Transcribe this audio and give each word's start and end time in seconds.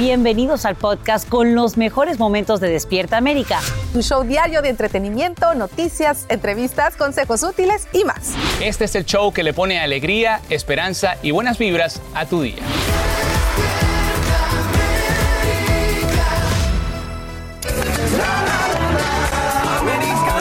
Bienvenidos 0.00 0.64
al 0.64 0.76
podcast 0.76 1.28
con 1.28 1.54
los 1.54 1.76
mejores 1.76 2.18
momentos 2.18 2.58
de 2.58 2.70
Despierta 2.70 3.18
América. 3.18 3.60
Un 3.92 4.02
show 4.02 4.24
diario 4.24 4.62
de 4.62 4.70
entretenimiento, 4.70 5.54
noticias, 5.54 6.24
entrevistas, 6.30 6.96
consejos 6.96 7.42
útiles 7.42 7.86
y 7.92 8.04
más. 8.04 8.32
Este 8.62 8.86
es 8.86 8.94
el 8.94 9.04
show 9.04 9.30
que 9.30 9.42
le 9.42 9.52
pone 9.52 9.78
alegría, 9.78 10.40
esperanza 10.48 11.18
y 11.20 11.32
buenas 11.32 11.58
vibras 11.58 12.00
a 12.14 12.24
tu 12.24 12.40
día. 12.40 12.62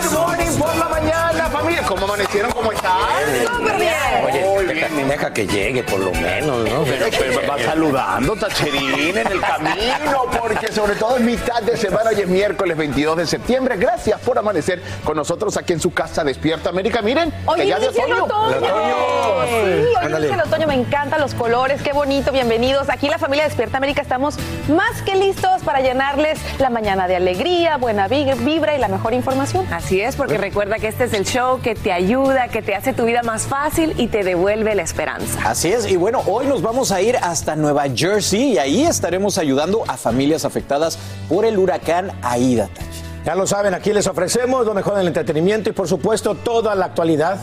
Good 0.02 0.14
morning 0.14 0.58
por 0.58 0.78
la 0.78 0.88
mañana, 0.88 1.50
familia. 1.50 1.84
¿Cómo 1.86 2.06
amanecieron? 2.06 2.52
¿Cómo 2.54 2.72
están? 2.72 2.96
Súper 3.46 3.78
bien. 3.78 3.99
Deja 4.96 5.34
que 5.34 5.48
llegue, 5.48 5.84
por 5.84 6.00
lo 6.00 6.12
menos, 6.14 6.70
¿no? 6.70 6.84
Pero, 6.84 7.06
pero 7.18 7.48
va 7.48 7.58
saludando, 7.60 8.36
Tacherín, 8.36 9.18
en 9.18 9.28
el 9.28 9.42
camino, 9.42 10.24
porque 10.42 10.72
sobre 10.72 10.96
todo 10.96 11.18
es 11.18 11.22
mitad 11.24 11.62
de 11.62 11.78
semana, 11.78 12.10
hoy 12.12 12.22
es 12.22 12.28
miércoles 12.28 12.78
22 12.78 13.18
de 13.18 13.28
septiembre. 13.28 13.76
Gracias 13.78 14.20
por 14.22 14.38
amanecer 14.38 14.82
con 15.04 15.16
nosotros 15.18 15.58
aquí 15.58 15.74
en 15.74 15.80
su 15.80 15.92
casa 15.94 16.24
Despierta 16.24 16.70
América. 16.70 17.02
Miren, 17.02 17.34
Hoy 17.46 17.62
que 17.62 17.68
ya 17.68 17.80
de 17.80 17.88
otoño. 17.90 18.16
El 18.16 18.22
otoño. 18.22 18.56
Sí, 19.46 19.56
hoy 20.06 20.12
inicia 20.14 20.36
el 20.36 20.42
otoño. 20.42 20.68
Me 20.68 20.74
encantan 20.76 21.22
los 21.22 21.34
colores. 21.34 21.82
Qué 21.82 21.92
bonito. 21.94 22.32
Bienvenidos. 22.32 22.90
Aquí 22.90 23.08
la 23.10 23.18
familia 23.18 23.46
Despierta 23.46 23.78
América 23.78 24.02
estamos 24.02 24.36
más 24.70 25.02
que 25.04 25.16
listos 25.16 25.62
para 25.64 25.82
llenarles 25.82 26.40
la 26.60 26.70
mañana 26.70 27.08
de 27.08 27.16
alegría, 27.16 27.78
buena 27.78 28.08
vi- 28.08 28.32
vibra 28.40 28.76
y 28.76 28.80
la 28.80 28.88
mejor 28.88 29.14
información. 29.14 29.66
Así 29.72 30.02
es, 30.02 30.16
porque 30.16 30.38
recuerda 30.38 30.78
que 30.78 30.88
este 30.88 31.06
es 31.06 31.14
el 31.14 31.26
show 31.26 31.62
que 31.62 31.74
te 31.76 31.92
ayuda, 31.92 32.48
que 32.50 32.62
te 32.62 32.76
hace 32.76 32.94
tu 32.94 33.06
vida 33.06 33.24
más 33.24 33.44
fácil 33.44 33.94
y 33.98 34.08
te 34.08 34.24
devuelve 34.24 34.76
la 34.80 34.84
esperanza. 34.84 35.40
Así 35.44 35.68
es, 35.68 35.92
y 35.92 35.98
bueno, 35.98 36.22
hoy 36.26 36.46
nos 36.46 36.62
vamos 36.62 36.94
a 36.94 37.02
ir 37.02 37.18
hasta 37.18 37.58
Nueva 37.58 37.84
Jersey 37.94 38.54
y 38.54 38.58
ahí 38.60 38.84
estaremos 38.84 39.38
ayudando 39.38 39.84
a 39.86 39.98
familias 39.98 40.46
afectadas 40.46 40.98
por 41.28 41.44
el 41.44 41.58
huracán 41.58 42.14
Aida. 42.22 42.70
Tachi. 42.74 43.04
Ya 43.26 43.36
lo 43.36 43.46
saben, 43.46 43.74
aquí 43.74 43.92
les 43.92 44.08
ofrecemos 44.08 44.66
lo 44.66 44.74
mejor 44.74 44.96
del 44.96 45.08
entretenimiento 45.08 45.70
y 45.70 45.74
por 45.74 45.90
supuesto 45.90 46.34
toda 46.34 46.76
la 46.76 46.86
actualidad 46.86 47.40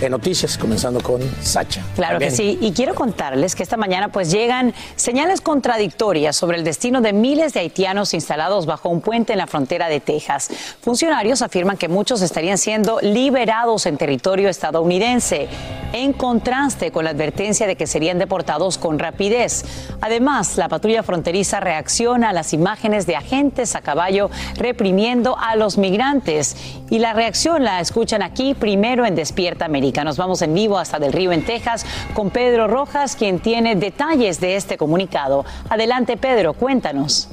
de 0.00 0.08
noticias, 0.08 0.56
comenzando 0.56 1.00
con 1.02 1.20
Sacha. 1.42 1.82
Claro 1.94 2.18
que 2.18 2.30
sí. 2.30 2.58
Y 2.60 2.72
quiero 2.72 2.94
contarles 2.94 3.54
que 3.54 3.62
esta 3.62 3.76
mañana 3.76 4.08
pues 4.08 4.30
llegan 4.30 4.72
señales 4.96 5.40
contradictorias 5.40 6.34
sobre 6.34 6.56
el 6.56 6.64
destino 6.64 7.00
de 7.00 7.12
miles 7.12 7.52
de 7.52 7.60
haitianos 7.60 8.14
instalados 8.14 8.64
bajo 8.64 8.88
un 8.88 9.02
puente 9.02 9.32
en 9.32 9.38
la 9.38 9.46
frontera 9.46 9.88
de 9.88 10.00
Texas. 10.00 10.48
Funcionarios 10.80 11.42
afirman 11.42 11.76
que 11.76 11.88
muchos 11.88 12.22
estarían 12.22 12.56
siendo 12.56 12.98
liberados 13.00 13.84
en 13.86 13.98
territorio 13.98 14.48
estadounidense, 14.48 15.48
en 15.92 16.12
contraste 16.12 16.92
con 16.92 17.04
la 17.04 17.10
advertencia 17.10 17.66
de 17.66 17.76
que 17.76 17.86
serían 17.86 18.18
deportados 18.18 18.78
con 18.78 18.98
rapidez. 18.98 19.64
Además, 20.00 20.56
la 20.56 20.68
patrulla 20.68 21.02
fronteriza 21.02 21.60
reacciona 21.60 22.30
a 22.30 22.32
las 22.32 22.54
imágenes 22.54 23.06
de 23.06 23.16
agentes 23.16 23.74
a 23.74 23.82
caballo 23.82 24.30
reprimiendo 24.56 25.36
a 25.38 25.56
los 25.56 25.76
migrantes. 25.76 26.56
Y 26.88 27.00
la 27.00 27.12
reacción 27.12 27.64
la 27.64 27.80
escuchan 27.80 28.22
aquí 28.22 28.54
primero 28.54 29.04
en 29.04 29.14
Despierta 29.14 29.64
América. 29.64 29.89
Nos 29.90 30.16
vamos 30.16 30.40
en 30.42 30.54
vivo 30.54 30.78
hasta 30.78 30.98
Del 31.00 31.12
Río 31.12 31.32
en 31.32 31.44
Texas 31.44 31.84
con 32.14 32.30
Pedro 32.30 32.68
Rojas, 32.68 33.16
quien 33.16 33.40
tiene 33.40 33.74
detalles 33.74 34.40
de 34.40 34.54
este 34.56 34.78
comunicado. 34.78 35.44
Adelante, 35.68 36.16
Pedro, 36.16 36.54
cuéntanos. 36.54 37.28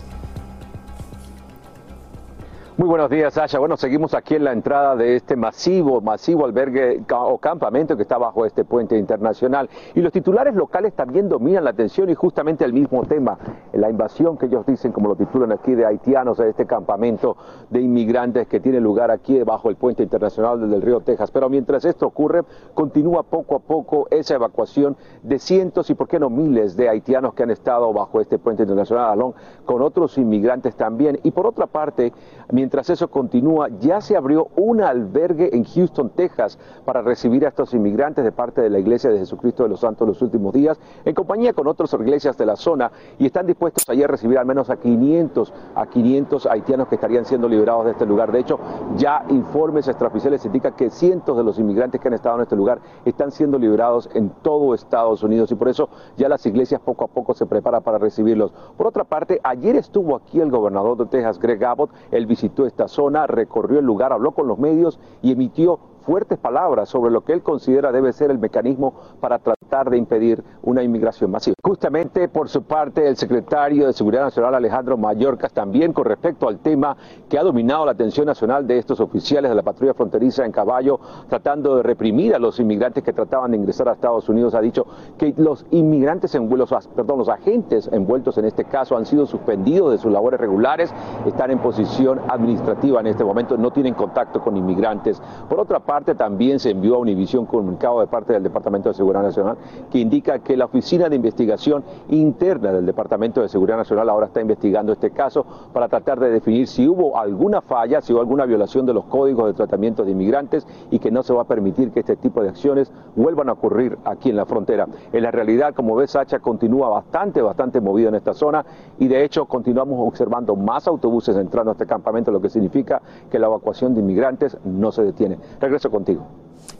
Muy 2.77 2.87
buenos 2.89 3.09
días, 3.09 3.33
Sasha. 3.33 3.57
Bueno, 3.57 3.75
seguimos 3.75 4.13
aquí 4.13 4.35
en 4.35 4.43
la 4.43 4.51
entrada 4.51 4.95
de 4.95 5.15
este 5.15 5.35
masivo, 5.35 5.99
masivo 5.99 6.45
albergue 6.45 7.01
o 7.11 7.39
campamento 7.39 7.95
que 7.97 8.03
está 8.03 8.19
bajo 8.19 8.45
este 8.45 8.65
puente 8.65 8.95
internacional. 8.95 9.67
Y 9.95 10.01
los 10.01 10.13
titulares 10.13 10.53
locales 10.53 10.93
también 10.93 11.27
dominan 11.27 11.63
la 11.63 11.71
atención 11.71 12.07
y 12.11 12.13
justamente 12.13 12.63
el 12.65 12.73
mismo 12.73 13.03
tema, 13.05 13.39
la 13.73 13.89
invasión 13.89 14.37
que 14.37 14.45
ellos 14.45 14.63
dicen, 14.67 14.91
como 14.91 15.09
lo 15.09 15.15
titulan 15.15 15.51
aquí, 15.53 15.73
de 15.73 15.87
haitianos 15.87 16.39
a 16.39 16.45
este 16.45 16.67
campamento 16.67 17.35
de 17.71 17.81
inmigrantes 17.81 18.47
que 18.47 18.59
tiene 18.59 18.79
lugar 18.79 19.09
aquí 19.09 19.41
bajo 19.41 19.71
el 19.71 19.75
puente 19.75 20.03
internacional 20.03 20.69
del 20.69 20.79
río 20.79 20.99
Texas. 20.99 21.31
Pero 21.31 21.49
mientras 21.49 21.83
esto 21.83 22.05
ocurre, 22.05 22.43
continúa 22.75 23.23
poco 23.23 23.55
a 23.55 23.59
poco 23.59 24.07
esa 24.11 24.35
evacuación 24.35 24.95
de 25.23 25.39
cientos 25.39 25.89
y, 25.89 25.95
por 25.95 26.07
qué 26.07 26.19
no, 26.19 26.29
miles 26.29 26.77
de 26.77 26.89
haitianos 26.89 27.33
que 27.33 27.41
han 27.41 27.49
estado 27.49 27.91
bajo 27.91 28.21
este 28.21 28.37
puente 28.37 28.61
internacional, 28.61 29.13
Alon, 29.13 29.33
con 29.65 29.81
otros 29.81 30.15
inmigrantes 30.19 30.75
también. 30.75 31.19
Y 31.23 31.31
por 31.31 31.47
otra 31.47 31.65
parte, 31.65 32.13
Mientras 32.49 32.66
eso 32.89 33.09
continúa, 33.09 33.69
ya 33.79 34.01
se 34.01 34.15
abrió 34.15 34.47
un 34.55 34.81
albergue 34.81 35.55
en 35.55 35.63
Houston, 35.63 36.09
Texas, 36.09 36.57
para 36.85 37.01
recibir 37.01 37.45
a 37.45 37.49
estos 37.49 37.73
inmigrantes 37.73 38.23
de 38.23 38.31
parte 38.31 38.61
de 38.61 38.69
la 38.69 38.79
Iglesia 38.79 39.09
de 39.09 39.19
Jesucristo 39.19 39.63
de 39.63 39.69
los 39.69 39.81
Santos 39.81 40.07
los 40.07 40.21
Últimos 40.21 40.53
Días, 40.53 40.79
en 41.05 41.13
compañía 41.13 41.53
con 41.53 41.67
otras 41.67 41.93
iglesias 41.93 42.37
de 42.37 42.45
la 42.45 42.55
zona, 42.55 42.91
y 43.19 43.25
están 43.25 43.45
dispuestos 43.45 43.87
allí 43.89 44.03
a 44.03 44.07
recibir 44.07 44.37
al 44.37 44.45
menos 44.45 44.69
a 44.69 44.77
500, 44.77 45.53
a 45.75 45.85
500 45.85 46.45
haitianos 46.45 46.87
que 46.87 46.95
estarían 46.95 47.25
siendo 47.25 47.47
liberados 47.49 47.85
de 47.85 47.91
este 47.91 48.05
lugar. 48.05 48.31
De 48.31 48.39
hecho, 48.39 48.59
ya 48.95 49.25
informes 49.29 49.87
extraoficiales 49.87 50.45
indican 50.45 50.73
que 50.73 50.89
cientos 50.89 51.37
de 51.37 51.43
los 51.43 51.59
inmigrantes 51.59 51.99
que 51.99 52.07
han 52.07 52.13
estado 52.13 52.37
en 52.37 52.43
este 52.43 52.55
lugar 52.55 52.79
están 53.05 53.31
siendo 53.31 53.57
liberados 53.57 54.09
en 54.13 54.29
todo 54.41 54.73
Estados 54.73 55.23
Unidos, 55.23 55.51
y 55.51 55.55
por 55.55 55.69
eso 55.69 55.89
ya 56.17 56.29
las 56.29 56.45
iglesias 56.45 56.81
poco 56.81 57.05
a 57.05 57.07
poco 57.07 57.33
se 57.33 57.45
preparan 57.45 57.83
para 57.83 57.97
recibirlos. 57.97 58.51
Por 58.77 58.87
otra 58.87 59.03
parte, 59.03 59.39
ayer 59.43 59.75
estuvo 59.75 60.15
aquí 60.15 60.39
el 60.39 60.51
gobernador 60.51 60.97
de 60.97 61.05
Texas, 61.05 61.39
Greg 61.39 61.63
Abbott, 61.63 61.91
él 62.11 62.25
visitó 62.25 62.56
esta 62.65 62.87
zona, 62.87 63.27
recorrió 63.27 63.79
el 63.79 63.85
lugar, 63.85 64.13
habló 64.13 64.31
con 64.31 64.47
los 64.47 64.57
medios 64.57 64.99
y 65.21 65.31
emitió 65.31 65.79
fuertes 66.07 66.37
palabras 66.39 66.87
sobre 66.87 67.11
lo 67.11 67.25
que 67.25 67.33
él 67.33 67.43
considera 67.43 67.91
debe 67.91 68.13
ser 68.13 68.31
el 68.31 68.39
mecanismo 68.39 68.93
para 69.19 69.39
tratar 69.39 69.89
de 69.89 69.97
impedir 69.97 70.41
una 70.63 70.81
inmigración 70.81 71.29
masiva. 71.29 71.55
Justamente 71.61 72.29
por 72.29 72.47
su 72.47 72.63
parte, 72.63 73.05
el 73.05 73.17
secretario 73.17 73.87
de 73.87 73.91
Seguridad 73.91 74.21
Nacional 74.21 74.55
Alejandro 74.55 74.95
Mayorkas 74.95 75.51
también 75.51 75.91
con 75.91 76.05
respecto 76.05 76.47
al 76.47 76.59
tema 76.59 76.95
que 77.27 77.37
ha 77.37 77.43
dominado 77.43 77.85
la 77.85 77.91
atención 77.91 78.25
nacional 78.25 78.65
de 78.65 78.77
estos 78.77 79.01
oficiales 79.01 79.51
de 79.51 79.55
la 79.55 79.63
patrulla 79.63 79.93
fronteriza 79.93 80.45
en 80.45 80.53
caballo, 80.53 80.97
tratando 81.27 81.75
de 81.75 81.83
reprimir 81.83 82.33
a 82.33 82.39
los 82.39 82.57
inmigrantes 82.61 83.03
que 83.03 83.11
trataban 83.11 83.51
de 83.51 83.57
ingresar 83.57 83.89
a 83.89 83.91
Estados 83.91 84.29
Unidos, 84.29 84.55
ha 84.55 84.61
dicho 84.61 84.85
que 85.17 85.33
los 85.35 85.65
inmigrantes 85.71 86.33
envueltos, 86.35 86.87
perdón, 86.95 87.17
los 87.17 87.27
agentes 87.27 87.89
envueltos 87.91 88.37
en 88.37 88.45
este 88.45 88.63
caso 88.63 88.95
han 88.95 89.05
sido 89.05 89.25
suspendidos 89.25 89.91
de 89.91 89.97
sus 89.97 90.09
labores 90.09 90.39
regulares, 90.39 90.93
están 91.25 91.51
en 91.51 91.59
posición 91.59 92.21
administrativa 92.29 93.01
en 93.01 93.07
este 93.07 93.25
momento, 93.25 93.57
no 93.57 93.71
tienen 93.71 93.93
contacto 93.93 94.39
con 94.39 94.55
inmigrantes. 94.55 95.21
Por 95.49 95.59
otra 95.59 95.81
parte, 95.81 95.96
también 96.03 96.59
se 96.59 96.71
envió 96.71 96.95
a 96.95 96.99
Univisión 96.99 97.41
un 97.41 97.45
comunicado 97.45 97.99
de 97.99 98.07
parte 98.07 98.33
del 98.33 98.43
Departamento 98.43 98.89
de 98.89 98.95
Seguridad 98.95 99.23
Nacional 99.23 99.57
que 99.91 99.99
indica 99.99 100.39
que 100.39 100.57
la 100.57 100.65
Oficina 100.65 101.09
de 101.09 101.15
Investigación 101.15 101.83
Interna 102.09 102.71
del 102.71 102.85
Departamento 102.85 103.41
de 103.41 103.49
Seguridad 103.49 103.77
Nacional 103.77 104.09
ahora 104.09 104.27
está 104.27 104.41
investigando 104.41 104.93
este 104.93 105.11
caso 105.11 105.45
para 105.73 105.87
tratar 105.87 106.19
de 106.19 106.29
definir 106.29 106.67
si 106.67 106.87
hubo 106.87 107.17
alguna 107.17 107.61
falla, 107.61 108.01
si 108.01 108.13
hubo 108.13 108.21
alguna 108.21 108.45
violación 108.45 108.85
de 108.85 108.93
los 108.93 109.05
códigos 109.05 109.47
de 109.47 109.53
tratamiento 109.53 110.03
de 110.03 110.11
inmigrantes 110.11 110.67
y 110.91 110.99
que 110.99 111.11
no 111.11 111.23
se 111.23 111.33
va 111.33 111.43
a 111.43 111.47
permitir 111.47 111.91
que 111.91 111.99
este 111.99 112.15
tipo 112.15 112.41
de 112.41 112.49
acciones 112.49 112.91
vuelvan 113.15 113.49
a 113.49 113.53
ocurrir 113.53 113.97
aquí 114.05 114.29
en 114.29 114.35
la 114.35 114.45
frontera. 114.45 114.87
En 115.11 115.23
la 115.23 115.31
realidad, 115.31 115.73
como 115.73 115.95
ves, 115.95 116.11
Sacha 116.11 116.39
continúa 116.39 116.89
bastante, 116.89 117.41
bastante 117.41 117.81
movido 117.81 118.09
en 118.09 118.15
esta 118.15 118.33
zona 118.33 118.65
y 118.99 119.07
de 119.07 119.23
hecho 119.23 119.45
continuamos 119.45 119.99
observando 120.07 120.55
más 120.55 120.87
autobuses 120.87 121.35
entrando 121.35 121.71
a 121.71 121.73
este 121.73 121.85
campamento, 121.85 122.31
lo 122.31 122.41
que 122.41 122.49
significa 122.49 123.01
que 123.29 123.39
la 123.39 123.47
evacuación 123.47 123.93
de 123.93 124.01
inmigrantes 124.01 124.57
no 124.63 124.91
se 124.91 125.03
detiene. 125.03 125.37
Regreso 125.59 125.86
contigo. 125.89 126.27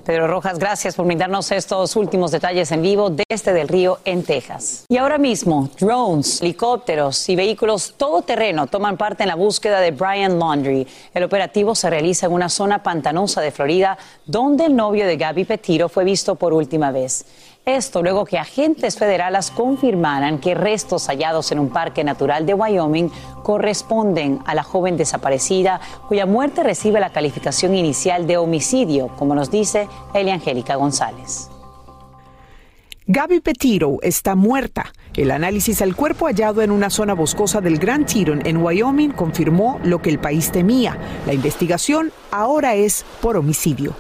Pedro 0.08 0.28
Rojas, 0.28 0.58
gracias 0.58 0.96
por 0.96 1.06
brindarnos 1.06 1.52
estos 1.52 1.98
últimos 1.98 2.32
detalles 2.32 2.72
en 2.72 2.82
vivo 2.82 3.10
desde 3.10 3.52
Del 3.52 3.68
Río, 3.68 4.00
en 4.06 4.24
Texas. 4.24 4.86
Y 4.88 4.96
ahora 4.96 5.18
mismo, 5.18 5.70
drones, 5.78 6.42
helicópteros 6.42 7.28
y 7.28 7.36
vehículos 7.36 7.96
todoterreno 7.98 8.68
toman 8.68 8.96
parte 8.96 9.24
en 9.24 9.28
la 9.28 9.36
búsqueda 9.36 9.82
de 9.82 9.92
Brian 9.92 10.40
Laundry. 10.40 10.88
El 11.14 11.24
operativo 11.24 11.76
se 11.76 11.90
realiza 11.90 12.28
en 12.28 12.32
una 12.32 12.48
zona 12.48 12.82
pantanosa 12.82 13.42
de 13.42 13.52
Florida, 13.52 13.98
donde 14.26 14.68
el 14.68 14.78
novio 14.78 15.06
de 15.06 15.18
Gaby 15.18 15.44
Petiro 15.44 15.90
fue 15.90 16.06
visto 16.06 16.36
por 16.36 16.54
última 16.54 16.92
vez. 16.92 17.26
Esto 17.68 18.02
luego 18.02 18.24
que 18.24 18.38
agentes 18.38 18.98
federales 18.98 19.52
confirmaran 19.52 20.40
que 20.40 20.56
restos 20.56 21.08
hallados 21.08 21.52
en 21.52 21.60
un 21.60 21.68
parque 21.68 22.02
natural 22.06 22.46
de 22.46 22.54
Wyoming 22.54 23.12
corresponden 23.44 24.40
a 24.46 24.56
la 24.56 24.64
joven 24.64 24.96
desaparecida, 24.96 25.82
cuya 26.08 26.26
muerte 26.26 26.64
recibe 26.64 27.02
la 27.02 27.12
calificación 27.12 27.76
inicial 27.76 28.26
de 28.26 28.38
homicidio, 28.38 29.10
como 29.18 29.36
nos 29.36 29.52
dice 29.52 29.90
Elia 30.14 30.36
Angélica 30.36 30.76
González. 30.76 31.50
Gaby 33.06 33.42
Petiro 33.42 33.98
está 34.02 34.36
muerta. 34.36 34.94
El 35.14 35.32
análisis 35.32 35.82
al 35.82 35.94
cuerpo 35.94 36.28
hallado 36.28 36.62
en 36.62 36.72
una 36.72 36.90
zona 36.90 37.16
boscosa 37.16 37.60
del 37.60 37.80
Grand 37.80 38.06
Teton 38.06 38.48
en 38.48 38.64
Wyoming 38.64 39.12
confirmó 39.12 39.78
lo 39.84 40.02
que 40.02 40.10
el 40.10 40.20
país 40.20 40.54
temía. 40.54 40.98
La 41.26 41.34
investigación 41.34 42.14
ahora 42.32 42.76
es 42.76 43.04
por 43.22 43.36
homicidio. 43.36 43.94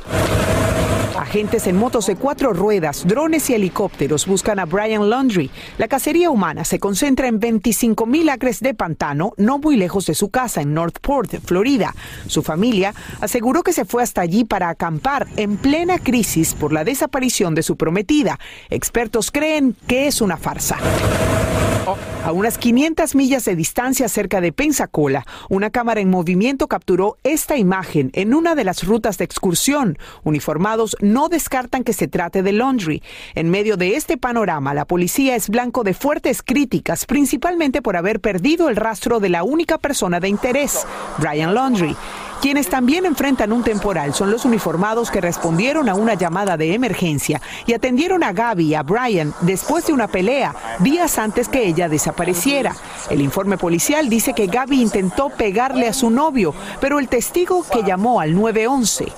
Agentes 1.27 1.67
en 1.67 1.75
motos 1.75 2.07
de 2.07 2.15
cuatro 2.15 2.53
ruedas, 2.53 3.05
drones 3.05 3.49
y 3.49 3.53
helicópteros 3.53 4.25
buscan 4.25 4.59
a 4.59 4.65
Brian 4.65 5.09
Laundry. 5.09 5.51
La 5.77 5.89
cacería 5.89 6.29
humana 6.29 6.63
se 6.63 6.79
concentra 6.79 7.27
en 7.27 7.41
25 7.41 8.05
mil 8.05 8.29
acres 8.29 8.61
de 8.61 8.73
pantano, 8.73 9.33
no 9.35 9.59
muy 9.59 9.75
lejos 9.75 10.05
de 10.05 10.15
su 10.15 10.29
casa 10.29 10.61
en 10.61 10.73
Northport, 10.73 11.41
Florida. 11.43 11.93
Su 12.27 12.43
familia 12.43 12.93
aseguró 13.19 13.61
que 13.61 13.73
se 13.73 13.83
fue 13.83 14.03
hasta 14.03 14.21
allí 14.21 14.45
para 14.45 14.69
acampar 14.69 15.27
en 15.35 15.57
plena 15.57 15.99
crisis 15.99 16.53
por 16.53 16.71
la 16.71 16.85
desaparición 16.85 17.55
de 17.55 17.63
su 17.63 17.75
prometida. 17.75 18.39
Expertos 18.69 19.29
creen 19.29 19.75
que 19.85 20.07
es 20.07 20.21
una 20.21 20.37
farsa. 20.37 20.77
A 22.25 22.33
unas 22.33 22.57
500 22.57 23.15
millas 23.15 23.45
de 23.45 23.55
distancia 23.55 24.09
cerca 24.09 24.41
de 24.41 24.51
Pensacola, 24.51 25.25
una 25.47 25.69
cámara 25.69 26.01
en 26.01 26.09
movimiento 26.09 26.67
capturó 26.67 27.15
esta 27.23 27.55
imagen 27.55 28.11
en 28.13 28.33
una 28.33 28.53
de 28.53 28.65
las 28.65 28.83
rutas 28.83 29.17
de 29.17 29.23
excursión. 29.23 29.97
Uniformados 30.25 30.97
no 30.99 31.16
descartan 31.27 31.83
que 31.83 31.93
se 31.93 32.07
trate 32.07 32.43
de 32.43 32.51
Laundry. 32.53 33.01
En 33.33 33.49
medio 33.49 33.77
de 33.77 33.95
este 33.95 34.17
panorama, 34.17 34.75
la 34.75 34.85
policía 34.85 35.35
es 35.35 35.49
blanco 35.49 35.83
de 35.83 35.95
fuertes 35.95 36.43
críticas, 36.43 37.05
principalmente 37.05 37.81
por 37.81 37.97
haber 37.97 38.19
perdido 38.19 38.69
el 38.69 38.75
rastro 38.75 39.19
de 39.19 39.29
la 39.29 39.43
única 39.43 39.79
persona 39.79 40.19
de 40.19 40.29
interés, 40.29 40.85
Brian 41.17 41.55
Laundry. 41.55 41.95
Quienes 42.41 42.69
también 42.69 43.05
enfrentan 43.05 43.51
un 43.51 43.63
temporal 43.63 44.13
son 44.13 44.29
los 44.29 44.45
uniformados 44.45 45.09
que 45.09 45.21
respondieron 45.21 45.89
a 45.89 45.95
una 45.95 46.13
llamada 46.13 46.55
de 46.55 46.73
emergencia 46.73 47.41
y 47.65 47.73
atendieron 47.73 48.23
a 48.23 48.31
Gaby 48.31 48.67
y 48.67 48.75
a 48.75 48.83
Brian 48.83 49.33
después 49.41 49.87
de 49.87 49.93
una 49.93 50.07
pelea 50.07 50.53
días 50.79 51.17
antes 51.17 51.49
que 51.49 51.65
ella 51.65 51.89
desapareciera. 51.89 52.75
El 53.09 53.21
informe 53.21 53.57
policial 53.57 54.07
dice 54.07 54.33
que 54.33 54.47
Gaby 54.47 54.81
intentó 54.81 55.29
pegarle 55.29 55.87
a 55.87 55.93
su 55.93 56.09
novio, 56.09 56.53
pero 56.79 56.99
el 56.99 57.07
testigo 57.07 57.63
que 57.71 57.83
llamó 57.83 58.21
al 58.21 58.35
911 58.35 59.11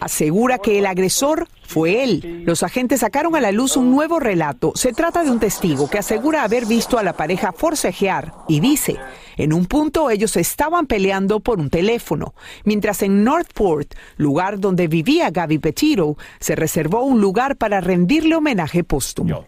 asegura 0.00 0.58
que 0.58 0.78
el 0.78 0.86
agresor 0.86 1.48
fue 1.66 2.02
él. 2.02 2.42
Los 2.46 2.62
agentes 2.62 3.00
sacaron 3.00 3.36
a 3.36 3.40
la 3.40 3.52
luz 3.52 3.76
un 3.76 3.90
nuevo 3.90 4.18
relato. 4.18 4.72
Se 4.74 4.92
trata 4.92 5.24
de 5.24 5.30
un 5.30 5.40
testigo 5.40 5.88
que 5.90 5.98
asegura 5.98 6.42
haber 6.42 6.66
visto 6.66 6.98
a 6.98 7.02
la 7.02 7.14
pareja 7.14 7.52
forcejear 7.52 8.32
y 8.48 8.60
dice, 8.60 8.96
en 9.36 9.52
un 9.52 9.66
punto 9.66 10.10
ellos 10.10 10.36
estaban 10.36 10.86
peleando 10.86 11.40
por 11.40 11.60
un 11.60 11.68
teléfono, 11.68 12.34
mientras 12.64 13.02
en 13.02 13.22
Northport, 13.24 13.94
lugar 14.16 14.58
donde 14.58 14.88
vivía 14.88 15.30
Gaby 15.30 15.58
Petito, 15.58 16.16
se 16.40 16.56
reservó 16.56 17.02
un 17.02 17.20
lugar 17.20 17.56
para 17.56 17.80
rendirle 17.80 18.36
homenaje 18.36 18.82
póstumo. 18.82 19.44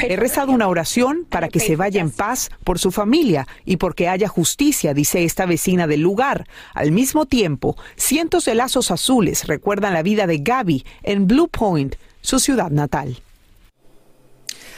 He 0.00 0.16
rezado 0.16 0.52
una 0.52 0.68
oración 0.68 1.26
para 1.28 1.48
que 1.48 1.60
se 1.60 1.76
vaya 1.76 2.00
en 2.00 2.10
paz 2.10 2.50
por 2.62 2.78
su 2.78 2.92
familia 2.92 3.48
y 3.64 3.78
porque 3.78 4.08
haya 4.08 4.28
justicia, 4.28 4.94
dice 4.94 5.24
esta 5.24 5.46
vecina 5.46 5.86
del 5.86 6.00
lugar. 6.00 6.46
Al 6.72 6.92
mismo 6.92 7.26
tiempo, 7.26 7.76
cientos 7.96 8.44
de 8.44 8.54
lazos 8.54 8.90
azules 8.90 9.46
recuerdan 9.54 9.94
la 9.94 10.02
vida 10.02 10.26
de 10.26 10.38
Gaby 10.38 10.84
en 11.04 11.28
Blue 11.28 11.48
Point, 11.48 11.94
su 12.20 12.40
ciudad 12.40 12.70
natal. 12.70 13.18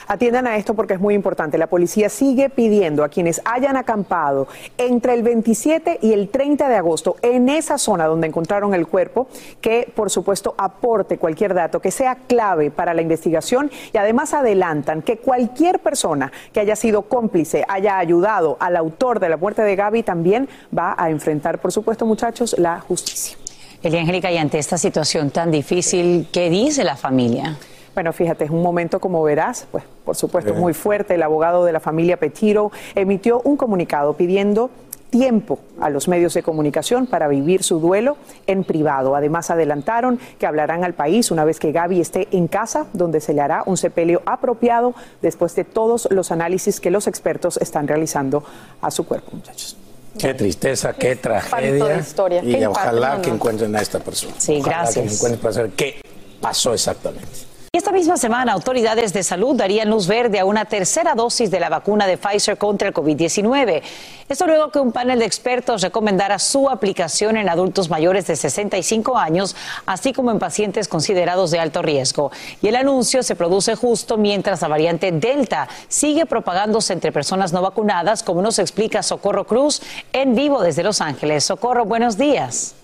Atiendan 0.08 0.46
a 0.46 0.56
esto 0.56 0.74
porque 0.74 0.94
es 0.94 1.00
muy 1.00 1.14
importante. 1.14 1.58
La 1.58 1.66
policía 1.66 2.08
sigue 2.08 2.48
pidiendo 2.48 3.02
a 3.02 3.08
quienes 3.08 3.40
hayan 3.44 3.76
acampado 3.76 4.46
entre 4.78 5.14
el 5.14 5.22
27 5.22 5.98
y 6.00 6.12
el 6.12 6.28
30 6.28 6.68
de 6.68 6.76
agosto 6.76 7.16
en 7.22 7.48
esa 7.48 7.76
zona 7.76 8.06
donde 8.06 8.28
encontraron 8.28 8.72
el 8.74 8.86
cuerpo 8.86 9.26
que, 9.60 9.90
por 9.96 10.10
supuesto, 10.10 10.54
aporte 10.58 11.18
cualquier 11.18 11.54
dato 11.54 11.80
que 11.80 11.90
sea 11.90 12.14
clave 12.14 12.70
para 12.70 12.94
la 12.94 13.02
investigación 13.02 13.70
y 13.92 13.98
además 13.98 14.32
adelantan 14.32 15.02
que 15.02 15.16
cualquier 15.16 15.80
persona 15.80 16.30
que 16.52 16.60
haya 16.60 16.76
sido 16.76 17.02
cómplice, 17.02 17.64
haya 17.66 17.98
ayudado 17.98 18.56
al 18.60 18.76
autor 18.76 19.18
de 19.18 19.30
la 19.30 19.36
muerte 19.36 19.62
de 19.62 19.74
Gaby 19.74 20.04
también 20.04 20.48
va 20.76 20.94
a 20.96 21.10
enfrentar, 21.10 21.60
por 21.60 21.72
supuesto, 21.72 22.06
muchachos, 22.06 22.54
la 22.58 22.78
justicia. 22.78 23.36
Elia 23.82 24.00
Angélica, 24.00 24.30
y 24.32 24.38
ante 24.38 24.58
esta 24.58 24.78
situación 24.78 25.30
tan 25.30 25.50
difícil, 25.50 26.28
¿qué 26.32 26.50
dice 26.50 26.82
la 26.82 26.96
familia? 26.96 27.56
Bueno, 27.94 28.12
fíjate, 28.12 28.44
es 28.44 28.50
un 28.50 28.62
momento, 28.62 29.00
como 29.00 29.22
verás, 29.22 29.66
pues 29.70 29.84
por 30.04 30.16
supuesto 30.16 30.54
muy 30.54 30.74
fuerte. 30.74 31.14
El 31.14 31.22
abogado 31.22 31.64
de 31.64 31.72
la 31.72 31.80
familia 31.80 32.18
Petiro 32.18 32.70
emitió 32.94 33.40
un 33.42 33.56
comunicado 33.56 34.14
pidiendo 34.14 34.70
tiempo 35.08 35.60
a 35.80 35.88
los 35.88 36.08
medios 36.08 36.34
de 36.34 36.42
comunicación 36.42 37.06
para 37.06 37.28
vivir 37.28 37.62
su 37.62 37.80
duelo 37.80 38.16
en 38.46 38.64
privado. 38.64 39.16
Además, 39.16 39.50
adelantaron 39.50 40.18
que 40.38 40.46
hablarán 40.46 40.84
al 40.84 40.94
país 40.94 41.30
una 41.30 41.44
vez 41.44 41.58
que 41.58 41.72
Gaby 41.72 42.00
esté 42.00 42.28
en 42.32 42.48
casa, 42.48 42.86
donde 42.92 43.20
se 43.20 43.32
le 43.32 43.40
hará 43.40 43.62
un 43.64 43.76
sepelio 43.76 44.20
apropiado 44.26 44.94
después 45.22 45.54
de 45.54 45.64
todos 45.64 46.08
los 46.10 46.32
análisis 46.32 46.80
que 46.80 46.90
los 46.90 47.06
expertos 47.06 47.56
están 47.58 47.88
realizando 47.88 48.44
a 48.82 48.90
su 48.90 49.06
cuerpo, 49.06 49.30
muchachos. 49.32 49.76
Qué 50.18 50.34
tristeza, 50.34 50.92
qué, 50.92 51.16
tragedia. 51.16 51.98
Historia. 51.98 52.42
Y 52.42 52.64
ojalá 52.64 53.20
que 53.20 53.30
encuentren 53.30 53.74
a 53.76 53.80
esta 53.80 53.98
persona. 54.00 54.34
Sí, 54.38 54.58
ojalá 54.60 54.76
gracias. 54.78 55.06
Que 55.06 55.14
encuentren 55.14 55.40
para 55.40 55.54
saber 55.54 55.70
qué 55.70 56.00
pasó 56.40 56.74
exactamente. 56.74 57.45
Esta 57.76 57.92
misma 57.92 58.16
semana, 58.16 58.54
autoridades 58.54 59.12
de 59.12 59.22
salud 59.22 59.54
darían 59.54 59.90
luz 59.90 60.06
verde 60.06 60.40
a 60.40 60.46
una 60.46 60.64
tercera 60.64 61.14
dosis 61.14 61.50
de 61.50 61.60
la 61.60 61.68
vacuna 61.68 62.06
de 62.06 62.16
Pfizer 62.16 62.56
contra 62.56 62.88
el 62.88 62.94
COVID-19. 62.94 63.82
Esto 64.30 64.46
luego 64.46 64.70
que 64.70 64.78
un 64.78 64.92
panel 64.92 65.18
de 65.18 65.26
expertos 65.26 65.82
recomendara 65.82 66.38
su 66.38 66.70
aplicación 66.70 67.36
en 67.36 67.50
adultos 67.50 67.90
mayores 67.90 68.26
de 68.28 68.36
65 68.36 69.18
años, 69.18 69.54
así 69.84 70.14
como 70.14 70.30
en 70.30 70.38
pacientes 70.38 70.88
considerados 70.88 71.50
de 71.50 71.58
alto 71.58 71.82
riesgo. 71.82 72.32
Y 72.62 72.68
el 72.68 72.76
anuncio 72.76 73.22
se 73.22 73.36
produce 73.36 73.74
justo 73.74 74.16
mientras 74.16 74.62
la 74.62 74.68
variante 74.68 75.12
Delta 75.12 75.68
sigue 75.86 76.24
propagándose 76.24 76.94
entre 76.94 77.12
personas 77.12 77.52
no 77.52 77.60
vacunadas, 77.60 78.22
como 78.22 78.40
nos 78.40 78.58
explica 78.58 79.02
Socorro 79.02 79.46
Cruz 79.46 79.82
en 80.14 80.34
vivo 80.34 80.62
desde 80.62 80.82
Los 80.82 81.02
Ángeles. 81.02 81.44
Socorro, 81.44 81.84
buenos 81.84 82.16
días. 82.16 82.74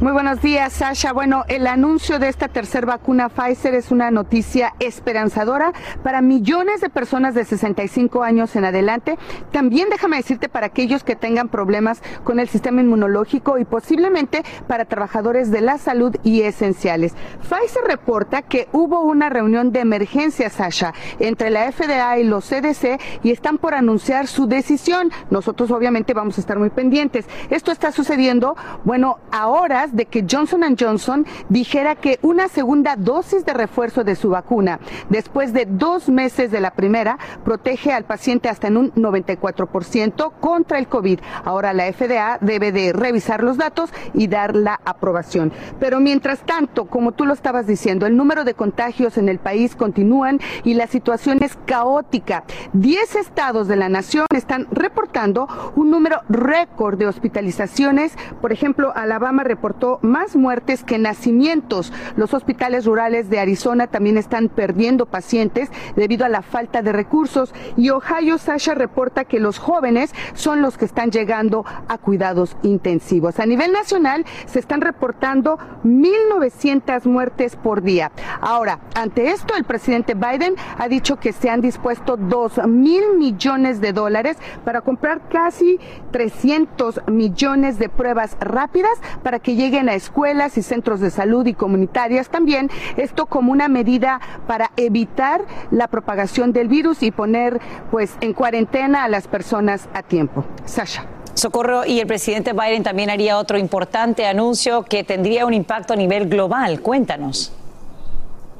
Muy 0.00 0.12
buenos 0.12 0.42
días, 0.42 0.72
Sasha. 0.72 1.12
Bueno, 1.12 1.44
el 1.46 1.68
anuncio 1.68 2.18
de 2.18 2.28
esta 2.28 2.48
tercera 2.48 2.84
vacuna 2.84 3.28
Pfizer 3.28 3.74
es 3.74 3.92
una 3.92 4.10
noticia 4.10 4.74
esperanzadora 4.80 5.72
para 6.02 6.20
millones 6.20 6.80
de 6.80 6.90
personas 6.90 7.34
de 7.34 7.44
65 7.44 8.24
años 8.24 8.56
en 8.56 8.64
adelante. 8.64 9.16
También 9.52 9.88
déjame 9.90 10.16
decirte 10.16 10.48
para 10.48 10.66
aquellos 10.66 11.04
que 11.04 11.14
tengan 11.14 11.48
problemas 11.48 12.02
con 12.24 12.40
el 12.40 12.48
sistema 12.48 12.82
inmunológico 12.82 13.56
y 13.56 13.64
posiblemente 13.64 14.42
para 14.66 14.84
trabajadores 14.84 15.52
de 15.52 15.60
la 15.60 15.78
salud 15.78 16.16
y 16.24 16.42
esenciales. 16.42 17.14
Pfizer 17.42 17.84
reporta 17.86 18.42
que 18.42 18.68
hubo 18.72 19.00
una 19.00 19.30
reunión 19.30 19.70
de 19.70 19.80
emergencia, 19.80 20.50
Sasha, 20.50 20.92
entre 21.20 21.50
la 21.50 21.70
FDA 21.70 22.18
y 22.18 22.24
los 22.24 22.46
CDC 22.48 23.00
y 23.22 23.30
están 23.30 23.58
por 23.58 23.74
anunciar 23.74 24.26
su 24.26 24.48
decisión. 24.48 25.12
Nosotros 25.30 25.70
obviamente 25.70 26.14
vamos 26.14 26.36
a 26.36 26.40
estar 26.40 26.58
muy 26.58 26.70
pendientes. 26.70 27.26
Esto 27.48 27.70
está 27.70 27.92
sucediendo, 27.92 28.56
bueno, 28.84 29.18
ahora 29.30 29.83
de 29.92 30.06
que 30.06 30.24
Johnson 30.28 30.62
Johnson 30.78 31.26
dijera 31.48 31.96
que 31.96 32.18
una 32.22 32.48
segunda 32.48 32.96
dosis 32.96 33.44
de 33.44 33.52
refuerzo 33.52 34.04
de 34.04 34.14
su 34.16 34.30
vacuna, 34.30 34.80
después 35.10 35.52
de 35.52 35.66
dos 35.66 36.08
meses 36.08 36.50
de 36.50 36.60
la 36.60 36.70
primera, 36.72 37.18
protege 37.44 37.92
al 37.92 38.04
paciente 38.04 38.48
hasta 38.48 38.68
en 38.68 38.76
un 38.76 38.92
94% 38.92 40.32
contra 40.40 40.78
el 40.78 40.88
COVID. 40.88 41.20
Ahora 41.44 41.72
la 41.72 41.92
FDA 41.92 42.38
debe 42.40 42.72
de 42.72 42.92
revisar 42.92 43.42
los 43.42 43.58
datos 43.58 43.90
y 44.12 44.28
dar 44.28 44.54
la 44.56 44.80
aprobación. 44.84 45.52
Pero 45.78 46.00
mientras 46.00 46.40
tanto, 46.40 46.86
como 46.86 47.12
tú 47.12 47.26
lo 47.26 47.34
estabas 47.34 47.66
diciendo, 47.66 48.06
el 48.06 48.16
número 48.16 48.44
de 48.44 48.54
contagios 48.54 49.18
en 49.18 49.28
el 49.28 49.38
país 49.38 49.76
continúan 49.76 50.40
y 50.62 50.74
la 50.74 50.86
situación 50.86 51.42
es 51.42 51.58
caótica. 51.66 52.44
Diez 52.72 53.16
estados 53.16 53.68
de 53.68 53.76
la 53.76 53.88
nación 53.88 54.26
están 54.34 54.66
reportando 54.70 55.48
un 55.76 55.90
número 55.90 56.22
récord 56.28 56.98
de 56.98 57.06
hospitalizaciones. 57.06 58.16
Por 58.40 58.52
ejemplo, 58.52 58.92
Alabama 58.94 59.44
reportó 59.44 59.73
reportó 59.74 59.98
más 60.06 60.36
muertes 60.36 60.84
que 60.84 60.98
nacimientos. 60.98 61.92
Los 62.16 62.34
hospitales 62.34 62.84
rurales 62.84 63.28
de 63.28 63.40
Arizona 63.40 63.86
también 63.86 64.16
están 64.18 64.48
perdiendo 64.48 65.06
pacientes 65.06 65.70
debido 65.96 66.24
a 66.24 66.28
la 66.28 66.42
falta 66.42 66.82
de 66.82 66.92
recursos 66.92 67.52
y 67.76 67.90
Ohio 67.90 68.38
Sasha 68.38 68.74
reporta 68.74 69.24
que 69.24 69.40
los 69.40 69.58
jóvenes 69.58 70.12
son 70.34 70.62
los 70.62 70.78
que 70.78 70.84
están 70.84 71.10
llegando 71.10 71.64
a 71.88 71.98
cuidados 71.98 72.56
intensivos. 72.62 73.40
A 73.40 73.46
nivel 73.46 73.72
nacional 73.72 74.24
se 74.46 74.58
están 74.58 74.80
reportando 74.80 75.58
1.900 75.84 77.06
muertes 77.06 77.56
por 77.56 77.82
día. 77.82 78.12
Ahora, 78.40 78.80
ante 78.94 79.30
esto, 79.30 79.54
el 79.56 79.64
presidente 79.64 80.14
Biden 80.14 80.54
ha 80.78 80.88
dicho 80.88 81.16
que 81.16 81.32
se 81.32 81.50
han 81.50 81.60
dispuesto 81.60 82.16
2 82.16 82.66
mil 82.68 83.16
millones 83.18 83.80
de 83.80 83.92
dólares 83.92 84.36
para 84.64 84.82
comprar 84.82 85.28
casi 85.28 85.78
300 86.12 87.02
millones 87.08 87.78
de 87.78 87.88
pruebas 87.88 88.36
rápidas 88.40 88.92
para 89.22 89.38
que 89.38 89.54
lleguen 89.54 89.63
a 89.64 89.94
escuelas 89.94 90.58
y 90.58 90.62
centros 90.62 91.00
de 91.00 91.10
salud 91.10 91.46
y 91.46 91.54
comunitarias 91.54 92.28
también. 92.28 92.70
Esto 92.98 93.24
como 93.26 93.50
una 93.50 93.68
medida 93.68 94.20
para 94.46 94.72
evitar 94.76 95.42
la 95.70 95.88
propagación 95.88 96.52
del 96.52 96.68
virus 96.68 97.02
y 97.02 97.10
poner 97.10 97.60
pues 97.90 98.12
en 98.20 98.34
cuarentena 98.34 99.04
a 99.04 99.08
las 99.08 99.26
personas 99.26 99.88
a 99.94 100.02
tiempo. 100.02 100.44
Sasha. 100.66 101.06
Socorro 101.32 101.86
y 101.86 101.98
el 101.98 102.06
presidente 102.06 102.52
Biden 102.52 102.82
también 102.82 103.08
haría 103.08 103.38
otro 103.38 103.58
importante 103.58 104.26
anuncio 104.26 104.82
que 104.82 105.02
tendría 105.02 105.46
un 105.46 105.54
impacto 105.54 105.94
a 105.94 105.96
nivel 105.96 106.28
global. 106.28 106.80
Cuéntanos. 106.80 107.52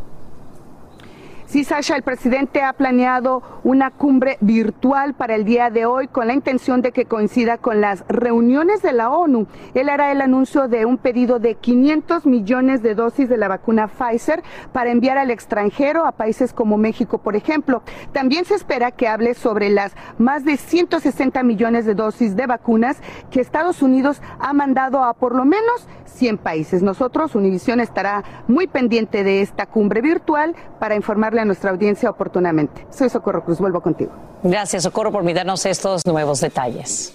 Sí, 1.54 1.64
Sasha, 1.64 1.96
el 1.96 2.02
presidente 2.02 2.64
ha 2.64 2.74
planeado 2.74 3.44
una 3.64 3.92
cumbre 3.92 4.40
virtual 4.42 5.14
para 5.14 5.36
el 5.36 5.46
día 5.46 5.70
de 5.70 5.86
hoy 5.86 6.08
con 6.08 6.26
la 6.26 6.34
intención 6.34 6.82
de 6.82 6.92
que 6.92 7.06
coincida 7.06 7.60
con 7.60 7.80
las 7.80 8.04
reuniones 8.08 8.82
de 8.82 8.92
la 8.92 9.12
ONU. 9.12 9.46
Él 9.76 9.90
hará 9.90 10.12
el 10.12 10.22
anuncio 10.22 10.68
de 10.68 10.88
un 10.88 10.98
pedido 10.98 11.38
de 11.38 11.54
500 11.54 12.26
millones 12.26 12.82
de 12.82 12.96
dosis 12.96 13.30
de 13.30 13.38
la 13.38 13.50
vacuna 13.50 13.88
Pfizer 13.88 14.42
para 14.72 14.90
enviar 14.90 15.20
al 15.20 15.30
extranjero 15.30 16.08
a 16.08 16.14
países 16.14 16.54
como 16.54 16.80
México, 16.80 17.20
por 17.20 17.36
ejemplo. 17.36 17.84
También 18.14 18.46
se 18.46 18.56
espera 18.56 18.90
que 18.90 19.08
hable 19.08 19.36
sobre 19.36 19.70
las 19.70 19.96
más 20.18 20.46
de 20.46 20.58
160 20.58 21.44
millones 21.44 21.86
de 21.86 21.94
dosis 21.94 22.36
de 22.36 22.48
vacunas 22.48 22.98
que 23.30 23.42
Estados 23.42 23.84
Unidos 23.84 24.24
ha 24.40 24.54
mandado 24.54 25.04
a 25.04 25.14
por 25.14 25.36
lo 25.36 25.46
menos 25.46 25.88
100 26.14 26.38
países. 26.38 26.82
Nosotros, 26.82 27.36
Univisión, 27.36 27.80
estará 27.80 28.24
muy 28.48 28.68
pendiente 28.68 29.24
de 29.24 29.42
esta 29.42 29.66
cumbre 29.66 30.02
virtual 30.02 30.56
para 30.80 30.96
informarle 30.96 31.42
a 31.42 31.46
nuestra 31.46 31.72
audiencia 31.72 32.10
oportunamente. 32.10 32.86
Soy 32.90 33.10
Socorro 33.10 33.44
Cruz, 33.44 33.60
vuelvo 33.60 33.82
contigo. 33.82 34.12
Gracias, 34.44 34.84
Socorro, 34.84 35.12
por 35.12 35.34
darnos 35.34 35.66
estos 35.66 36.06
nuevos 36.06 36.42
detalles. 36.42 37.14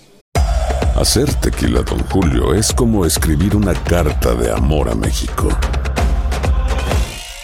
Hacer 0.96 1.32
tequila, 1.34 1.82
don 1.82 2.00
Julio, 2.10 2.54
es 2.54 2.72
como 2.72 3.04
escribir 3.04 3.54
una 3.54 3.72
carta 3.74 4.34
de 4.34 4.50
amor 4.50 4.88
a 4.88 4.94
México. 4.94 5.48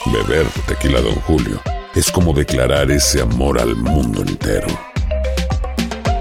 Beber 0.07 0.47
tequila, 0.67 1.01
don 1.01 1.15
Julio, 1.21 1.61
es 1.95 2.11
como 2.11 2.33
declarar 2.33 2.91
ese 2.91 3.23
amor 3.23 3.61
al 3.61 3.77
mundo 3.77 4.23
entero. 4.23 4.67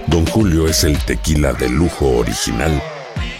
Don 0.07 0.25
Julio 0.27 0.67
es 0.67 0.83
el 0.83 0.97
tequila 1.05 1.53
de 1.53 1.69
lujo 1.69 2.17
original 2.17 2.81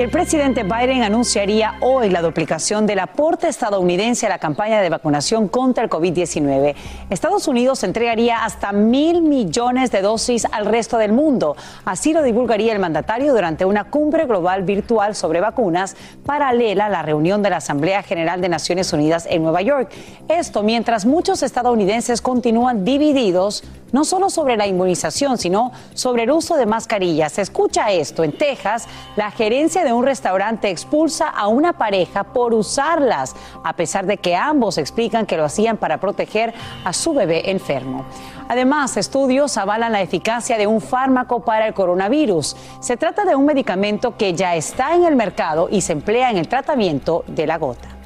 El 0.00 0.08
presidente 0.08 0.62
Biden 0.62 1.02
anunciaría 1.02 1.74
hoy 1.82 2.08
la 2.08 2.22
duplicación 2.22 2.86
del 2.86 3.00
aporte 3.00 3.48
estadounidense 3.48 4.24
a 4.24 4.30
la 4.30 4.38
campaña 4.38 4.80
de 4.80 4.88
vacunación 4.88 5.46
contra 5.46 5.84
el 5.84 5.90
COVID-19. 5.90 6.74
Estados 7.10 7.46
Unidos 7.46 7.84
entregaría 7.84 8.42
hasta 8.42 8.72
mil 8.72 9.20
millones 9.20 9.90
de 9.90 10.00
dosis 10.00 10.46
al 10.52 10.64
resto 10.64 10.96
del 10.96 11.12
mundo. 11.12 11.54
Así 11.84 12.14
lo 12.14 12.22
divulgaría 12.22 12.72
el 12.72 12.78
mandatario 12.78 13.34
durante 13.34 13.66
una 13.66 13.90
cumbre 13.90 14.24
global 14.24 14.62
virtual 14.62 15.14
sobre 15.14 15.42
vacunas 15.42 15.94
paralela 16.24 16.86
a 16.86 16.88
la 16.88 17.02
reunión 17.02 17.42
de 17.42 17.50
la 17.50 17.58
Asamblea 17.58 18.02
General 18.02 18.40
de 18.40 18.48
Naciones 18.48 18.94
Unidas 18.94 19.26
en 19.28 19.42
Nueva 19.42 19.60
York. 19.60 19.92
Esto 20.28 20.62
mientras 20.62 21.04
muchos 21.04 21.42
estadounidenses 21.42 22.22
continúan 22.22 22.86
divididos 22.86 23.64
no 23.92 24.04
solo 24.04 24.30
sobre 24.30 24.56
la 24.56 24.66
inmunización, 24.66 25.38
sino 25.38 25.72
sobre 25.94 26.24
el 26.24 26.30
uso 26.30 26.56
de 26.56 26.66
mascarillas. 26.66 27.38
Escucha 27.38 27.90
esto, 27.90 28.24
en 28.24 28.32
Texas, 28.32 28.86
la 29.16 29.30
gerencia 29.30 29.84
de 29.84 29.89
un 29.92 30.04
restaurante 30.04 30.70
expulsa 30.70 31.28
a 31.28 31.48
una 31.48 31.72
pareja 31.72 32.24
por 32.24 32.54
usarlas, 32.54 33.34
a 33.62 33.74
pesar 33.74 34.06
de 34.06 34.18
que 34.18 34.36
ambos 34.36 34.78
explican 34.78 35.26
que 35.26 35.36
lo 35.36 35.44
hacían 35.44 35.76
para 35.76 35.98
proteger 35.98 36.54
a 36.84 36.92
su 36.92 37.14
bebé 37.14 37.50
enfermo. 37.50 38.04
Además, 38.48 38.96
estudios 38.96 39.56
avalan 39.56 39.92
la 39.92 40.02
eficacia 40.02 40.58
de 40.58 40.66
un 40.66 40.80
fármaco 40.80 41.40
para 41.40 41.68
el 41.68 41.74
coronavirus. 41.74 42.56
Se 42.80 42.96
trata 42.96 43.24
de 43.24 43.36
un 43.36 43.46
medicamento 43.46 44.16
que 44.16 44.34
ya 44.34 44.56
está 44.56 44.94
en 44.94 45.04
el 45.04 45.14
mercado 45.14 45.68
y 45.70 45.82
se 45.82 45.92
emplea 45.92 46.30
en 46.30 46.38
el 46.38 46.48
tratamiento 46.48 47.24
de 47.28 47.46
la 47.46 47.58
gota. 47.58 47.99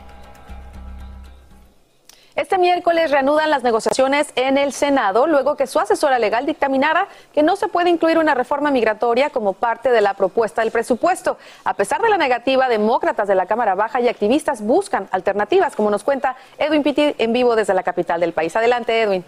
Este 2.37 2.59
miércoles 2.59 3.13
reanudan 3.13 3.49
las 3.49 3.63
negociaciones 3.63 4.33
en 4.35 4.59
el 4.59 4.73
Senado 4.73 5.29
luego 5.29 5.57
que 5.57 5.69
su 5.69 5.79
asesora 5.79 6.19
legal 6.19 6.47
dictaminara 6.47 7.07
que 7.33 7.45
no 7.45 7.55
se 7.55 7.69
puede 7.69 7.91
incluir 7.91 8.19
una 8.19 8.35
reforma 8.35 8.73
migratoria 8.73 9.31
como 9.31 9.53
parte 9.53 9.93
de 9.93 10.01
la 10.01 10.15
propuesta 10.15 10.63
del 10.63 10.73
presupuesto. 10.73 11.39
A 11.63 11.75
pesar 11.75 12.03
de 12.03 12.09
la 12.09 12.17
negativa, 12.17 12.69
demócratas 12.69 13.29
de 13.29 13.37
la 13.37 13.47
Cámara 13.47 13.77
Baja 13.77 14.01
y 14.01 14.09
activistas 14.09 14.63
buscan 14.63 15.07
alternativas, 15.13 15.77
como 15.77 15.91
nos 15.91 16.03
cuenta 16.03 16.35
Edwin 16.59 16.83
Pitti 16.83 17.15
en 17.19 17.33
vivo 17.33 17.55
desde 17.55 17.73
la 17.73 17.85
capital 17.85 18.19
del 18.21 18.33
país. 18.33 18.57
Adelante, 18.57 19.01
Edwin. 19.01 19.25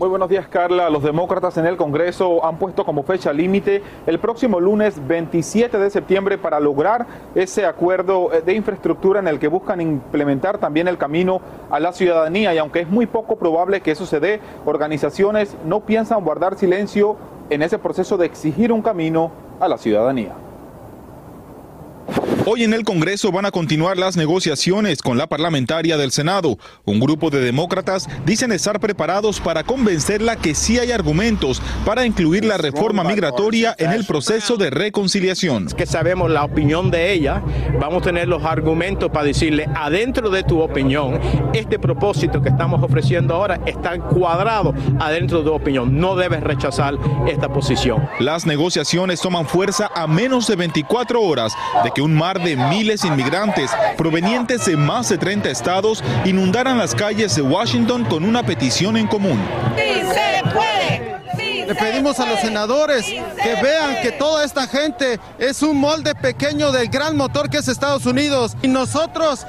Muy 0.00 0.08
buenos 0.08 0.30
días, 0.30 0.48
Carla. 0.48 0.88
Los 0.88 1.02
demócratas 1.02 1.58
en 1.58 1.66
el 1.66 1.76
Congreso 1.76 2.42
han 2.42 2.56
puesto 2.56 2.86
como 2.86 3.02
fecha 3.02 3.34
límite 3.34 3.82
el 4.06 4.18
próximo 4.18 4.58
lunes 4.58 5.06
27 5.06 5.76
de 5.78 5.90
septiembre 5.90 6.38
para 6.38 6.58
lograr 6.58 7.06
ese 7.34 7.66
acuerdo 7.66 8.30
de 8.30 8.54
infraestructura 8.54 9.20
en 9.20 9.28
el 9.28 9.38
que 9.38 9.48
buscan 9.48 9.78
implementar 9.82 10.56
también 10.56 10.88
el 10.88 10.96
camino 10.96 11.42
a 11.68 11.78
la 11.80 11.92
ciudadanía. 11.92 12.54
Y 12.54 12.56
aunque 12.56 12.80
es 12.80 12.88
muy 12.88 13.04
poco 13.04 13.36
probable 13.36 13.82
que 13.82 13.90
eso 13.90 14.06
se 14.06 14.20
dé, 14.20 14.40
organizaciones 14.64 15.54
no 15.66 15.80
piensan 15.80 16.24
guardar 16.24 16.56
silencio 16.56 17.18
en 17.50 17.60
ese 17.60 17.78
proceso 17.78 18.16
de 18.16 18.24
exigir 18.24 18.72
un 18.72 18.80
camino 18.80 19.30
a 19.60 19.68
la 19.68 19.76
ciudadanía. 19.76 20.32
Hoy 22.46 22.64
en 22.64 22.72
el 22.72 22.84
Congreso 22.84 23.30
van 23.30 23.44
a 23.44 23.50
continuar 23.50 23.98
las 23.98 24.16
negociaciones 24.16 25.02
con 25.02 25.18
la 25.18 25.28
parlamentaria 25.28 25.96
del 25.96 26.10
Senado. 26.10 26.58
Un 26.84 26.98
grupo 26.98 27.30
de 27.30 27.40
demócratas 27.40 28.08
dicen 28.24 28.50
estar 28.50 28.80
preparados 28.80 29.40
para 29.40 29.62
convencerla 29.62 30.36
que 30.36 30.54
sí 30.54 30.78
hay 30.78 30.90
argumentos 30.90 31.62
para 31.84 32.06
incluir 32.06 32.44
la 32.44 32.56
reforma 32.56 33.04
migratoria 33.04 33.76
en 33.78 33.92
el 33.92 34.06
proceso 34.06 34.56
de 34.56 34.70
reconciliación. 34.70 35.66
Que 35.66 35.86
sabemos 35.86 36.30
la 36.30 36.42
opinión 36.42 36.90
de 36.90 37.12
ella, 37.12 37.42
vamos 37.78 38.02
a 38.02 38.06
tener 38.06 38.26
los 38.26 38.42
argumentos 38.42 39.10
para 39.10 39.26
decirle, 39.26 39.68
adentro 39.76 40.30
de 40.30 40.42
tu 40.42 40.60
opinión, 40.60 41.20
este 41.52 41.78
propósito 41.78 42.40
que 42.40 42.48
estamos 42.48 42.82
ofreciendo 42.82 43.34
ahora 43.34 43.60
está 43.66 43.98
cuadrado 43.98 44.74
adentro 44.98 45.38
de 45.38 45.44
tu 45.44 45.52
opinión. 45.52 46.00
No 46.00 46.16
debes 46.16 46.42
rechazar 46.42 46.94
esta 47.28 47.52
posición. 47.52 48.08
Las 48.18 48.46
negociaciones 48.46 49.20
toman 49.20 49.46
fuerza 49.46 49.90
a 49.94 50.06
menos 50.06 50.46
de 50.46 50.56
24 50.56 51.20
horas 51.20 51.52
de 51.84 51.90
que 51.90 51.99
un 52.00 52.14
mar 52.14 52.42
de 52.42 52.56
miles 52.56 53.02
de 53.02 53.08
inmigrantes 53.08 53.70
provenientes 53.96 54.64
de 54.66 54.76
más 54.76 55.08
de 55.08 55.18
30 55.18 55.50
estados 55.50 56.02
inundaran 56.24 56.78
las 56.78 56.94
calles 56.94 57.34
de 57.36 57.42
Washington 57.42 58.04
con 58.04 58.24
una 58.24 58.42
petición 58.42 58.96
en 58.96 59.06
común. 59.06 59.40
¡Sí 59.76 60.00
se 60.12 60.50
puede! 60.50 61.66
Le 61.66 61.74
pedimos 61.74 62.18
a 62.18 62.26
los 62.26 62.40
senadores 62.40 63.06
que 63.06 63.54
vean 63.62 64.02
que 64.02 64.10
toda 64.12 64.44
esta 64.44 64.66
gente 64.66 65.20
es 65.38 65.62
un 65.62 65.76
molde 65.76 66.14
pequeño 66.14 66.72
del 66.72 66.88
gran 66.88 67.16
motor 67.16 67.48
que 67.48 67.58
es 67.58 67.68
Estados 67.68 68.06
Unidos 68.06 68.56
y 68.62 68.68
nosotros 68.68 69.46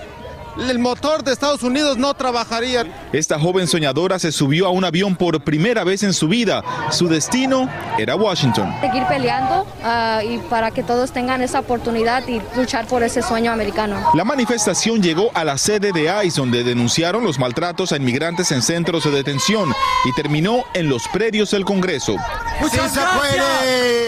el 0.57 0.79
motor 0.79 1.23
de 1.23 1.31
Estados 1.31 1.63
Unidos 1.63 1.97
no 1.97 2.13
trabajaría. 2.13 2.85
Esta 3.13 3.39
joven 3.39 3.67
soñadora 3.67 4.19
se 4.19 4.31
subió 4.31 4.67
a 4.67 4.69
un 4.69 4.83
avión 4.83 5.15
por 5.15 5.41
primera 5.43 5.83
vez 5.83 6.03
en 6.03 6.13
su 6.13 6.27
vida. 6.27 6.63
Su 6.91 7.07
destino 7.07 7.69
era 7.97 8.15
Washington. 8.15 8.73
Seguir 8.81 9.03
peleando 9.07 9.65
uh, 9.83 10.27
y 10.27 10.37
para 10.49 10.71
que 10.71 10.83
todos 10.83 11.11
tengan 11.11 11.41
esa 11.41 11.59
oportunidad 11.59 12.27
y 12.27 12.41
luchar 12.55 12.87
por 12.87 13.03
ese 13.03 13.21
sueño 13.21 13.51
americano. 13.51 13.97
La 14.13 14.23
manifestación 14.23 15.01
llegó 15.01 15.31
a 15.33 15.43
la 15.43 15.57
sede 15.57 15.91
de 15.91 16.11
ICE 16.25 16.41
donde 16.41 16.63
denunciaron 16.63 17.23
los 17.23 17.39
maltratos 17.39 17.91
a 17.91 17.97
inmigrantes 17.97 18.51
en 18.51 18.61
centros 18.61 19.03
de 19.03 19.11
detención 19.11 19.71
y 20.05 20.13
terminó 20.13 20.63
en 20.73 20.89
los 20.89 21.07
predios 21.07 21.51
del 21.51 21.65
Congreso. 21.65 22.15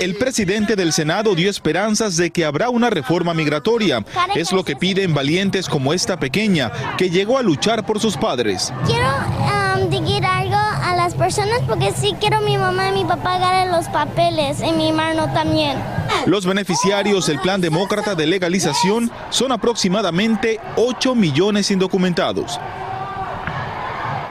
El 0.01 0.15
presidente 0.15 0.75
del 0.75 0.91
Senado 0.93 1.35
dio 1.35 1.49
esperanzas 1.49 2.17
de 2.17 2.31
que 2.31 2.45
habrá 2.45 2.69
una 2.69 2.89
reforma 2.89 3.33
migratoria. 3.33 4.03
Es 4.35 4.51
lo 4.51 4.63
que 4.63 4.75
piden 4.75 5.13
valientes 5.13 5.69
como 5.69 5.93
esta 5.93 6.19
pequeña 6.19 6.32
que 6.97 7.09
llegó 7.11 7.37
a 7.37 7.43
luchar 7.43 7.85
por 7.85 7.99
sus 7.99 8.17
padres. 8.17 8.73
Quiero 8.87 9.07
um, 9.07 9.89
decir 9.89 10.25
algo 10.25 10.55
a 10.55 10.95
las 10.95 11.13
personas 11.13 11.59
porque 11.67 11.93
sí 11.93 12.15
quiero 12.19 12.41
mi 12.41 12.57
mamá 12.57 12.89
y 12.89 12.91
mi 12.91 13.05
papá 13.05 13.35
agarren 13.35 13.71
los 13.71 13.87
papeles 13.89 14.57
y 14.67 14.71
mi 14.71 14.89
hermano 14.89 15.31
también. 15.31 15.77
Los 16.25 16.47
beneficiarios 16.47 17.27
del 17.27 17.39
plan 17.39 17.61
demócrata 17.61 18.15
de 18.15 18.25
legalización 18.25 19.11
son 19.29 19.51
aproximadamente 19.51 20.59
8 20.75 21.13
millones 21.13 21.69
indocumentados. 21.69 22.59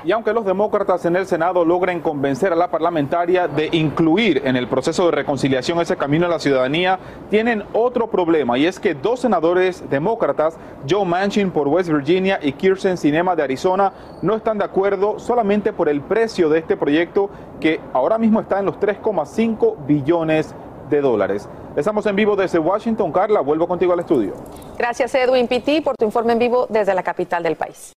Y 0.04 0.10
aunque 0.10 0.32
los 0.32 0.44
demócratas 0.44 1.04
en 1.04 1.14
el 1.14 1.26
Senado 1.26 1.64
logren 1.64 2.00
convencer 2.00 2.52
a 2.52 2.56
la 2.56 2.72
parlamentaria 2.72 3.46
de 3.46 3.68
incluir 3.70 4.42
en 4.44 4.56
el 4.56 4.66
proceso 4.66 5.06
de 5.06 5.12
reconciliación 5.12 5.80
ese 5.80 5.96
camino 5.96 6.26
a 6.26 6.28
la 6.28 6.40
ciudadanía, 6.40 6.98
tienen 7.30 7.62
otro 7.72 8.10
problema 8.10 8.58
y 8.58 8.66
es 8.66 8.80
que 8.80 8.94
dos 8.94 9.20
senadores 9.20 9.88
demócratas, 9.90 10.56
Joe 10.90 11.04
Manchin 11.04 11.52
por 11.52 11.68
West 11.68 11.88
Virginia 11.88 12.40
y 12.42 12.52
Kirsten 12.52 12.96
Sinema 12.96 13.36
de 13.36 13.44
Arizona, 13.44 13.92
no 14.22 14.34
están 14.34 14.58
de 14.58 14.64
acuerdo 14.64 15.20
solamente 15.20 15.72
por 15.72 15.88
el 15.88 16.00
precio 16.00 16.48
de 16.48 16.58
este 16.58 16.76
proyecto 16.76 17.30
que 17.60 17.80
ahora 17.92 18.18
mismo 18.18 18.40
está 18.40 18.58
en 18.58 18.66
los 18.66 18.80
3,5 18.80 19.86
billones 19.86 20.52
de 20.52 20.71
dólares. 21.00 21.48
Estamos 21.76 22.04
en 22.06 22.16
vivo 22.16 22.36
desde 22.36 22.58
Washington. 22.58 23.12
Carla, 23.12 23.40
vuelvo 23.40 23.66
contigo 23.66 23.92
al 23.92 24.00
estudio. 24.00 24.34
Gracias 24.78 25.14
Edwin 25.14 25.48
Pitti 25.48 25.80
por 25.80 25.96
tu 25.96 26.04
informe 26.04 26.32
en 26.32 26.38
vivo 26.38 26.66
desde 26.68 26.94
la 26.94 27.02
capital 27.02 27.42
del 27.42 27.56
país. 27.56 27.92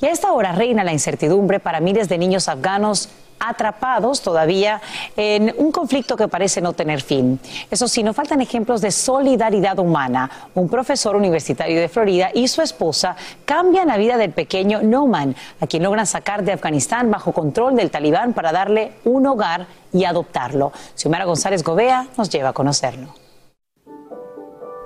Y 0.00 0.06
a 0.06 0.10
esta 0.10 0.32
hora 0.32 0.52
reina 0.52 0.84
la 0.84 0.92
incertidumbre 0.92 1.58
para 1.58 1.80
miles 1.80 2.08
de 2.08 2.18
niños 2.18 2.48
afganos 2.48 3.08
atrapados 3.38 4.22
todavía 4.22 4.80
en 5.16 5.54
un 5.56 5.72
conflicto 5.72 6.16
que 6.16 6.28
parece 6.28 6.60
no 6.60 6.72
tener 6.72 7.00
fin. 7.00 7.38
Eso 7.70 7.88
sí, 7.88 8.02
no 8.02 8.12
faltan 8.14 8.40
ejemplos 8.40 8.80
de 8.80 8.90
solidaridad 8.90 9.78
humana. 9.78 10.30
Un 10.54 10.68
profesor 10.68 11.16
universitario 11.16 11.80
de 11.80 11.88
Florida 11.88 12.30
y 12.34 12.48
su 12.48 12.62
esposa 12.62 13.16
cambian 13.44 13.88
la 13.88 13.96
vida 13.96 14.16
del 14.16 14.32
pequeño 14.32 14.82
Noman, 14.82 15.34
a 15.60 15.66
quien 15.66 15.82
logran 15.82 16.06
sacar 16.06 16.44
de 16.44 16.52
Afganistán 16.52 17.10
bajo 17.10 17.32
control 17.32 17.76
del 17.76 17.90
talibán 17.90 18.32
para 18.32 18.52
darle 18.52 18.92
un 19.04 19.26
hogar 19.26 19.66
y 19.92 20.04
adoptarlo. 20.04 20.72
Xiomara 20.94 21.24
González 21.24 21.62
Gobea 21.62 22.06
nos 22.16 22.30
lleva 22.30 22.50
a 22.50 22.52
conocerlo. 22.52 23.14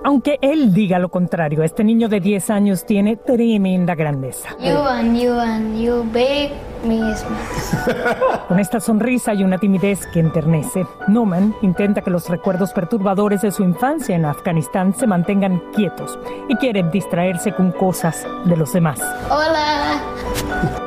Aunque 0.03 0.39
él 0.41 0.73
diga 0.73 0.99
lo 0.99 1.11
contrario, 1.11 1.63
este 1.63 1.85
niño 1.85 2.09
de 2.09 2.21
10 2.21 2.51
años 2.51 2.87
tiene 2.87 3.17
tremenda 3.17 3.95
grandeza. 3.95 4.49
You 4.59 4.79
and 4.79 5.21
you 5.21 5.33
and 5.33 5.79
you 5.79 6.05
big 6.11 6.51
mismo. 6.83 7.31
Con 8.49 8.59
esta 8.59 8.81
sonrisa 8.81 9.35
y 9.35 9.45
una 9.45 9.59
timidez 9.59 10.07
que 10.07 10.21
enternece, 10.21 10.87
Noman 11.09 11.55
intenta 11.63 12.03
que 12.03 12.11
los 12.11 12.29
recuerdos 12.29 12.73
perturbadores 12.73 13.43
de 13.43 13.51
su 13.51 13.63
infancia 13.63 14.17
en 14.17 14.25
Afganistán 14.25 14.95
se 14.95 15.07
mantengan 15.07 15.63
quietos 15.75 16.19
y 16.49 16.57
quiere 16.57 16.83
distraerse 16.83 17.53
con 17.53 17.73
cosas 17.73 18.27
de 18.45 18.57
los 18.57 18.73
demás. 18.73 19.01
Hola. 19.31 20.01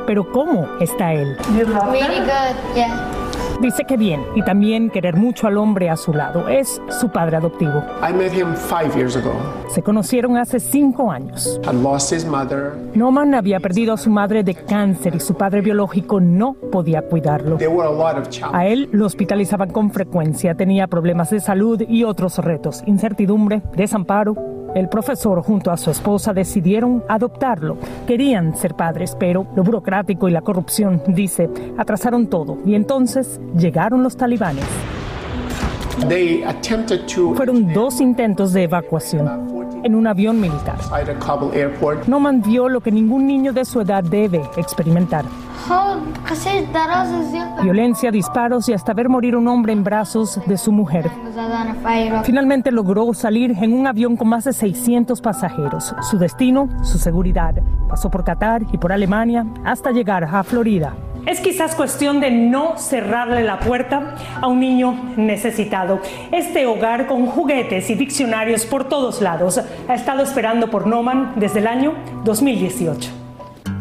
Pero 0.06 0.30
¿cómo 0.30 0.68
está 0.80 1.12
él? 1.12 1.36
Really 1.54 2.20
good, 2.20 2.74
yeah. 2.74 3.13
Dice 3.60 3.84
que 3.84 3.96
bien 3.96 4.22
y 4.34 4.42
también 4.42 4.90
querer 4.90 5.16
mucho 5.16 5.46
al 5.46 5.56
hombre 5.56 5.88
a 5.88 5.96
su 5.96 6.12
lado. 6.12 6.48
Es 6.48 6.80
su 7.00 7.08
padre 7.10 7.36
adoptivo. 7.36 7.82
I 8.02 8.12
met 8.12 8.32
him 8.32 8.54
five 8.54 8.94
years 8.94 9.16
ago. 9.16 9.32
Se 9.68 9.82
conocieron 9.82 10.36
hace 10.36 10.60
cinco 10.60 11.10
años. 11.10 11.60
I 11.64 11.74
lost 11.74 12.12
his 12.12 12.26
mother. 12.26 12.72
Noman 12.94 13.34
había 13.34 13.60
perdido 13.60 13.94
a 13.94 13.96
su 13.96 14.10
madre 14.10 14.42
de 14.44 14.54
cáncer 14.54 15.14
y 15.14 15.20
su 15.20 15.34
padre 15.34 15.60
biológico 15.60 16.20
no 16.20 16.54
podía 16.72 17.02
cuidarlo. 17.02 17.56
There 17.56 17.70
were 17.70 17.88
a 17.88 17.92
lot 17.92 18.18
of. 18.18 18.54
A 18.54 18.66
él 18.66 18.88
lo 18.92 19.06
hospitalizaban 19.06 19.70
con 19.70 19.90
frecuencia, 19.90 20.54
tenía 20.54 20.86
problemas 20.86 21.30
de 21.30 21.40
salud 21.40 21.82
y 21.88 22.04
otros 22.04 22.38
retos, 22.38 22.82
incertidumbre, 22.86 23.62
desamparo. 23.76 24.53
El 24.74 24.88
profesor 24.88 25.40
junto 25.42 25.70
a 25.70 25.76
su 25.76 25.90
esposa 25.90 26.32
decidieron 26.32 27.04
adoptarlo. 27.08 27.76
Querían 28.06 28.56
ser 28.56 28.74
padres, 28.74 29.16
pero 29.18 29.46
lo 29.54 29.62
burocrático 29.62 30.28
y 30.28 30.32
la 30.32 30.42
corrupción, 30.42 31.00
dice, 31.06 31.48
atrasaron 31.78 32.26
todo. 32.26 32.58
Y 32.66 32.74
entonces 32.74 33.40
llegaron 33.56 34.02
los 34.02 34.16
talibanes. 34.16 34.64
They 36.08 36.42
attempted 36.42 37.06
to 37.14 37.34
Fueron 37.34 37.72
dos 37.72 38.00
intentos 38.00 38.52
de 38.52 38.64
evacuación 38.64 39.53
en 39.84 39.94
un 39.94 40.06
avión 40.06 40.40
militar. 40.40 40.76
Noman 42.06 42.42
vio 42.42 42.68
lo 42.68 42.80
que 42.80 42.90
ningún 42.90 43.26
niño 43.26 43.52
de 43.52 43.64
su 43.64 43.80
edad 43.80 44.02
debe 44.02 44.42
experimentar. 44.56 45.24
Violencia, 47.62 48.10
disparos 48.10 48.68
y 48.68 48.72
hasta 48.72 48.92
ver 48.92 49.08
morir 49.08 49.36
un 49.36 49.48
hombre 49.48 49.72
en 49.72 49.84
brazos 49.84 50.40
de 50.46 50.58
su 50.58 50.72
mujer. 50.72 51.10
Finalmente 52.24 52.70
logró 52.70 53.14
salir 53.14 53.52
en 53.52 53.72
un 53.72 53.86
avión 53.86 54.16
con 54.16 54.28
más 54.28 54.44
de 54.44 54.52
600 54.52 55.20
pasajeros. 55.20 55.94
Su 56.10 56.18
destino, 56.18 56.68
su 56.82 56.98
seguridad. 56.98 57.54
Pasó 57.88 58.10
por 58.10 58.24
Qatar 58.24 58.62
y 58.72 58.78
por 58.78 58.92
Alemania 58.92 59.46
hasta 59.64 59.90
llegar 59.90 60.24
a 60.24 60.42
Florida. 60.42 60.94
Es 61.26 61.40
quizás 61.40 61.74
cuestión 61.74 62.20
de 62.20 62.30
no 62.30 62.76
cerrarle 62.76 63.44
la 63.44 63.58
puerta 63.58 64.14
a 64.40 64.46
un 64.46 64.60
niño 64.60 65.14
necesitado. 65.16 66.00
Este 66.30 66.66
hogar 66.66 67.06
con 67.06 67.26
juguetes 67.26 67.88
y 67.88 67.94
diccionarios 67.94 68.66
por 68.66 68.88
todos 68.88 69.22
lados 69.22 69.58
ha 69.88 69.94
estado 69.94 70.22
esperando 70.22 70.68
por 70.70 70.86
Noman 70.86 71.32
desde 71.36 71.60
el 71.60 71.66
año 71.66 71.94
2018. 72.24 73.10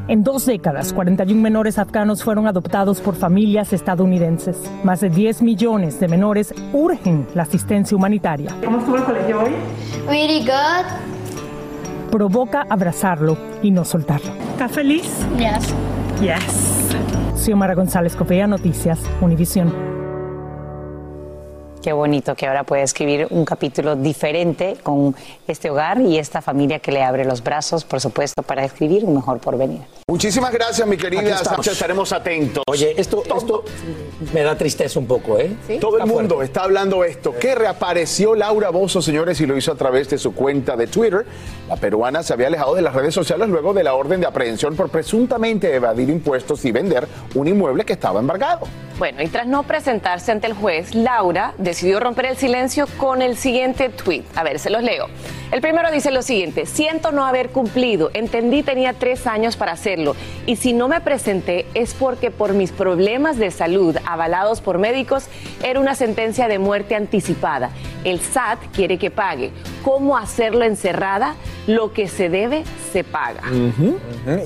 En 0.08 0.23
dos 0.23 0.45
décadas, 0.45 0.91
41 0.91 1.41
menores 1.41 1.79
afganos 1.79 2.23
fueron 2.23 2.47
adoptados 2.47 2.99
por 2.99 3.15
familias 3.15 3.71
estadounidenses. 3.71 4.58
Más 4.84 4.99
de 4.99 5.10
10 5.10 5.41
millones 5.41 5.99
de 5.99 6.10
menores 6.10 6.53
urgen 6.73 7.25
la 7.36 7.43
asistencia 7.43 7.95
humanitaria. 7.95 8.51
¿Cómo 8.63 8.79
estuvo 8.79 8.97
el 8.97 9.03
colegio 9.03 9.43
hoy? 9.43 9.51
Really 10.08 10.41
good. 10.41 12.12
Provoca 12.12 12.65
abrazarlo 12.69 13.38
y 13.62 13.71
no 13.71 13.86
soltarlo. 13.86 14.32
¿Está 14.51 14.67
feliz? 14.67 15.10
Yes. 15.38 15.73
Yes. 16.21 16.95
Xiomara 17.43 17.75
González 17.75 18.15
Copea, 18.15 18.47
Noticias, 18.47 19.01
Univisión. 19.19 19.73
Qué 21.84 21.91
bonito 21.91 22.36
que 22.36 22.47
ahora 22.47 22.63
puede 22.63 22.84
escribir 22.84 23.27
un 23.32 23.43
capítulo 23.43 23.97
diferente 23.97 24.77
con 24.82 25.13
este 25.45 25.69
hogar 25.69 25.99
y 25.99 26.19
esta 26.19 26.41
familia 26.41 26.79
que 26.79 26.93
le 26.93 27.03
abre 27.03 27.25
los 27.25 27.43
brazos, 27.43 27.84
por 27.84 27.99
supuesto, 27.99 28.43
para 28.43 28.63
escribir 28.63 29.03
un 29.03 29.15
mejor 29.15 29.39
porvenir. 29.39 29.82
Muchísimas 30.13 30.52
gracias, 30.52 30.88
mi 30.88 30.95
querida. 30.95 31.38
Sacha. 31.39 31.71
Estaremos 31.71 32.13
atentos. 32.13 32.63
Oye, 32.67 32.93
esto, 32.95 33.23
esto 33.36 33.63
me 34.32 34.43
da 34.43 34.56
tristeza 34.56 34.99
un 34.99 35.08
poco, 35.08 35.39
¿eh? 35.39 35.58
Todo 35.82 35.97
el 35.97 36.06
mundo 36.06 36.36
fuerte. 36.36 36.52
está 36.52 36.62
hablando 36.65 37.04
esto. 37.04 37.34
Que 37.39 37.56
reapareció 37.56 38.36
Laura 38.36 38.69
Bozo, 38.69 39.02
señores, 39.02 39.41
y 39.41 39.47
lo 39.47 39.58
hizo 39.58 39.71
a 39.71 39.76
través 39.76 40.12
de 40.12 40.19
su 40.19 40.36
cuenta 40.36 40.76
de 40.76 40.86
Twitter. 40.86 41.26
La 41.67 41.78
peruana 41.78 42.21
se 42.21 42.32
había 42.32 42.45
alejado 42.45 42.76
de 42.76 42.84
las 42.84 42.93
redes 42.93 43.15
sociales 43.15 43.49
luego 43.49 43.73
de 43.73 43.84
la 43.84 43.95
orden 43.95 44.21
de 44.21 44.28
aprehensión 44.28 44.76
por 44.76 44.89
presuntamente 44.89 45.73
evadir 45.73 46.12
impuestos 46.12 46.63
y 46.63 46.71
vender 46.71 47.08
un 47.34 47.47
inmueble 47.47 47.84
que 47.84 47.93
estaba 47.93 48.19
embargado. 48.19 48.67
Bueno, 48.99 49.23
y 49.23 49.28
tras 49.30 49.47
no 49.47 49.63
presentarse 49.63 50.32
ante 50.32 50.45
el 50.45 50.54
juez, 50.54 50.93
Laura 50.93 51.56
decidió 51.58 51.99
romper 51.99 52.28
el 52.28 52.38
silencio 52.38 52.86
con 52.97 53.23
el 53.23 53.36
siguiente 53.36 53.89
tweet. 53.89 54.26
A 54.36 54.43
ver, 54.43 54.60
se 54.60 54.69
los 54.69 54.84
leo. 54.84 55.08
El 55.54 55.62
primero 55.62 55.92
dice 55.92 56.10
lo 56.10 56.24
siguiente, 56.24 56.66
siento 56.66 57.12
no 57.12 57.28
haber 57.28 57.52
cumplido, 57.52 58.10
entendí 58.16 58.63
tenía 58.63 58.94
tres 58.94 59.28
años 59.28 59.56
para 59.56 59.74
hacerlo 59.74 60.16
y 60.48 60.56
si 60.56 60.74
no 60.74 60.88
me 60.88 61.00
presenté 61.00 61.68
es 61.76 61.94
porque 61.94 62.32
por 62.32 62.56
mis 62.56 62.72
problemas 62.72 63.38
de 63.38 63.52
salud 63.52 63.96
avalados 64.04 64.62
por 64.62 64.80
médicos 64.80 65.26
era 65.62 65.80
una 65.80 65.94
sentencia 65.94 66.48
de 66.48 66.58
muerte 66.58 66.96
anticipada. 66.96 67.70
El 68.04 68.20
SAT 68.20 68.62
quiere 68.74 68.98
que 68.98 69.12
pague. 69.12 69.52
¿Cómo 69.84 70.18
hacerlo 70.18 70.66
encerrada? 70.66 71.36
Lo 71.68 71.94
que 71.94 72.08
se 72.08 72.30
debe, 72.30 72.63
se 72.92 73.04
paga. 73.04 73.44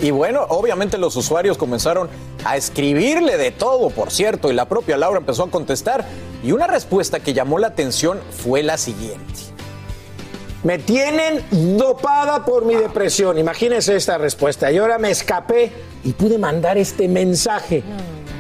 Y 0.02 0.12
bueno, 0.12 0.46
obviamente 0.50 0.98
los 0.98 1.16
usuarios 1.16 1.58
comenzaron 1.58 2.10
a 2.44 2.58
escribirle 2.58 3.38
de 3.38 3.52
todo, 3.52 3.92
por 3.92 4.12
cierto, 4.12 4.52
y 4.52 4.54
la 4.54 4.66
propia 4.66 4.98
Laura 4.98 5.20
empezó 5.20 5.44
a 5.44 5.50
contestar. 5.50 6.04
Y 6.44 6.52
una 6.52 6.68
respuesta 6.68 7.22
que 7.22 7.34
llamó 7.34 7.60
la 7.60 7.68
atención 7.68 8.20
fue 8.30 8.62
la 8.62 8.78
siguiente. 8.78 9.47
Me 10.68 10.80
tienen 10.80 11.46
dopada 11.78 12.44
por 12.44 12.66
mi 12.66 12.76
depresión. 12.76 13.38
Imagínense 13.38 13.96
esta 13.96 14.18
respuesta. 14.18 14.70
Y 14.70 14.78
ahora 14.78 14.98
me 14.98 15.10
escapé 15.10 15.72
y 16.04 16.12
pude 16.12 16.38
mandar 16.38 16.78
este 16.78 17.08
mensaje. 17.08 17.84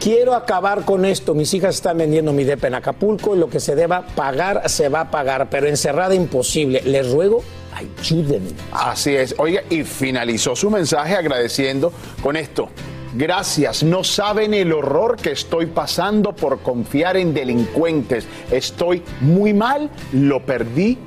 Quiero 0.01 0.35
acabar 0.35 0.83
con 0.83 1.05
esto. 1.05 1.33
Mis 1.33 1.53
hijas 1.53 1.75
están 1.75 1.99
vendiendo 1.99 2.33
mi 2.33 2.43
depa 2.43 2.67
en 2.67 2.75
Acapulco 2.75 3.33
y 3.33 3.39
lo 3.39 3.49
que 3.49 3.61
se 3.61 3.75
deba 3.75 4.05
pagar 4.07 4.69
se 4.69 4.89
va 4.89 4.99
a 4.99 5.09
pagar, 5.09 5.49
pero 5.49 5.67
encerrada 5.67 6.15
imposible. 6.15 6.81
Les 6.83 7.09
ruego, 7.09 7.45
ayúdenme. 7.73 8.49
Así 8.73 9.15
es. 9.15 9.33
Oiga, 9.37 9.61
y 9.69 9.85
finalizó 9.85 10.53
su 10.53 10.69
mensaje 10.69 11.15
agradeciendo 11.15 11.93
con 12.21 12.35
esto. 12.35 12.67
Gracias, 13.13 13.83
no 13.83 14.03
saben 14.03 14.53
el 14.53 14.73
horror 14.73 15.15
que 15.15 15.31
estoy 15.31 15.67
pasando 15.67 16.35
por 16.35 16.59
confiar 16.59 17.15
en 17.15 17.33
delincuentes. 17.33 18.27
Estoy 18.51 19.01
muy 19.21 19.53
mal, 19.53 19.89
lo 20.11 20.45
perdí 20.45 20.97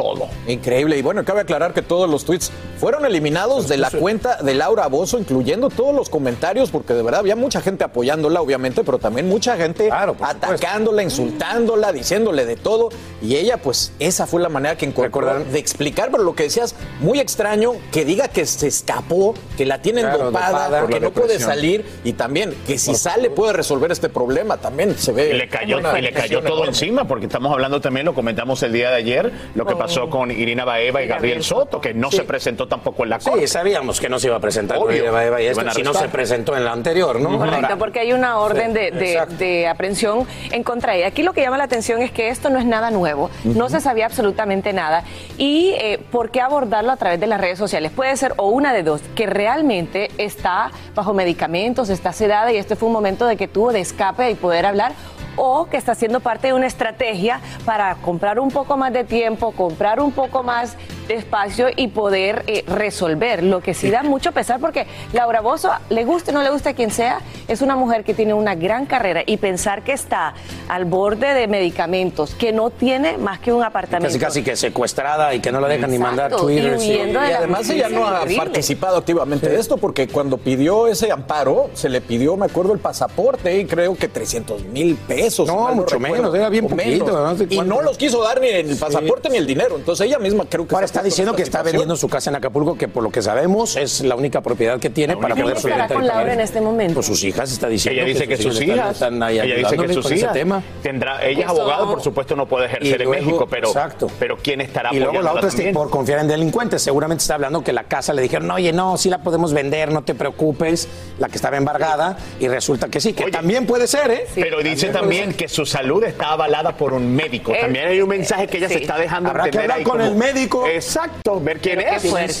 todo. 0.00 0.28
Increíble. 0.46 0.96
Y 0.96 1.02
bueno, 1.02 1.22
cabe 1.26 1.42
aclarar 1.42 1.74
que 1.74 1.82
todos 1.82 2.08
los 2.08 2.24
tweets 2.24 2.50
fueron 2.78 3.04
eliminados 3.04 3.68
de 3.68 3.76
la 3.76 3.90
cuenta 3.90 4.36
de 4.42 4.54
Laura 4.54 4.86
Bozo, 4.86 5.18
incluyendo 5.18 5.68
todos 5.68 5.94
los 5.94 6.08
comentarios, 6.08 6.70
porque 6.70 6.94
de 6.94 7.02
verdad 7.02 7.20
había 7.20 7.36
mucha 7.36 7.60
gente 7.60 7.84
apoyándola, 7.84 8.40
obviamente, 8.40 8.82
pero 8.82 8.98
también 8.98 9.28
mucha 9.28 9.58
gente 9.58 9.90
atacándola, 9.92 11.02
insultándola, 11.02 11.92
diciéndole 11.92 12.46
de 12.46 12.56
todo. 12.56 12.88
Y 13.20 13.36
ella, 13.36 13.58
pues, 13.58 13.92
esa 13.98 14.26
fue 14.26 14.40
la 14.40 14.48
manera 14.48 14.76
que 14.78 14.86
encontró 14.86 15.44
de 15.44 15.58
explicar, 15.58 16.10
pero 16.10 16.22
lo 16.22 16.34
que 16.34 16.44
decías, 16.44 16.74
muy 17.00 17.20
extraño, 17.20 17.72
que 17.92 18.06
diga 18.06 18.28
que 18.28 18.46
se 18.46 18.68
escapó, 18.68 19.34
que 19.58 19.66
la 19.66 19.82
tienen 19.82 20.06
Claro, 20.06 20.24
dopada, 20.26 20.64
dopada, 20.64 20.80
porque 20.80 21.00
no 21.00 21.10
puede 21.10 21.38
salir, 21.38 21.84
y 22.04 22.14
también 22.14 22.54
que 22.66 22.78
si 22.78 22.94
sale 22.94 23.28
puede 23.28 23.52
resolver 23.52 23.92
este 23.92 24.08
problema, 24.08 24.56
también 24.56 24.96
se 24.96 25.12
ve. 25.12 25.30
Y 25.30 25.34
le 25.34 25.48
cayó, 25.48 25.78
y 25.94 26.00
le 26.00 26.12
cayó 26.12 26.42
todo 26.42 26.64
encima, 26.64 27.06
porque 27.06 27.26
estamos 27.26 27.52
hablando 27.52 27.82
también, 27.82 28.06
lo 28.06 28.14
comentamos 28.14 28.62
el 28.62 28.72
día 28.72 28.88
de 28.90 28.96
ayer, 28.96 29.32
lo 29.54 29.66
que 29.66 29.76
pasó 29.76 29.89
con 30.10 30.30
Irina 30.30 30.64
Baeva 30.64 31.02
y 31.02 31.06
Gabriel 31.06 31.42
Soto, 31.42 31.80
que 31.80 31.94
no 31.94 32.10
se 32.10 32.22
presentó 32.22 32.66
tampoco 32.68 33.04
en 33.04 33.10
la 33.10 33.18
corte. 33.18 33.40
Sí, 33.40 33.46
sabíamos 33.46 34.00
que 34.00 34.08
no 34.08 34.18
se 34.18 34.28
iba 34.28 34.36
a 34.36 34.40
presentar 34.40 34.78
con 34.78 34.88
Obvio. 34.88 35.04
Eva, 35.06 35.24
Eva 35.24 35.40
y 35.42 35.54
si 35.74 35.82
no 35.82 35.94
se 35.94 36.08
presentó 36.08 36.56
en 36.56 36.64
la 36.64 36.72
anterior, 36.72 37.20
¿no? 37.20 37.38
Correcto, 37.38 37.76
porque 37.78 38.00
hay 38.00 38.12
una 38.12 38.38
orden 38.38 38.72
de, 38.72 38.90
de- 38.90 39.66
aprehensión 39.68 40.26
en 40.50 40.62
contra 40.62 40.92
de 40.92 40.98
ella. 40.98 41.08
Aquí 41.08 41.22
lo 41.22 41.32
que 41.32 41.40
llama 41.42 41.58
la 41.58 41.64
atención 41.64 42.02
es 42.02 42.10
que 42.10 42.28
esto 42.28 42.50
no 42.50 42.58
es 42.58 42.64
nada 42.64 42.90
nuevo, 42.90 43.30
no 43.44 43.68
se 43.68 43.80
sabía 43.80 44.06
absolutamente 44.06 44.72
nada. 44.72 45.04
¿Y 45.38 45.74
eh, 45.78 45.98
por 46.10 46.30
qué 46.30 46.40
abordarlo 46.40 46.90
a 46.92 46.96
través 46.96 47.20
de 47.20 47.26
las 47.26 47.40
redes 47.40 47.58
sociales? 47.58 47.90
Puede 47.90 48.16
ser 48.16 48.34
o 48.36 48.48
una 48.48 48.72
de 48.72 48.82
dos, 48.82 49.00
que 49.14 49.26
realmente 49.26 50.10
está 50.18 50.70
bajo 50.94 51.12
medicamentos, 51.14 51.88
está 51.90 52.12
sedada 52.12 52.52
y 52.52 52.56
este 52.56 52.76
fue 52.76 52.86
un 52.88 52.92
momento 52.92 53.26
de 53.26 53.36
que 53.36 53.48
tuvo 53.48 53.72
de 53.72 53.80
escape 53.80 54.30
y 54.30 54.34
poder 54.34 54.66
hablar. 54.66 54.92
O 55.36 55.66
que 55.66 55.76
está 55.76 55.94
siendo 55.94 56.20
parte 56.20 56.48
de 56.48 56.52
una 56.52 56.66
estrategia 56.66 57.40
para 57.64 57.94
comprar 57.96 58.38
un 58.38 58.50
poco 58.50 58.76
más 58.76 58.92
de 58.92 59.04
tiempo, 59.04 59.52
comprar 59.52 60.00
un 60.00 60.12
poco 60.12 60.42
más 60.42 60.76
de 61.08 61.14
espacio 61.16 61.68
y 61.74 61.88
poder 61.88 62.44
eh, 62.46 62.64
resolver. 62.66 63.42
Lo 63.42 63.60
que 63.60 63.74
sí 63.74 63.90
da 63.90 64.02
mucho 64.02 64.32
pesar 64.32 64.60
porque 64.60 64.86
Laura 65.12 65.40
Bozo, 65.40 65.70
le 65.88 66.04
guste 66.04 66.30
o 66.30 66.34
no 66.34 66.42
le 66.42 66.50
guste 66.50 66.68
a 66.68 66.74
quien 66.74 66.90
sea, 66.90 67.20
es 67.48 67.62
una 67.62 67.74
mujer 67.74 68.04
que 68.04 68.14
tiene 68.14 68.32
una 68.34 68.54
gran 68.54 68.86
carrera 68.86 69.22
y 69.26 69.36
pensar 69.38 69.82
que 69.82 69.92
está 69.92 70.34
al 70.68 70.84
borde 70.84 71.34
de 71.34 71.48
medicamentos, 71.48 72.34
que 72.34 72.52
no 72.52 72.70
tiene 72.70 73.18
más 73.18 73.40
que 73.40 73.52
un 73.52 73.62
apartamento. 73.64 74.08
Casi 74.08 74.18
casi 74.18 74.42
que 74.42 74.56
secuestrada 74.56 75.34
y 75.34 75.40
que 75.40 75.50
no 75.50 75.60
la 75.60 75.68
dejan 75.68 75.90
ni 75.90 75.98
mandar 75.98 76.32
y 76.32 76.36
Twitter. 76.36 76.78
de 76.78 76.86
Y 76.86 77.12
la 77.12 77.38
además 77.38 77.68
ella 77.70 77.88
no 77.88 78.06
ha 78.06 78.20
horrible. 78.22 78.36
participado 78.36 78.96
activamente 78.96 79.48
de 79.48 79.58
esto 79.58 79.78
porque 79.78 80.06
cuando 80.08 80.38
pidió 80.38 80.86
ese 80.86 81.10
amparo 81.10 81.70
se 81.74 81.88
le 81.88 82.00
pidió, 82.00 82.36
me 82.36 82.46
acuerdo, 82.46 82.72
el 82.72 82.78
pasaporte 82.78 83.58
y 83.58 83.64
creo 83.64 83.96
que 83.96 84.08
300 84.08 84.64
mil 84.66 84.96
pesos. 84.96 85.19
No, 85.20 85.28
si 85.28 85.44
mal 85.44 85.74
mucho 85.74 85.98
recuerdo, 85.98 86.16
menos, 86.16 86.34
era 86.34 86.48
bien 86.48 86.66
poquito, 86.66 87.04
menos. 87.06 87.12
no 87.12 87.36
sé 87.36 87.46
y 87.50 87.58
no 87.60 87.82
los 87.82 87.96
quiso 87.98 88.22
dar 88.22 88.40
ni 88.40 88.48
el 88.48 88.76
pasaporte 88.76 89.28
ni 89.30 89.36
el 89.38 89.46
dinero. 89.46 89.76
Entonces 89.76 90.06
ella 90.06 90.18
misma 90.18 90.44
creo 90.48 90.66
que 90.66 90.74
Ahora 90.74 90.84
está 90.86 91.02
diciendo 91.02 91.32
en 91.32 91.36
que 91.36 91.42
está 91.42 91.62
vendiendo 91.62 91.96
su 91.96 92.08
casa 92.08 92.30
en 92.30 92.36
Acapulco, 92.36 92.76
que 92.76 92.88
por 92.88 93.02
lo 93.02 93.10
que 93.10 93.22
sabemos 93.22 93.76
es 93.76 94.00
la 94.02 94.14
única 94.16 94.40
propiedad 94.40 94.78
que 94.78 94.90
tiene 94.90 95.16
para 95.16 95.34
¿Quién 95.34 95.44
poder 95.46 95.58
solventar 95.60 95.92
con 95.92 96.06
Laura 96.06 96.32
en 96.32 96.40
este 96.40 96.60
momento? 96.60 96.94
Pues 96.94 97.06
sus 97.06 97.22
hijas 97.24 97.50
está 97.52 97.68
diciendo 97.68 98.00
Ella 98.02 98.08
dice 98.08 98.28
que 98.28 98.36
sus 98.36 98.58
están- 98.60 98.68
hijas, 98.76 98.92
están 98.92 99.22
ahí 99.22 99.40
ella 99.40 99.54
dice 99.56 99.76
que 99.76 99.92
sus 99.94 100.10
hijas 100.12 100.32
tema. 100.32 100.62
tendrá, 100.82 101.24
ella 101.24 101.44
es 101.44 101.48
abogado, 101.48 101.90
por 101.90 102.02
supuesto 102.02 102.36
no 102.36 102.46
puede 102.46 102.66
ejercer 102.66 103.00
Y 103.00 103.04
en 103.04 103.10
México, 103.10 103.46
pero, 103.50 103.68
exacto. 103.68 104.08
pero 104.18 104.36
quién 104.36 104.60
estará 104.60 104.90
Y 104.94 104.98
luego 105.00 105.20
la 105.22 105.32
otra 105.32 105.48
es 105.48 105.54
que 105.54 105.58
también? 105.62 105.74
por 105.74 105.90
confiar 105.90 106.20
en 106.20 106.28
delincuentes, 106.28 106.82
seguramente 106.82 107.22
está 107.22 107.34
hablando 107.34 107.62
que 107.62 107.72
la 107.72 107.84
casa 107.84 108.12
le 108.12 108.22
dijeron, 108.22 108.50
oye, 108.50 108.72
no, 108.72 108.96
sí 108.96 109.10
la 109.10 109.18
podemos 109.18 109.52
vender, 109.52 109.90
no 109.92 110.02
te 110.02 110.14
preocupes, 110.14 110.88
la 111.18 111.28
que 111.28 111.36
estaba 111.36 111.56
embargada, 111.56 112.16
y 112.38 112.48
resulta 112.48 112.88
que 112.88 113.00
sí, 113.00 113.12
que 113.12 113.30
también 113.30 113.66
puede 113.66 113.86
ser, 113.86 114.10
¿eh? 114.10 114.26
Pero 114.34 114.58
dice 114.62 114.86
puede 114.88 114.98
también 115.10 115.34
que 115.36 115.48
su 115.48 115.66
salud 115.66 116.04
está 116.04 116.32
avalada 116.32 116.76
por 116.76 116.92
un 116.92 117.14
médico. 117.14 117.52
Eh, 117.52 117.58
También 117.60 117.88
hay 117.88 118.00
un 118.00 118.08
mensaje 118.08 118.46
que 118.46 118.58
ella 118.58 118.68
sí. 118.68 118.74
se 118.74 118.80
está 118.82 118.96
dejando 118.96 119.30
Habrá 119.30 119.44
que 119.44 119.48
entender 119.48 119.70
hablar 119.72 119.78
ahí 119.78 119.84
con 119.84 119.98
como- 119.98 120.04
el 120.10 120.14
médico. 120.16 120.66
Exacto, 120.66 121.40
ver 121.40 121.58
quién 121.60 121.78
Pero 121.78 121.90
qué 122.00 122.24
es. 122.24 122.40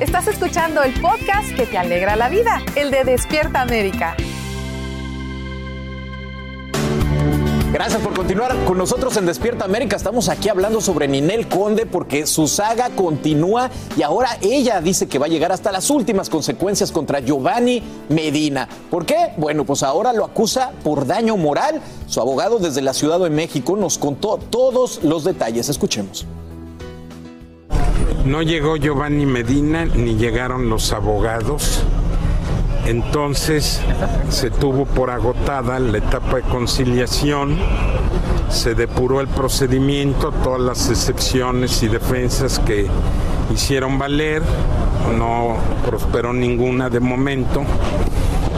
Estás 0.00 0.28
escuchando 0.28 0.80
el 0.84 0.92
podcast 1.00 1.52
que 1.56 1.66
te 1.66 1.76
alegra 1.76 2.14
la 2.14 2.28
vida, 2.28 2.62
el 2.76 2.92
de 2.92 3.02
Despierta 3.02 3.62
América. 3.62 4.16
Gracias 7.72 8.00
por 8.00 8.14
continuar 8.14 8.54
con 8.64 8.78
nosotros 8.78 9.16
en 9.16 9.26
Despierta 9.26 9.64
América. 9.64 9.96
Estamos 9.96 10.28
aquí 10.28 10.48
hablando 10.48 10.80
sobre 10.80 11.08
Ninel 11.08 11.48
Conde 11.48 11.84
porque 11.84 12.28
su 12.28 12.46
saga 12.46 12.90
continúa 12.90 13.70
y 13.96 14.02
ahora 14.02 14.38
ella 14.40 14.80
dice 14.80 15.08
que 15.08 15.18
va 15.18 15.26
a 15.26 15.30
llegar 15.30 15.50
hasta 15.50 15.72
las 15.72 15.90
últimas 15.90 16.30
consecuencias 16.30 16.92
contra 16.92 17.18
Giovanni 17.18 17.82
Medina. 18.08 18.68
¿Por 18.92 19.04
qué? 19.04 19.32
Bueno, 19.36 19.64
pues 19.64 19.82
ahora 19.82 20.12
lo 20.12 20.24
acusa 20.24 20.70
por 20.84 21.08
daño 21.08 21.36
moral. 21.36 21.82
Su 22.06 22.20
abogado 22.20 22.60
desde 22.60 22.82
la 22.82 22.94
Ciudad 22.94 23.18
de 23.18 23.30
México 23.30 23.76
nos 23.76 23.98
contó 23.98 24.38
todos 24.38 25.02
los 25.02 25.24
detalles. 25.24 25.68
Escuchemos. 25.68 26.24
No 28.24 28.42
llegó 28.42 28.76
Giovanni 28.76 29.26
Medina 29.26 29.84
ni 29.84 30.16
llegaron 30.16 30.68
los 30.68 30.92
abogados. 30.92 31.82
Entonces 32.86 33.80
se 34.30 34.50
tuvo 34.50 34.86
por 34.86 35.10
agotada 35.10 35.78
la 35.78 35.98
etapa 35.98 36.36
de 36.36 36.42
conciliación, 36.42 37.56
se 38.50 38.74
depuró 38.74 39.20
el 39.20 39.28
procedimiento, 39.28 40.32
todas 40.42 40.60
las 40.60 40.88
excepciones 40.88 41.82
y 41.82 41.88
defensas 41.88 42.58
que 42.60 42.86
hicieron 43.52 43.98
valer, 43.98 44.42
no 45.18 45.56
prosperó 45.84 46.32
ninguna 46.32 46.88
de 46.88 47.00
momento 47.00 47.64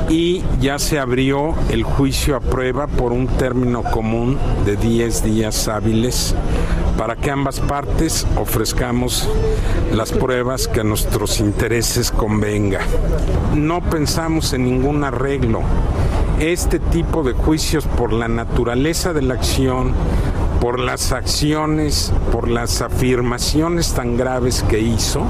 y 0.09 0.43
ya 0.61 0.79
se 0.79 0.99
abrió 0.99 1.55
el 1.71 1.85
juicio 1.85 2.37
a 2.37 2.41
prueba 2.41 2.87
por 2.87 3.13
un 3.13 3.27
término 3.27 3.83
común 3.83 4.39
de 4.65 4.77
10 4.77 5.25
días 5.25 5.69
hábiles 5.69 6.35
para 7.01 7.17
que 7.17 7.31
ambas 7.31 7.61
partes 7.61 8.27
ofrezcamos 8.37 9.27
las 9.91 10.13
pruebas 10.13 10.69
que 10.69 10.81
a 10.81 10.85
nuestros 10.85 11.41
intereses 11.41 12.11
convenga. 12.11 12.81
No 13.57 13.81
pensamos 13.81 14.53
en 14.53 14.67
ningún 14.67 15.03
arreglo. 15.03 15.63
Este 16.41 16.79
tipo 16.79 17.23
de 17.23 17.33
juicios 17.33 17.87
por 17.87 18.13
la 18.13 18.29
naturaleza 18.29 19.15
de 19.15 19.23
la 19.23 19.33
acción, 19.33 19.95
por 20.61 20.79
las 20.79 21.13
acciones, 21.13 22.13
por 22.33 22.51
las 22.51 22.83
afirmaciones 22.83 23.95
tan 23.95 24.19
graves 24.19 24.63
que 24.69 24.81
hizo, 24.81 25.23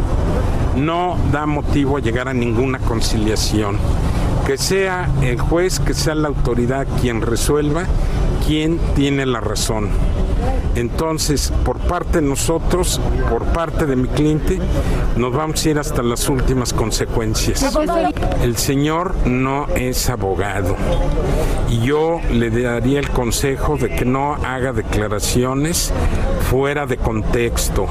no 0.75 1.19
da 1.31 1.47
motivo 1.47 1.99
a 1.99 2.01
llegar 2.01 2.27
a 2.27 2.35
ninguna 2.35 2.81
conciliación. 2.81 3.79
Que 4.45 4.59
sea 4.59 5.09
el 5.23 5.39
juez, 5.39 5.79
que 5.79 5.95
sea 5.95 6.17
la 6.17 6.27
autoridad 6.27 6.89
quien 7.01 7.23
resuelva 7.23 7.85
quién 8.45 8.81
tiene 8.97 9.25
la 9.25 9.39
razón. 9.39 9.91
Entonces, 10.75 11.53
por 11.65 11.79
parte 11.79 12.21
de 12.21 12.29
nosotros, 12.29 13.01
por 13.29 13.45
parte 13.47 13.87
de 13.87 13.97
mi 13.97 14.09
cliente, 14.09 14.59
nos 15.17 15.33
vamos 15.35 15.65
a 15.65 15.71
ir 15.71 15.79
hasta 15.79 16.03
las 16.03 16.29
últimas 16.29 16.73
consecuencias. 16.73 17.65
El 18.43 18.57
señor 18.57 19.15
no 19.27 19.67
es 19.75 20.09
abogado 20.09 20.77
y 21.69 21.81
yo 21.81 22.21
le 22.33 22.51
daría 22.51 23.01
el 23.01 23.11
consejo 23.11 23.77
de 23.77 23.91
que 23.91 24.05
no 24.05 24.35
haga 24.35 24.73
declaraciones 24.73 25.93
fuera 26.51 26.87
de 26.87 26.97
contexto. 26.97 27.87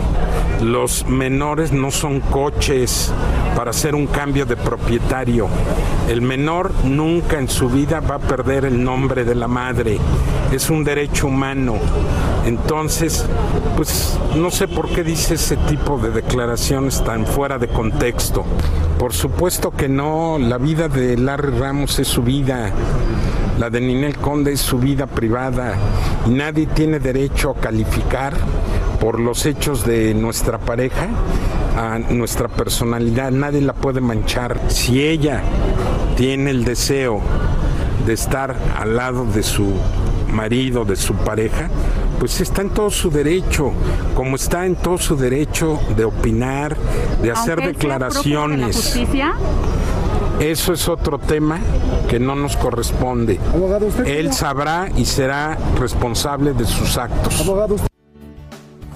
Los 0.62 1.06
menores 1.08 1.72
no 1.72 1.92
son 1.92 2.20
coches 2.20 3.12
para 3.56 3.72
hacer 3.72 3.96
un 3.96 4.08
cambio 4.08 4.46
de 4.46 4.58
propietario. 4.58 5.48
El 6.10 6.22
menor 6.22 6.74
nunca 6.84 7.40
en 7.40 7.48
su 7.48 7.70
vida 7.70 8.00
va 8.00 8.16
a 8.16 8.20
perder 8.20 8.66
el 8.66 8.84
nombre 8.84 9.24
de 9.24 9.36
la 9.36 9.48
madre. 9.48 9.98
Es 10.52 10.70
un 10.70 10.84
derecho 10.84 11.28
humano. 11.28 11.76
Entonces, 12.46 13.26
pues 13.78 14.18
no 14.36 14.50
sé 14.50 14.68
por 14.68 14.90
qué 14.90 15.04
dice 15.04 15.36
ese 15.36 15.56
tipo 15.58 15.98
de 16.00 16.10
declaraciones 16.10 17.04
tan 17.04 17.26
fuera 17.26 17.60
de 17.60 17.68
contexto. 17.68 18.44
Por 18.98 19.14
supuesto 19.14 19.72
que 19.72 19.88
no, 19.88 20.38
la 20.40 20.58
vida 20.58 20.88
de 20.88 21.18
Larry 21.18 21.58
Ramos 21.58 22.00
es 22.00 22.08
su 22.08 22.24
vida. 22.24 22.72
La 23.60 23.70
de 23.70 23.82
Ninel 23.82 24.18
Conde 24.18 24.54
es 24.54 24.62
su 24.62 24.80
vida 24.80 25.06
privada 25.06 25.76
y 26.26 26.30
nadie 26.30 26.66
tiene 26.66 27.00
derecho 27.00 27.52
a 27.52 27.56
calificar 27.56 28.34
por 29.00 29.20
los 29.20 29.46
hechos 29.46 29.86
de 29.86 30.14
nuestra 30.14 30.58
pareja 30.58 31.08
a 31.78 32.00
nuestra 32.00 32.48
personalidad. 32.48 33.32
Nadie 33.32 33.62
la 33.62 33.74
puede 33.74 34.02
manchar. 34.02 34.60
Si 34.68 35.02
ella 35.02 35.42
tiene 36.18 36.52
el 36.52 36.66
deseo 36.66 37.22
de 38.06 38.14
estar 38.14 38.56
al 38.78 38.96
lado 38.96 39.26
de 39.26 39.44
su 39.44 39.74
marido, 40.32 40.86
de 40.86 40.96
su 40.96 41.14
pareja, 41.16 41.70
pues 42.20 42.42
está 42.42 42.62
en 42.62 42.70
todo 42.70 42.90
su 42.90 43.10
derecho, 43.10 43.72
como 44.16 44.36
está 44.36 44.66
en 44.66 44.76
todo 44.76 44.98
su 44.98 45.16
derecho 45.16 45.80
de 45.96 46.06
opinar, 46.06 46.76
de 47.22 47.32
hacer 47.32 47.62
declaraciones. 47.62 48.98
Eso 50.40 50.72
es 50.72 50.88
otro 50.88 51.20
tema 51.20 51.60
que 52.08 52.20
no 52.20 52.36
nos 52.36 52.56
corresponde. 52.56 53.40
Él 54.06 54.32
sabrá 54.34 54.90
y 54.96 55.06
será 55.06 55.58
responsable 55.78 56.54
de 56.54 56.66
sus 56.66 56.98
actos. 56.98 57.46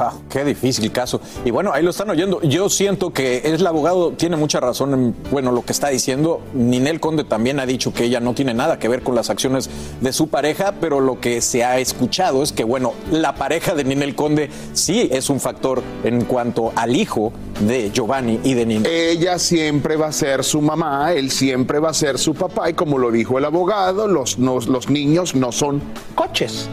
Ah, 0.03 0.13
qué 0.29 0.43
difícil 0.43 0.91
caso. 0.91 1.21
Y 1.45 1.51
bueno, 1.51 1.71
ahí 1.73 1.81
lo 1.83 1.91
están 1.91 2.09
oyendo. 2.09 2.41
Yo 2.41 2.69
siento 2.69 3.13
que 3.13 3.37
es 3.37 3.53
el 3.61 3.67
abogado, 3.67 4.11
tiene 4.11 4.35
mucha 4.35 4.59
razón 4.59 4.93
en 4.93 5.15
bueno, 5.31 5.51
lo 5.51 5.63
que 5.63 5.71
está 5.71 5.89
diciendo. 5.89 6.41
Ninel 6.53 6.99
Conde 6.99 7.23
también 7.23 7.59
ha 7.59 7.65
dicho 7.65 7.93
que 7.93 8.03
ella 8.05 8.19
no 8.19 8.33
tiene 8.33 8.53
nada 8.53 8.79
que 8.79 8.87
ver 8.87 9.01
con 9.03 9.15
las 9.15 9.29
acciones 9.29 9.69
de 10.01 10.11
su 10.13 10.27
pareja, 10.27 10.73
pero 10.81 10.99
lo 10.99 11.19
que 11.19 11.39
se 11.41 11.63
ha 11.63 11.79
escuchado 11.79 12.43
es 12.43 12.51
que, 12.51 12.63
bueno, 12.63 12.93
la 13.11 13.35
pareja 13.35 13.75
de 13.75 13.83
Ninel 13.85 14.15
Conde 14.15 14.49
sí 14.73 15.07
es 15.11 15.29
un 15.29 15.39
factor 15.39 15.81
en 16.03 16.25
cuanto 16.25 16.71
al 16.75 16.95
hijo 16.95 17.31
de 17.61 17.91
Giovanni 17.91 18.39
y 18.43 18.53
de 18.55 18.65
Ninel. 18.65 18.91
Ella 18.91 19.39
siempre 19.39 19.95
va 19.95 20.07
a 20.07 20.11
ser 20.11 20.43
su 20.43 20.61
mamá, 20.61 21.13
él 21.13 21.31
siempre 21.31 21.79
va 21.79 21.91
a 21.91 21.93
ser 21.93 22.17
su 22.17 22.33
papá, 22.33 22.69
y 22.69 22.73
como 22.73 22.97
lo 22.97 23.11
dijo 23.11 23.37
el 23.37 23.45
abogado, 23.45 24.07
los, 24.07 24.37
no- 24.39 24.59
los 24.59 24.89
niños 24.89 25.35
no 25.35 25.51
son 25.51 25.81
coches. 26.15 26.69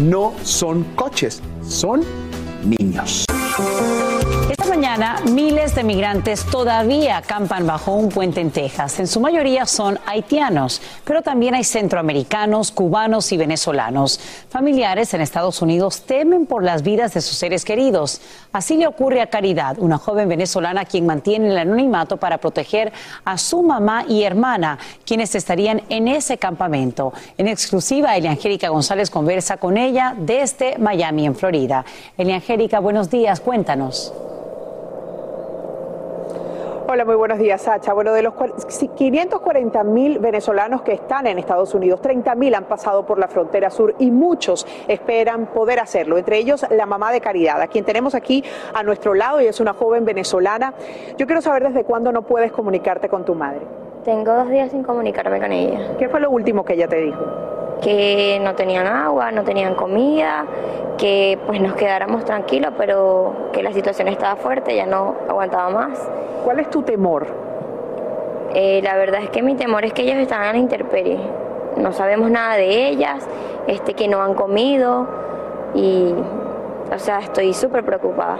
No 0.00 0.32
son 0.44 0.84
coches, 0.94 1.40
son 1.68 2.02
niños. 2.64 3.24
Miles 5.30 5.76
de 5.76 5.84
migrantes 5.84 6.44
todavía 6.44 7.18
acampan 7.18 7.64
bajo 7.64 7.92
un 7.92 8.08
puente 8.08 8.40
en 8.40 8.50
Texas. 8.50 8.98
En 8.98 9.06
su 9.06 9.20
mayoría 9.20 9.64
son 9.64 10.00
haitianos, 10.04 10.82
pero 11.04 11.22
también 11.22 11.54
hay 11.54 11.62
centroamericanos, 11.62 12.72
cubanos 12.72 13.30
y 13.30 13.36
venezolanos. 13.36 14.18
Familiares 14.48 15.14
en 15.14 15.20
Estados 15.20 15.62
Unidos 15.62 16.02
temen 16.02 16.44
por 16.44 16.64
las 16.64 16.82
vidas 16.82 17.14
de 17.14 17.20
sus 17.20 17.36
seres 17.36 17.64
queridos. 17.64 18.20
Así 18.52 18.76
le 18.76 18.88
ocurre 18.88 19.20
a 19.20 19.28
Caridad, 19.28 19.78
una 19.78 19.96
joven 19.96 20.28
venezolana 20.28 20.84
quien 20.84 21.06
mantiene 21.06 21.50
el 21.50 21.58
anonimato 21.58 22.16
para 22.16 22.38
proteger 22.38 22.92
a 23.24 23.38
su 23.38 23.62
mamá 23.62 24.04
y 24.08 24.24
hermana, 24.24 24.76
quienes 25.06 25.36
estarían 25.36 25.82
en 25.88 26.08
ese 26.08 26.36
campamento. 26.36 27.12
En 27.38 27.46
exclusiva, 27.46 28.16
Eliangélica 28.16 28.70
González 28.70 29.08
conversa 29.08 29.56
con 29.56 29.76
ella 29.76 30.16
desde 30.18 30.78
Miami, 30.78 31.26
en 31.26 31.36
Florida. 31.36 31.84
Eliangélica, 32.18 32.80
buenos 32.80 33.08
días, 33.08 33.38
cuéntanos. 33.38 34.12
Hola, 36.88 37.04
muy 37.04 37.14
buenos 37.14 37.38
días, 37.38 37.62
Sacha. 37.62 37.92
Bueno, 37.92 38.12
de 38.12 38.22
los 38.22 38.34
cual- 38.34 38.52
si- 38.68 38.88
540 38.88 39.84
mil 39.84 40.18
venezolanos 40.18 40.82
que 40.82 40.92
están 40.92 41.26
en 41.28 41.38
Estados 41.38 41.72
Unidos, 41.74 42.00
30 42.00 42.34
mil 42.34 42.52
han 42.54 42.64
pasado 42.64 43.06
por 43.06 43.18
la 43.18 43.28
frontera 43.28 43.70
sur 43.70 43.94
y 43.98 44.10
muchos 44.10 44.66
esperan 44.88 45.46
poder 45.46 45.78
hacerlo. 45.78 46.18
Entre 46.18 46.38
ellos, 46.38 46.66
la 46.70 46.86
mamá 46.86 47.12
de 47.12 47.20
Caridad, 47.20 47.60
a 47.60 47.68
quien 47.68 47.84
tenemos 47.84 48.14
aquí 48.16 48.42
a 48.74 48.82
nuestro 48.82 49.14
lado 49.14 49.40
y 49.40 49.46
es 49.46 49.60
una 49.60 49.72
joven 49.72 50.04
venezolana. 50.04 50.74
Yo 51.16 51.26
quiero 51.26 51.40
saber 51.40 51.62
desde 51.68 51.84
cuándo 51.84 52.10
no 52.10 52.22
puedes 52.22 52.50
comunicarte 52.50 53.08
con 53.08 53.24
tu 53.24 53.34
madre. 53.36 53.60
Tengo 54.04 54.32
dos 54.32 54.48
días 54.50 54.70
sin 54.72 54.82
comunicarme 54.82 55.38
con 55.40 55.52
ella. 55.52 55.96
¿Qué 55.98 56.08
fue 56.08 56.18
lo 56.20 56.30
último 56.30 56.64
que 56.64 56.72
ella 56.72 56.88
te 56.88 56.96
dijo? 56.96 57.20
Que 57.80 58.40
no 58.42 58.54
tenían 58.54 58.86
agua, 58.86 59.32
no 59.32 59.42
tenían 59.42 59.74
comida, 59.74 60.44
que 60.98 61.38
pues 61.46 61.60
nos 61.60 61.74
quedáramos 61.74 62.24
tranquilos, 62.24 62.74
pero 62.76 63.50
que 63.52 63.62
la 63.62 63.72
situación 63.72 64.08
estaba 64.08 64.36
fuerte, 64.36 64.76
ya 64.76 64.86
no 64.86 65.16
aguantaba 65.28 65.70
más. 65.70 66.10
¿Cuál 66.44 66.60
es 66.60 66.68
tu 66.68 66.82
temor? 66.82 67.26
Eh, 68.54 68.80
la 68.82 68.96
verdad 68.96 69.22
es 69.22 69.30
que 69.30 69.42
mi 69.42 69.54
temor 69.54 69.84
es 69.84 69.92
que 69.92 70.02
ellas 70.02 70.18
están 70.18 70.42
a 70.42 70.52
la 70.52 70.58
intemperie. 70.58 71.18
No 71.76 71.92
sabemos 71.92 72.30
nada 72.30 72.56
de 72.56 72.88
ellas, 72.88 73.26
este, 73.66 73.94
que 73.94 74.08
no 74.08 74.22
han 74.22 74.34
comido 74.34 75.06
y, 75.74 76.14
o 76.92 76.98
sea, 76.98 77.20
estoy 77.20 77.54
súper 77.54 77.84
preocupada. 77.84 78.38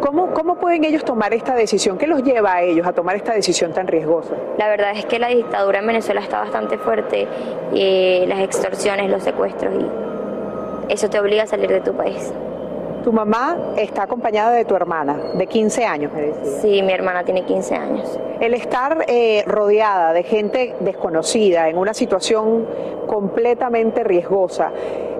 ¿Cómo, 0.00 0.32
¿Cómo 0.32 0.56
pueden 0.56 0.84
ellos 0.84 1.04
tomar 1.04 1.32
esta 1.34 1.54
decisión? 1.54 1.98
¿Qué 1.98 2.06
los 2.06 2.22
lleva 2.22 2.54
a 2.54 2.62
ellos 2.62 2.86
a 2.86 2.92
tomar 2.92 3.16
esta 3.16 3.32
decisión 3.32 3.72
tan 3.72 3.86
riesgosa? 3.86 4.34
La 4.58 4.68
verdad 4.68 4.92
es 4.94 5.06
que 5.06 5.18
la 5.18 5.28
dictadura 5.28 5.78
en 5.78 5.86
Venezuela 5.86 6.20
está 6.20 6.40
bastante 6.40 6.78
fuerte, 6.78 7.26
y 7.72 8.26
las 8.26 8.40
extorsiones, 8.40 9.10
los 9.10 9.22
secuestros 9.22 9.74
y 9.74 10.06
eso 10.88 11.10
te 11.10 11.18
obliga 11.18 11.42
a 11.42 11.46
salir 11.46 11.68
de 11.68 11.80
tu 11.80 11.92
país. 11.94 12.32
Tu 13.02 13.12
mamá 13.12 13.56
está 13.76 14.02
acompañada 14.02 14.50
de 14.50 14.64
tu 14.64 14.74
hermana, 14.74 15.16
de 15.34 15.46
15 15.46 15.84
años, 15.84 16.12
me 16.12 16.22
decía. 16.22 16.60
Sí, 16.60 16.82
mi 16.82 16.92
hermana 16.92 17.24
tiene 17.24 17.44
15 17.44 17.74
años. 17.74 18.18
El 18.40 18.54
estar 18.54 19.04
eh, 19.06 19.44
rodeada 19.46 20.12
de 20.12 20.22
gente 20.24 20.74
desconocida 20.80 21.68
en 21.68 21.78
una 21.78 21.94
situación 21.94 22.66
completamente 23.06 24.02
riesgosa, 24.02 24.72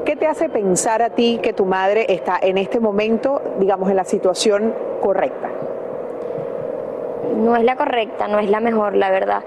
¿qué 0.07 0.15
te 0.15 0.29
hace 0.29 0.49
pensar 0.49 1.03
a 1.03 1.11
ti 1.11 1.41
que 1.43 1.53
tu 1.53 1.67
madre 1.67 2.07
está 2.09 2.39
en 2.41 2.59
este 2.59 2.79
momento, 2.79 3.43
digamos, 3.59 3.91
en 3.91 3.97
la 3.97 4.05
situación 4.05 4.73
correcta? 5.03 5.51
No 7.37 7.57
es 7.57 7.65
la 7.65 7.77
correcta, 7.77 8.29
no 8.29 8.39
es 8.39 8.49
la 8.49 8.61
mejor, 8.61 8.95
la 8.95 9.11
verdad. 9.11 9.43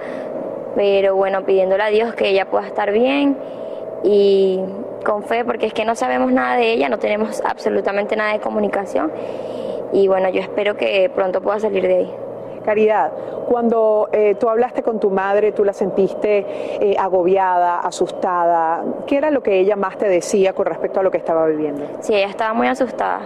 Pero 0.75 1.15
bueno, 1.15 1.45
pidiéndole 1.45 1.81
a 1.81 1.87
Dios 1.87 2.13
que 2.13 2.27
ella 2.27 2.45
pueda 2.49 2.67
estar 2.67 2.91
bien 2.91 3.37
y 4.03 4.59
con 5.05 5.23
fe, 5.23 5.45
porque 5.45 5.65
es 5.65 5.73
que 5.73 5.85
no 5.85 5.95
sabemos 5.95 6.31
nada 6.33 6.57
de 6.57 6.73
ella, 6.73 6.89
no 6.89 6.99
tenemos 6.99 7.41
absolutamente 7.45 8.17
nada 8.17 8.33
de 8.33 8.39
comunicación. 8.39 9.11
Y 9.93 10.09
bueno, 10.09 10.27
yo 10.29 10.41
espero 10.41 10.75
que 10.75 11.09
pronto 11.15 11.41
pueda 11.41 11.61
salir 11.61 11.87
de 11.87 11.95
ahí. 11.95 12.13
Caridad, 12.63 13.11
cuando 13.47 14.09
eh, 14.11 14.35
tú 14.39 14.49
hablaste 14.49 14.83
con 14.83 14.99
tu 14.99 15.09
madre, 15.09 15.51
tú 15.51 15.63
la 15.63 15.73
sentiste 15.73 16.45
eh, 16.79 16.95
agobiada, 16.97 17.79
asustada. 17.79 18.83
¿Qué 19.07 19.17
era 19.17 19.31
lo 19.31 19.41
que 19.41 19.59
ella 19.59 19.75
más 19.75 19.97
te 19.97 20.07
decía 20.07 20.53
con 20.53 20.65
respecto 20.65 20.99
a 20.99 21.03
lo 21.03 21.11
que 21.11 21.17
estaba 21.17 21.45
viviendo? 21.47 21.85
Sí, 22.01 22.13
ella 22.13 22.27
estaba 22.27 22.53
muy 22.53 22.67
asustada. 22.67 23.21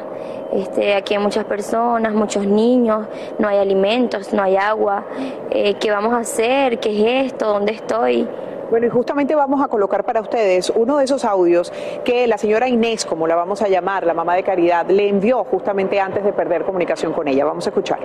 Este, 0.51 0.95
aquí 0.95 1.15
hay 1.15 1.21
muchas 1.21 1.45
personas, 1.45 2.13
muchos 2.13 2.45
niños, 2.45 3.07
no 3.39 3.47
hay 3.47 3.57
alimentos, 3.57 4.33
no 4.33 4.43
hay 4.43 4.55
agua. 4.55 5.03
Eh, 5.49 5.75
¿Qué 5.75 5.91
vamos 5.91 6.13
a 6.13 6.19
hacer? 6.19 6.79
¿Qué 6.79 7.23
es 7.25 7.31
esto? 7.31 7.47
¿Dónde 7.47 7.73
estoy? 7.73 8.27
Bueno, 8.69 8.87
y 8.87 8.89
justamente 8.89 9.35
vamos 9.35 9.61
a 9.61 9.67
colocar 9.67 10.03
para 10.03 10.21
ustedes 10.21 10.71
uno 10.75 10.97
de 10.97 11.03
esos 11.03 11.25
audios 11.25 11.71
que 12.03 12.25
la 12.27 12.37
señora 12.37 12.67
Inés, 12.67 13.05
como 13.05 13.27
la 13.27 13.35
vamos 13.35 13.61
a 13.61 13.67
llamar, 13.67 14.05
la 14.05 14.13
mamá 14.13 14.35
de 14.35 14.43
Caridad, 14.43 14.87
le 14.87 15.09
envió 15.09 15.43
justamente 15.43 15.99
antes 15.99 16.23
de 16.23 16.33
perder 16.33 16.63
comunicación 16.63 17.13
con 17.13 17.27
ella. 17.27 17.45
Vamos 17.45 17.67
a 17.67 17.69
escuchar. 17.69 17.99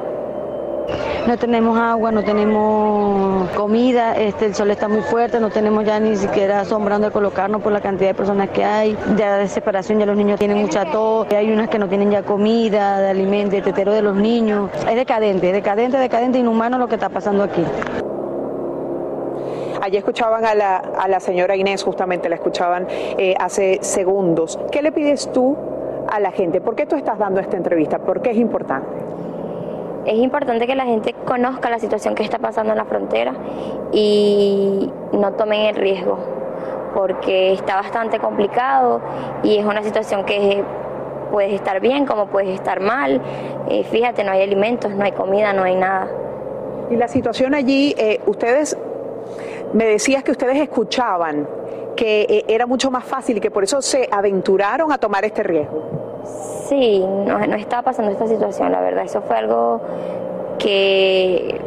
No 1.26 1.36
tenemos 1.36 1.78
agua, 1.78 2.10
no 2.10 2.24
tenemos 2.24 3.50
comida, 3.50 4.16
este, 4.16 4.46
el 4.46 4.54
sol 4.54 4.70
está 4.70 4.88
muy 4.88 5.02
fuerte, 5.02 5.40
no 5.40 5.50
tenemos 5.50 5.84
ya 5.84 6.00
ni 6.00 6.16
siquiera 6.16 6.64
sombra 6.64 6.94
donde 6.94 7.10
colocarnos 7.10 7.60
por 7.60 7.72
la 7.72 7.80
cantidad 7.80 8.08
de 8.08 8.14
personas 8.14 8.48
que 8.48 8.64
hay, 8.64 8.96
ya 9.16 9.36
desesperación, 9.36 9.98
ya 9.98 10.06
los 10.06 10.16
niños 10.16 10.38
tienen 10.38 10.58
mucha 10.58 10.90
tos, 10.90 11.26
hay 11.30 11.52
unas 11.52 11.68
que 11.68 11.78
no 11.78 11.88
tienen 11.88 12.10
ya 12.10 12.22
comida, 12.22 13.00
de 13.00 13.10
alimento, 13.10 13.56
de 13.56 13.62
tetero 13.62 13.92
de 13.92 14.00
los 14.00 14.16
niños. 14.16 14.70
Es 14.88 14.96
decadente, 14.96 15.52
decadente, 15.52 15.98
decadente, 15.98 16.38
inhumano 16.38 16.78
lo 16.78 16.88
que 16.88 16.94
está 16.94 17.10
pasando 17.10 17.42
aquí. 17.42 17.64
Allí 19.82 19.96
escuchaban 19.96 20.44
a 20.44 20.54
la, 20.54 20.76
a 20.76 21.08
la 21.08 21.20
señora 21.20 21.56
Inés, 21.56 21.82
justamente 21.82 22.28
la 22.28 22.36
escuchaban 22.36 22.86
eh, 22.90 23.34
hace 23.38 23.78
segundos. 23.82 24.58
¿Qué 24.72 24.82
le 24.82 24.92
pides 24.92 25.30
tú 25.32 25.56
a 26.08 26.20
la 26.20 26.32
gente? 26.32 26.60
¿Por 26.60 26.74
qué 26.74 26.86
tú 26.86 26.96
estás 26.96 27.18
dando 27.18 27.40
esta 27.40 27.56
entrevista? 27.56 27.98
¿Por 27.98 28.20
qué 28.20 28.30
es 28.30 28.38
importante? 28.38 29.07
Es 30.08 30.16
importante 30.16 30.66
que 30.66 30.74
la 30.74 30.86
gente 30.86 31.12
conozca 31.26 31.68
la 31.68 31.78
situación 31.78 32.14
que 32.14 32.22
está 32.22 32.38
pasando 32.38 32.72
en 32.72 32.78
la 32.78 32.86
frontera 32.86 33.34
y 33.92 34.90
no 35.12 35.32
tomen 35.34 35.66
el 35.66 35.76
riesgo, 35.76 36.18
porque 36.94 37.52
está 37.52 37.76
bastante 37.76 38.18
complicado 38.18 39.02
y 39.42 39.58
es 39.58 39.66
una 39.66 39.82
situación 39.82 40.24
que 40.24 40.64
puedes 41.30 41.52
estar 41.52 41.80
bien 41.80 42.06
como 42.06 42.28
puedes 42.28 42.48
estar 42.48 42.80
mal. 42.80 43.20
Eh, 43.68 43.84
fíjate, 43.84 44.24
no 44.24 44.32
hay 44.32 44.40
alimentos, 44.40 44.90
no 44.92 45.04
hay 45.04 45.12
comida, 45.12 45.52
no 45.52 45.64
hay 45.64 45.76
nada. 45.76 46.08
Y 46.88 46.96
la 46.96 47.08
situación 47.08 47.54
allí, 47.54 47.94
eh, 47.98 48.22
ustedes, 48.24 48.78
me 49.74 49.84
decías 49.84 50.24
que 50.24 50.30
ustedes 50.30 50.56
escuchaban 50.56 51.46
que 51.96 52.22
eh, 52.22 52.44
era 52.48 52.64
mucho 52.66 52.90
más 52.90 53.04
fácil 53.04 53.36
y 53.36 53.40
que 53.40 53.50
por 53.50 53.62
eso 53.62 53.82
se 53.82 54.08
aventuraron 54.10 54.90
a 54.90 54.96
tomar 54.96 55.26
este 55.26 55.42
riesgo. 55.42 55.97
Sí, 56.68 57.00
no, 57.00 57.38
no 57.38 57.56
estaba 57.56 57.82
pasando 57.82 58.10
esta 58.10 58.26
situación, 58.26 58.72
la 58.72 58.80
verdad. 58.80 59.04
Eso 59.04 59.22
fue 59.22 59.36
algo 59.36 59.80
que 60.58 61.60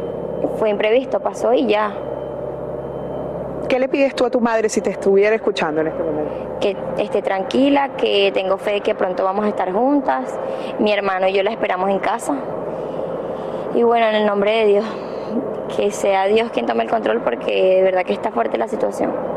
fue 0.58 0.70
imprevisto, 0.70 1.20
pasó 1.20 1.52
y 1.52 1.66
ya. 1.66 1.92
¿Qué 3.68 3.78
le 3.78 3.88
pides 3.88 4.14
tú 4.14 4.24
a 4.26 4.30
tu 4.30 4.40
madre 4.40 4.68
si 4.68 4.80
te 4.80 4.90
estuviera 4.90 5.34
escuchando 5.34 5.80
en 5.80 5.88
este 5.88 6.02
momento? 6.02 6.32
Que 6.60 6.76
esté 6.98 7.22
tranquila, 7.22 7.90
que 7.96 8.30
tengo 8.32 8.58
fe 8.58 8.72
de 8.72 8.80
que 8.80 8.94
pronto 8.94 9.24
vamos 9.24 9.46
a 9.46 9.48
estar 9.48 9.72
juntas. 9.72 10.38
Mi 10.78 10.92
hermano 10.92 11.26
y 11.28 11.32
yo 11.32 11.42
la 11.42 11.50
esperamos 11.50 11.90
en 11.90 11.98
casa. 11.98 12.34
Y 13.74 13.82
bueno, 13.82 14.06
en 14.06 14.16
el 14.16 14.26
nombre 14.26 14.52
de 14.52 14.66
Dios, 14.66 14.84
que 15.74 15.90
sea 15.90 16.26
Dios 16.26 16.50
quien 16.50 16.66
tome 16.66 16.84
el 16.84 16.90
control 16.90 17.22
porque 17.22 17.76
de 17.76 17.82
verdad 17.82 18.04
que 18.04 18.12
está 18.12 18.30
fuerte 18.30 18.58
la 18.58 18.68
situación 18.68 19.31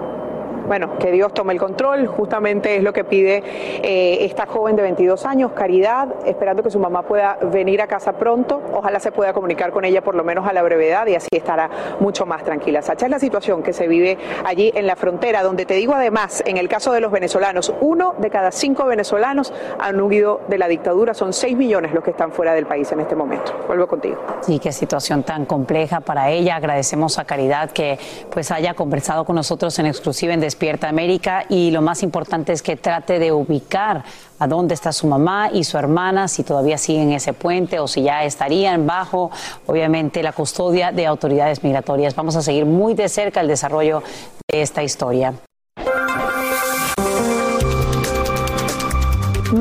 bueno, 0.68 0.98
que 0.98 1.12
Dios 1.12 1.34
tome 1.34 1.54
el 1.54 1.60
control, 1.60 2.08
justamente 2.08 2.78
es 2.78 2.84
lo 2.84 2.94
que 2.94 3.04
pide 3.04 3.44
eh, 3.84 4.26
esta 4.26 4.46
joven 4.46 4.76
de 4.76 4.82
22 4.82 5.26
años, 5.26 5.52
Caridad, 5.52 6.10
esperando 6.26 6.64
que 6.64 6.72
su 6.72 6.80
mamá 6.80 7.04
pueda 7.04 7.38
venir 7.52 7.82
a 7.82 7.88
casa 7.88 8.14
pronto, 8.14 8.62
ojalá 8.74 9.00
se 9.00 9.12
pueda 9.12 9.34
comunicar 9.34 9.72
con 9.72 9.86
ella 9.86 10.02
por 10.02 10.16
lo 10.16 10.24
menos 10.24 10.48
a 10.48 10.54
la 10.54 10.64
brevedad 10.64 11.08
y 11.08 11.16
así 11.16 11.30
estará 11.32 11.70
mucho 12.00 12.26
más 12.26 12.44
tranquila. 12.44 12.82
Sacha 12.82 13.06
es 13.06 13.12
la 13.12 13.20
situación 13.20 13.64
que 13.64 13.74
se 13.74 13.88
vive 13.88 14.18
allí 14.46 14.72
en 14.76 14.88
la 14.88 14.96
frontera, 14.96 15.44
donde 15.44 15.66
te 15.66 15.76
digo 15.76 15.94
además, 15.94 16.44
en 16.46 16.58
el 16.58 16.68
caso 16.68 16.92
de 16.92 17.02
los 17.02 17.12
venezolanos, 17.12 17.74
uno 17.82 18.16
de 18.18 18.30
cada 18.30 18.52
cinco 18.52 18.86
venezolanos 18.86 19.54
han 19.80 20.00
huido 20.02 20.42
de 20.48 20.58
la 20.58 20.68
dictadura, 20.68 21.14
son 21.14 21.34
6 21.34 21.56
millones 21.58 21.94
los 21.94 22.04
que 22.04 22.12
están 22.12 22.32
fuera 22.32 22.54
del 22.54 22.66
país 22.66 22.92
en 22.92 23.00
este 23.00 23.16
momento. 23.16 23.54
Vuelvo 23.68 23.88
contigo. 23.88 24.18
Sí, 24.42 24.60
qué 24.60 24.72
situación 24.72 25.24
tan 25.24 25.46
compleja 25.46 26.02
para 26.02 26.30
ella. 26.32 26.56
Agradecemos 26.56 27.20
a 27.20 27.26
Caridad 27.26 27.72
que 27.72 27.98
pues 28.32 28.52
haya 28.52 28.74
conversado 28.74 29.26
con 29.26 29.36
nosotros 29.36 29.78
en 29.80 29.86
exclusiva 29.86 30.34
en 30.34 30.42
Despierta 30.56 30.88
América 30.88 31.44
y 31.50 31.70
lo 31.70 31.82
más 31.82 32.02
importante 32.02 32.54
es 32.54 32.62
que 32.62 32.78
trate 32.78 33.20
de 33.20 33.34
ubicar 33.34 34.06
a 34.40 34.48
dónde 34.48 34.74
está 34.74 34.94
su 34.94 35.06
mamá 35.06 35.50
y 35.52 35.66
su 35.66 35.78
hermana, 35.78 36.30
si 36.30 36.44
todavía 36.44 36.78
siguen 36.78 37.12
ese 37.12 37.34
puente 37.34 37.78
o 37.78 37.90
si 37.90 38.04
ya 38.04 38.24
estarían 38.24 38.88
bajo, 38.88 39.32
obviamente, 39.66 40.24
la 40.24 40.32
custodia 40.32 40.94
de 40.94 41.08
autoridades 41.08 41.62
migratorias. 41.62 42.16
Vamos 42.16 42.38
a 42.38 42.42
seguir 42.42 42.66
muy 42.66 42.94
de 42.94 43.10
cerca 43.10 43.42
el 43.42 43.50
desarrollo 43.50 44.02
de 44.50 44.62
esta 44.62 44.82
historia. 44.82 45.34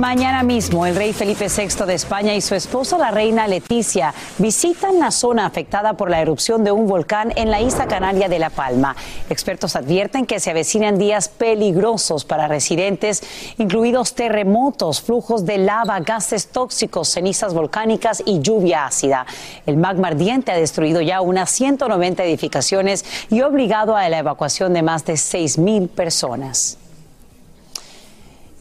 Mañana 0.04 0.42
mismo, 0.42 0.84
el 0.84 0.96
rey 0.96 1.14
Felipe 1.14 1.46
VI 1.48 1.86
de 1.86 1.94
España 1.94 2.34
y 2.34 2.42
su 2.42 2.54
esposa, 2.54 2.98
la 2.98 3.10
reina 3.10 3.48
Leticia, 3.48 4.12
visitan 4.36 5.00
la 5.00 5.10
zona 5.10 5.46
afectada 5.46 5.94
por 5.94 6.10
la 6.10 6.20
erupción 6.20 6.62
de 6.62 6.70
un 6.70 6.86
volcán 6.86 7.32
en 7.36 7.50
la 7.50 7.62
isla 7.62 7.86
canaria 7.86 8.28
de 8.28 8.38
La 8.38 8.50
Palma. 8.50 8.94
Expertos 9.30 9.76
advierten 9.76 10.26
que 10.26 10.40
se 10.40 10.50
avecinan 10.50 10.98
días 10.98 11.30
peligrosos 11.30 12.26
para 12.26 12.48
residentes, 12.48 13.22
incluidos 13.56 14.14
terremotos, 14.14 15.00
flujos 15.00 15.46
de 15.46 15.56
lava, 15.56 15.98
gases 16.00 16.48
tóxicos, 16.48 17.08
cenizas 17.08 17.54
volcánicas 17.54 18.22
y 18.26 18.40
lluvia 18.40 18.84
ácida. 18.84 19.24
El 19.64 19.78
magma 19.78 20.08
ardiente 20.08 20.52
ha 20.52 20.56
destruido 20.56 21.00
ya 21.00 21.22
unas 21.22 21.48
190 21.48 22.24
edificaciones 22.24 23.06
y 23.30 23.40
obligado 23.40 23.96
a 23.96 24.06
la 24.10 24.18
evacuación 24.18 24.74
de 24.74 24.82
más 24.82 25.06
de 25.06 25.14
6.000 25.14 25.88
personas. 25.88 26.76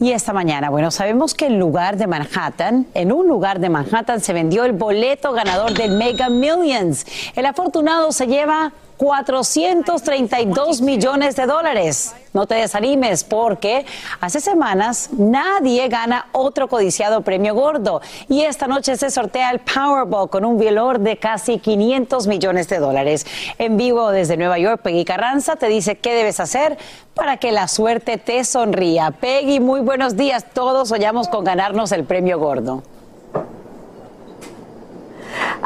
Y 0.00 0.10
esta 0.10 0.32
mañana, 0.32 0.70
bueno, 0.70 0.90
sabemos 0.90 1.34
que 1.34 1.46
en 1.46 1.60
lugar 1.60 1.96
de 1.96 2.08
Manhattan, 2.08 2.86
en 2.94 3.12
un 3.12 3.28
lugar 3.28 3.60
de 3.60 3.68
Manhattan 3.68 4.20
se 4.20 4.32
vendió 4.32 4.64
el 4.64 4.72
boleto 4.72 5.32
ganador 5.32 5.72
del 5.72 5.92
Mega 5.92 6.28
Millions. 6.28 7.06
El 7.36 7.46
afortunado 7.46 8.10
se 8.10 8.26
lleva 8.26 8.72
432 8.96 10.80
millones 10.80 11.36
de 11.36 11.46
dólares. 11.46 12.14
No 12.32 12.46
te 12.46 12.56
desanimes 12.56 13.22
porque 13.22 13.86
hace 14.20 14.40
semanas 14.40 15.10
nadie 15.12 15.88
gana 15.88 16.26
otro 16.32 16.68
codiciado 16.68 17.22
premio 17.22 17.54
gordo 17.54 18.00
y 18.28 18.42
esta 18.42 18.66
noche 18.66 18.96
se 18.96 19.10
sortea 19.10 19.50
el 19.50 19.60
Powerball 19.60 20.28
con 20.28 20.44
un 20.44 20.58
valor 20.58 20.98
de 20.98 21.16
casi 21.16 21.58
500 21.58 22.26
millones 22.26 22.68
de 22.68 22.78
dólares. 22.78 23.26
En 23.58 23.76
vivo 23.76 24.10
desde 24.10 24.36
Nueva 24.36 24.58
York, 24.58 24.82
Peggy 24.82 25.04
Carranza 25.04 25.56
te 25.56 25.68
dice 25.68 25.96
qué 25.96 26.14
debes 26.14 26.40
hacer 26.40 26.76
para 27.14 27.36
que 27.36 27.52
la 27.52 27.68
suerte 27.68 28.18
te 28.18 28.44
sonría. 28.44 29.12
Peggy, 29.12 29.60
muy 29.60 29.80
buenos 29.80 30.16
días. 30.16 30.44
Todos 30.52 30.88
soñamos 30.88 31.28
con 31.28 31.44
ganarnos 31.44 31.92
el 31.92 32.04
premio 32.04 32.38
gordo. 32.38 32.82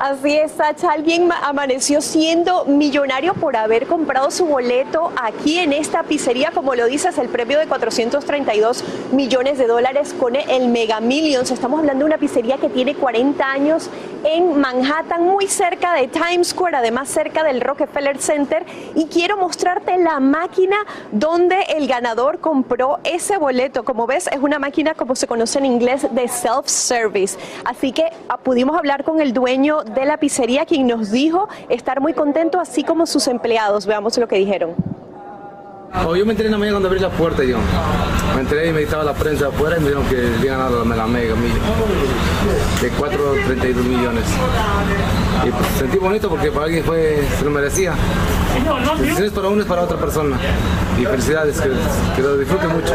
Así 0.00 0.36
es, 0.36 0.52
Sacha. 0.52 0.92
Alguien 0.92 1.28
amaneció 1.42 2.00
siendo 2.00 2.64
millonario 2.66 3.34
por 3.34 3.56
haber 3.56 3.88
comprado 3.88 4.30
su 4.30 4.46
boleto 4.46 5.10
aquí 5.20 5.58
en 5.58 5.72
esta 5.72 6.04
pizzería, 6.04 6.52
como 6.52 6.76
lo 6.76 6.86
dices, 6.86 7.18
el 7.18 7.28
premio 7.28 7.58
de 7.58 7.66
432 7.66 8.84
millones 9.10 9.58
de 9.58 9.66
dólares 9.66 10.14
con 10.16 10.36
el 10.36 10.68
Mega 10.68 11.00
Millions. 11.00 11.50
Estamos 11.50 11.80
hablando 11.80 12.04
de 12.04 12.10
una 12.12 12.18
pizzería 12.18 12.58
que 12.58 12.68
tiene 12.68 12.94
40 12.94 13.44
años 13.44 13.90
en 14.22 14.60
Manhattan, 14.60 15.24
muy 15.24 15.48
cerca 15.48 15.92
de 15.94 16.06
Times 16.06 16.48
Square, 16.48 16.76
además 16.76 17.08
cerca 17.08 17.42
del 17.42 17.60
Rockefeller 17.60 18.18
Center. 18.18 18.64
Y 18.94 19.06
quiero 19.06 19.36
mostrarte 19.36 19.96
la 19.96 20.20
máquina 20.20 20.76
donde 21.10 21.60
el 21.76 21.88
ganador 21.88 22.38
compró 22.38 23.00
ese 23.02 23.36
boleto. 23.36 23.84
Como 23.84 24.06
ves, 24.06 24.28
es 24.28 24.38
una 24.38 24.60
máquina, 24.60 24.94
como 24.94 25.16
se 25.16 25.26
conoce 25.26 25.58
en 25.58 25.66
inglés, 25.66 26.06
de 26.08 26.28
self-service. 26.28 27.36
Así 27.64 27.90
que 27.90 28.04
ah, 28.28 28.36
pudimos 28.36 28.76
hablar 28.78 29.02
con 29.02 29.20
el 29.20 29.32
dueño 29.32 29.82
de 29.94 30.04
la 30.04 30.18
pizzería, 30.18 30.66
quien 30.66 30.86
nos 30.86 31.10
dijo 31.10 31.48
estar 31.68 32.00
muy 32.00 32.12
contento, 32.12 32.60
así 32.60 32.84
como 32.84 33.06
sus 33.06 33.26
empleados. 33.28 33.86
Veamos 33.86 34.16
lo 34.18 34.28
que 34.28 34.36
dijeron. 34.36 34.74
Oh, 36.06 36.14
yo 36.14 36.26
me 36.26 36.32
enteré 36.32 36.48
en 36.48 36.52
la 36.52 36.58
mañana 36.58 36.76
cuando 36.76 36.88
abrí 36.88 37.00
la 37.00 37.10
puerta, 37.10 37.42
digamos. 37.42 37.66
Me 38.34 38.42
enteré 38.42 38.68
y 38.68 38.72
me 38.72 38.82
estaba 38.82 39.04
la 39.04 39.14
prensa 39.14 39.48
afuera 39.48 39.76
y 39.78 39.80
me 39.80 39.88
dijeron 39.88 40.08
que 40.08 40.36
había 40.38 40.52
ganado 40.52 40.84
la, 40.84 41.06
mega 41.06 41.34
de 42.82 42.92
4.32 42.92 43.74
millones. 43.74 44.24
Y 45.46 45.50
pues, 45.50 45.66
sentí 45.78 45.98
bonito 45.98 46.28
porque 46.28 46.50
para 46.50 46.66
alguien 46.66 46.84
fue, 46.84 47.26
se 47.38 47.44
lo 47.44 47.50
merecía. 47.50 47.94
Si 49.16 49.22
es 49.22 49.32
para 49.32 49.48
uno, 49.48 49.62
es 49.62 49.68
para 49.68 49.82
otra 49.82 49.96
persona. 49.96 50.36
Y 51.00 51.04
felicidades, 51.04 51.58
que, 51.60 51.70
que 52.16 52.22
lo 52.22 52.36
disfrute 52.36 52.68
mucho. 52.68 52.94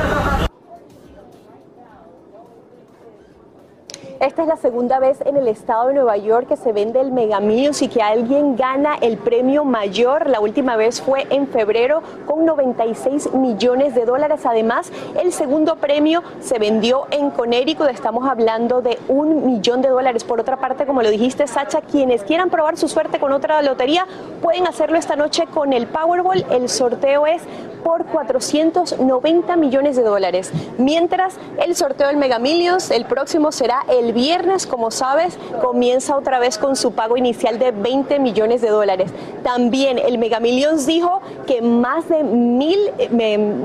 Esta 4.19 4.43
es 4.43 4.47
la 4.47 4.57
segunda 4.57 4.99
vez 4.99 5.19
en 5.25 5.37
el 5.37 5.47
estado 5.47 5.87
de 5.87 5.95
Nueva 5.95 6.17
York 6.17 6.47
que 6.47 6.55
se 6.55 6.71
vende 6.71 7.01
el 7.01 7.11
Mega 7.11 7.41
y 7.41 7.87
que 7.87 8.01
alguien 8.01 8.55
gana 8.55 8.95
el 9.01 9.17
premio 9.17 9.65
mayor. 9.65 10.29
La 10.29 10.39
última 10.39 10.75
vez 10.75 11.01
fue 11.01 11.25
en 11.29 11.47
febrero 11.47 12.01
con 12.25 12.45
96 12.45 13.33
millones 13.33 13.95
de 13.95 14.05
dólares. 14.05 14.45
Además, 14.45 14.91
el 15.19 15.33
segundo 15.33 15.77
premio 15.77 16.23
se 16.41 16.59
vendió 16.59 17.07
en 17.11 17.31
Connecticut. 17.31 17.87
Estamos 17.89 18.29
hablando 18.29 18.81
de 18.81 18.97
un 19.07 19.45
millón 19.45 19.81
de 19.81 19.89
dólares. 19.89 20.23
Por 20.23 20.39
otra 20.39 20.57
parte, 20.57 20.85
como 20.85 21.01
lo 21.01 21.09
dijiste, 21.09 21.47
Sacha, 21.47 21.81
quienes 21.81 22.23
quieran 22.23 22.49
probar 22.49 22.77
su 22.77 22.87
suerte 22.87 23.19
con 23.19 23.33
otra 23.33 23.61
lotería 23.61 24.05
pueden 24.41 24.67
hacerlo 24.67 24.97
esta 24.97 25.15
noche 25.15 25.47
con 25.47 25.73
el 25.73 25.87
Powerball. 25.87 26.45
El 26.49 26.69
sorteo 26.69 27.25
es 27.25 27.41
por 27.83 28.05
490 28.05 29.55
millones 29.57 29.95
de 29.95 30.03
dólares. 30.03 30.51
Mientras 30.77 31.35
el 31.63 31.75
sorteo 31.75 32.07
del 32.07 32.17
Mega 32.17 32.39
Millions, 32.39 32.91
el 32.91 33.05
próximo 33.05 33.51
será 33.51 33.83
el 33.89 34.13
viernes, 34.13 34.65
como 34.65 34.91
sabes, 34.91 35.37
comienza 35.61 36.15
otra 36.15 36.39
vez 36.39 36.57
con 36.57 36.75
su 36.75 36.93
pago 36.93 37.17
inicial 37.17 37.59
de 37.59 37.71
20 37.71 38.19
millones 38.19 38.61
de 38.61 38.69
dólares. 38.69 39.11
También 39.43 39.99
el 39.99 40.17
Mega 40.17 40.39
Millions 40.39 40.85
dijo 40.85 41.21
que 41.45 41.61
más 41.61 42.07
de 42.07 42.23
mil, 42.23 42.79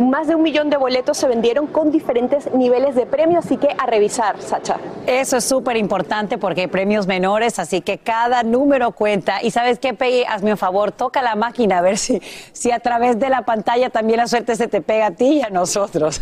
más 0.01 0.27
de 0.27 0.35
un 0.35 0.43
millón 0.43 0.71
de 0.71 0.77
boletos 0.77 1.17
se 1.17 1.29
vendieron 1.29 1.67
con 1.67 1.91
diferentes 1.91 2.53
niveles 2.53 2.95
de 2.95 3.07
premio, 3.07 3.39
así 3.39 3.57
que 3.57 3.69
a 3.79 3.87
revisar, 3.87 4.41
Sacha. 4.41 4.77
Eso 5.07 5.37
es 5.37 5.45
súper 5.45 5.77
importante 5.77 6.39
porque 6.39 6.63
hay 6.63 6.67
premios 6.67 7.07
menores, 7.07 7.59
así 7.59 7.81
que 7.81 7.99
cada 7.99 8.43
número 8.43 8.93
cuenta. 8.93 9.43
Y 9.43 9.51
sabes 9.51 9.79
qué, 9.79 9.95
Peggy, 9.95 10.25
hazme 10.25 10.53
un 10.53 10.59
favor, 10.59 10.93
toca 10.93 11.23
la 11.23 11.35
máquina 11.35 11.79
a 11.79 11.83
ver 11.83 11.99
si, 11.99 12.21
si 12.53 12.71
a 12.73 12.81
través 12.81 13.19
de 13.19 13.31
la 13.31 13.43
pantalla 13.43 13.91
también 13.91 14.08
la 14.17 14.27
suerte 14.27 14.57
se 14.57 14.69
te 14.69 14.81
pega 14.81 15.07
a 15.07 15.11
ti 15.11 15.39
y 15.39 15.43
a 15.43 15.51
nosotros. 15.51 16.21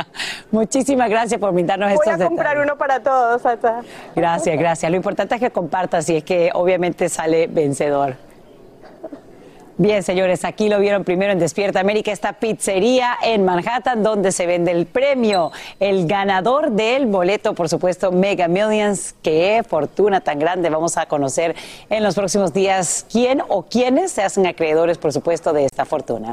Muchísimas 0.50 1.10
gracias 1.10 1.40
por 1.40 1.52
brindarnos 1.52 1.88
Voy 1.88 1.98
estos 2.04 2.20
a 2.20 2.28
comprar 2.28 2.58
uno 2.58 2.76
para 2.76 3.00
todos, 3.00 3.42
Sacha. 3.42 3.82
Gracias, 4.14 4.58
gracias. 4.58 4.90
Lo 4.90 4.96
importante 4.96 5.34
es 5.34 5.40
que 5.40 5.50
compartas 5.50 6.08
y 6.08 6.16
es 6.16 6.24
que 6.24 6.50
obviamente 6.54 7.08
sale 7.08 7.46
vencedor. 7.46 8.16
Bien, 9.78 10.02
señores, 10.02 10.46
aquí 10.46 10.70
lo 10.70 10.80
vieron 10.80 11.04
primero 11.04 11.32
en 11.32 11.38
Despierta 11.38 11.80
América, 11.80 12.10
esta 12.10 12.32
pizzería 12.32 13.18
en 13.22 13.44
Manhattan 13.44 14.02
donde 14.02 14.32
se 14.32 14.46
vende 14.46 14.70
el 14.70 14.86
premio, 14.86 15.52
el 15.80 16.06
ganador 16.06 16.70
del 16.70 17.04
boleto, 17.04 17.52
por 17.52 17.68
supuesto, 17.68 18.10
Mega 18.10 18.48
Millions. 18.48 19.14
Qué 19.22 19.62
fortuna 19.68 20.22
tan 20.22 20.38
grande. 20.38 20.70
Vamos 20.70 20.96
a 20.96 21.04
conocer 21.04 21.54
en 21.90 22.02
los 22.02 22.14
próximos 22.14 22.54
días 22.54 23.04
quién 23.12 23.42
o 23.48 23.64
quiénes 23.64 24.12
se 24.12 24.22
hacen 24.22 24.46
acreedores, 24.46 24.96
por 24.96 25.12
supuesto, 25.12 25.52
de 25.52 25.66
esta 25.66 25.84
fortuna. 25.84 26.32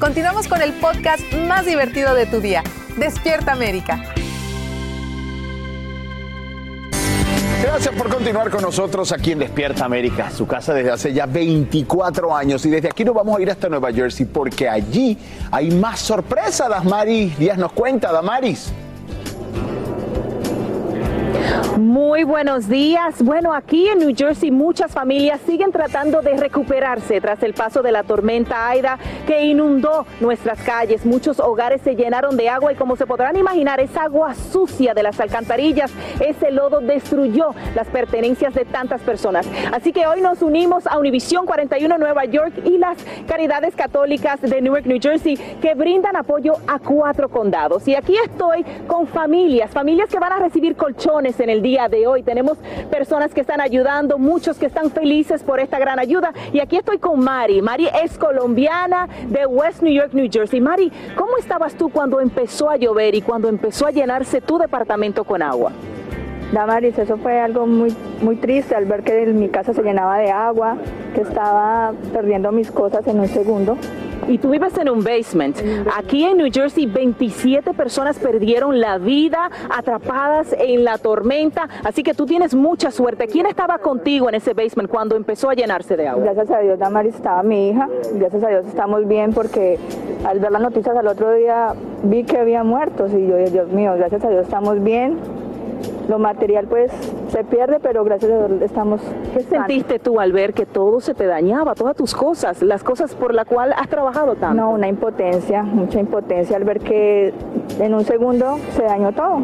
Continuamos 0.00 0.46
con 0.46 0.62
el 0.62 0.72
podcast 0.74 1.20
más 1.48 1.66
divertido 1.66 2.14
de 2.14 2.24
tu 2.26 2.40
día, 2.40 2.62
Despierta 2.98 3.50
América. 3.50 4.00
Gracias 7.60 7.92
por 7.96 8.08
continuar 8.08 8.48
con 8.48 8.62
nosotros 8.62 9.10
aquí 9.10 9.32
en 9.32 9.40
Despierta 9.40 9.84
América, 9.84 10.30
su 10.30 10.46
casa 10.46 10.72
desde 10.72 10.92
hace 10.92 11.12
ya 11.12 11.26
24 11.26 12.34
años. 12.34 12.64
Y 12.64 12.70
desde 12.70 12.86
aquí 12.86 13.04
nos 13.04 13.12
vamos 13.12 13.38
a 13.38 13.42
ir 13.42 13.50
hasta 13.50 13.68
Nueva 13.68 13.92
Jersey 13.92 14.24
porque 14.24 14.68
allí 14.68 15.18
hay 15.50 15.72
más 15.72 15.98
sorpresa. 15.98 16.68
Damaris 16.68 17.36
Díaz 17.36 17.58
nos 17.58 17.72
cuenta, 17.72 18.12
Damaris. 18.12 18.72
Muy 21.78 22.24
buenos 22.24 22.68
días. 22.68 23.22
Bueno, 23.22 23.54
aquí 23.54 23.86
en 23.86 24.00
New 24.00 24.12
Jersey 24.12 24.50
muchas 24.50 24.90
familias 24.90 25.40
siguen 25.46 25.70
tratando 25.70 26.22
de 26.22 26.36
recuperarse 26.36 27.20
tras 27.20 27.40
el 27.44 27.54
paso 27.54 27.82
de 27.82 27.92
la 27.92 28.02
tormenta 28.02 28.68
Aida 28.68 28.98
que 29.28 29.44
inundó 29.44 30.04
nuestras 30.18 30.60
calles. 30.62 31.06
Muchos 31.06 31.38
hogares 31.38 31.80
se 31.82 31.94
llenaron 31.94 32.36
de 32.36 32.48
agua 32.48 32.72
y 32.72 32.74
como 32.74 32.96
se 32.96 33.06
podrán 33.06 33.36
imaginar, 33.36 33.78
esa 33.78 34.02
agua 34.02 34.34
sucia 34.34 34.92
de 34.92 35.04
las 35.04 35.20
alcantarillas, 35.20 35.92
ese 36.18 36.50
lodo 36.50 36.80
destruyó 36.80 37.54
las 37.76 37.86
pertenencias 37.86 38.54
de 38.54 38.64
tantas 38.64 39.00
personas. 39.02 39.48
Así 39.72 39.92
que 39.92 40.04
hoy 40.08 40.20
nos 40.20 40.42
unimos 40.42 40.84
a 40.88 40.98
Univisión 40.98 41.46
41 41.46 41.96
Nueva 41.96 42.24
York 42.24 42.54
y 42.64 42.78
las 42.78 42.98
Caridades 43.28 43.76
Católicas 43.76 44.40
de 44.40 44.60
Newark, 44.60 44.84
New 44.84 44.98
Jersey, 45.00 45.36
que 45.62 45.76
brindan 45.76 46.16
apoyo 46.16 46.54
a 46.66 46.80
cuatro 46.80 47.28
condados. 47.28 47.86
Y 47.86 47.94
aquí 47.94 48.16
estoy 48.16 48.64
con 48.88 49.06
familias, 49.06 49.70
familias 49.70 50.08
que 50.08 50.18
van 50.18 50.32
a 50.32 50.38
recibir 50.40 50.74
colchones 50.74 51.38
en 51.38 51.50
el 51.50 51.62
día 51.62 51.67
de 51.68 52.06
hoy. 52.06 52.22
Tenemos 52.22 52.56
personas 52.90 53.34
que 53.34 53.42
están 53.42 53.60
ayudando, 53.60 54.18
muchos 54.18 54.58
que 54.58 54.66
están 54.66 54.90
felices 54.90 55.42
por 55.42 55.60
esta 55.60 55.78
gran 55.78 55.98
ayuda. 55.98 56.32
Y 56.52 56.60
aquí 56.60 56.76
estoy 56.76 56.98
con 56.98 57.20
Mari. 57.20 57.60
Mari 57.60 57.88
es 58.02 58.16
colombiana 58.16 59.06
de 59.28 59.44
West 59.44 59.82
New 59.82 59.92
York, 59.92 60.14
New 60.14 60.28
Jersey. 60.32 60.60
Mari, 60.62 60.90
¿cómo 61.14 61.36
estabas 61.36 61.74
tú 61.74 61.90
cuando 61.90 62.20
empezó 62.20 62.70
a 62.70 62.76
llover 62.76 63.14
y 63.14 63.20
cuando 63.20 63.48
empezó 63.48 63.86
a 63.86 63.90
llenarse 63.90 64.40
tu 64.40 64.56
departamento 64.56 65.24
con 65.24 65.42
agua? 65.42 65.72
Damaris, 66.52 66.98
eso 66.98 67.18
fue 67.18 67.38
algo 67.40 67.66
muy, 67.66 67.94
muy 68.22 68.36
triste 68.36 68.74
al 68.74 68.86
ver 68.86 69.02
que 69.02 69.26
mi 69.26 69.48
casa 69.48 69.74
se 69.74 69.82
llenaba 69.82 70.18
de 70.18 70.30
agua, 70.30 70.76
que 71.14 71.20
estaba 71.20 71.92
perdiendo 72.12 72.52
mis 72.52 72.70
cosas 72.70 73.06
en 73.06 73.20
un 73.20 73.28
segundo. 73.28 73.76
Y 74.26 74.36
tú 74.38 74.50
vives 74.50 74.76
en 74.76 74.90
un 74.90 75.02
basement. 75.02 75.56
Aquí 75.96 76.24
en 76.24 76.36
New 76.36 76.50
Jersey, 76.52 76.86
27 76.86 77.72
personas 77.72 78.18
perdieron 78.18 78.78
la 78.78 78.98
vida 78.98 79.50
atrapadas 79.70 80.54
en 80.58 80.84
la 80.84 80.98
tormenta. 80.98 81.68
Así 81.82 82.02
que 82.02 82.12
tú 82.12 82.26
tienes 82.26 82.54
mucha 82.54 82.90
suerte. 82.90 83.26
¿Quién 83.26 83.46
estaba 83.46 83.78
contigo 83.78 84.28
en 84.28 84.34
ese 84.34 84.52
basement 84.52 84.90
cuando 84.90 85.16
empezó 85.16 85.48
a 85.48 85.54
llenarse 85.54 85.96
de 85.96 86.08
agua? 86.08 86.24
Gracias 86.24 86.50
a 86.50 86.58
Dios, 86.60 86.78
Damaris, 86.78 87.14
estaba 87.14 87.42
mi 87.42 87.70
hija. 87.70 87.88
Gracias 88.14 88.42
a 88.42 88.48
Dios 88.48 88.66
estamos 88.66 89.06
bien 89.08 89.32
porque 89.32 89.78
al 90.24 90.40
ver 90.40 90.50
las 90.50 90.62
noticias 90.62 90.94
al 90.94 91.06
otro 91.06 91.32
día 91.32 91.74
vi 92.02 92.24
que 92.24 92.36
había 92.36 92.64
muertos 92.64 93.12
y 93.14 93.26
yo, 93.26 93.36
Dios 93.36 93.68
mío, 93.70 93.94
gracias 93.96 94.24
a 94.24 94.28
Dios 94.28 94.44
estamos 94.44 94.82
bien. 94.82 95.16
Lo 96.08 96.18
material 96.18 96.66
pues 96.66 96.90
se 97.28 97.44
pierde, 97.44 97.78
pero 97.80 98.04
gracias 98.04 98.32
a 98.32 98.48
Dios 98.48 98.62
estamos... 98.62 99.00
¿Qué 99.34 99.40
sentiste 99.42 99.98
tú 99.98 100.20
al 100.20 100.32
ver 100.32 100.54
que 100.54 100.66
todo 100.66 101.00
se 101.00 101.14
te 101.14 101.26
dañaba, 101.26 101.74
todas 101.74 101.96
tus 101.96 102.14
cosas, 102.14 102.62
las 102.62 102.82
cosas 102.82 103.14
por 103.14 103.34
las 103.34 103.46
cuales 103.46 103.76
has 103.78 103.88
trabajado 103.88 104.34
tanto? 104.36 104.62
No, 104.62 104.70
una 104.70 104.88
impotencia, 104.88 105.62
mucha 105.62 106.00
impotencia 106.00 106.56
al 106.56 106.64
ver 106.64 106.80
que 106.80 107.32
en 107.78 107.94
un 107.94 108.04
segundo 108.04 108.58
se 108.74 108.82
dañó 108.82 109.12
todo. 109.12 109.42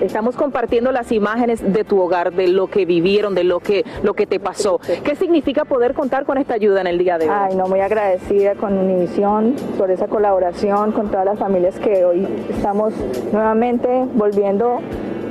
Estamos 0.00 0.34
compartiendo 0.34 0.92
las 0.92 1.12
imágenes 1.12 1.60
de 1.74 1.84
tu 1.84 2.00
hogar, 2.00 2.32
de 2.32 2.48
lo 2.48 2.68
que 2.68 2.86
vivieron, 2.86 3.34
de 3.34 3.44
lo 3.44 3.60
que, 3.60 3.84
lo 4.02 4.14
que 4.14 4.26
te 4.26 4.40
pasó. 4.40 4.80
¿Qué 5.04 5.14
significa 5.14 5.66
poder 5.66 5.92
contar 5.92 6.24
con 6.24 6.38
esta 6.38 6.54
ayuda 6.54 6.80
en 6.80 6.86
el 6.86 6.96
día 6.96 7.18
de 7.18 7.26
hoy? 7.26 7.34
Ay, 7.36 7.54
no, 7.54 7.66
muy 7.66 7.80
agradecida 7.80 8.54
con 8.54 8.78
Univisión 8.78 9.56
por 9.76 9.90
esa 9.90 10.08
colaboración, 10.08 10.92
con 10.92 11.10
todas 11.10 11.26
las 11.26 11.38
familias 11.38 11.78
que 11.78 12.06
hoy 12.06 12.26
estamos 12.48 12.94
nuevamente 13.30 14.06
volviendo 14.14 14.78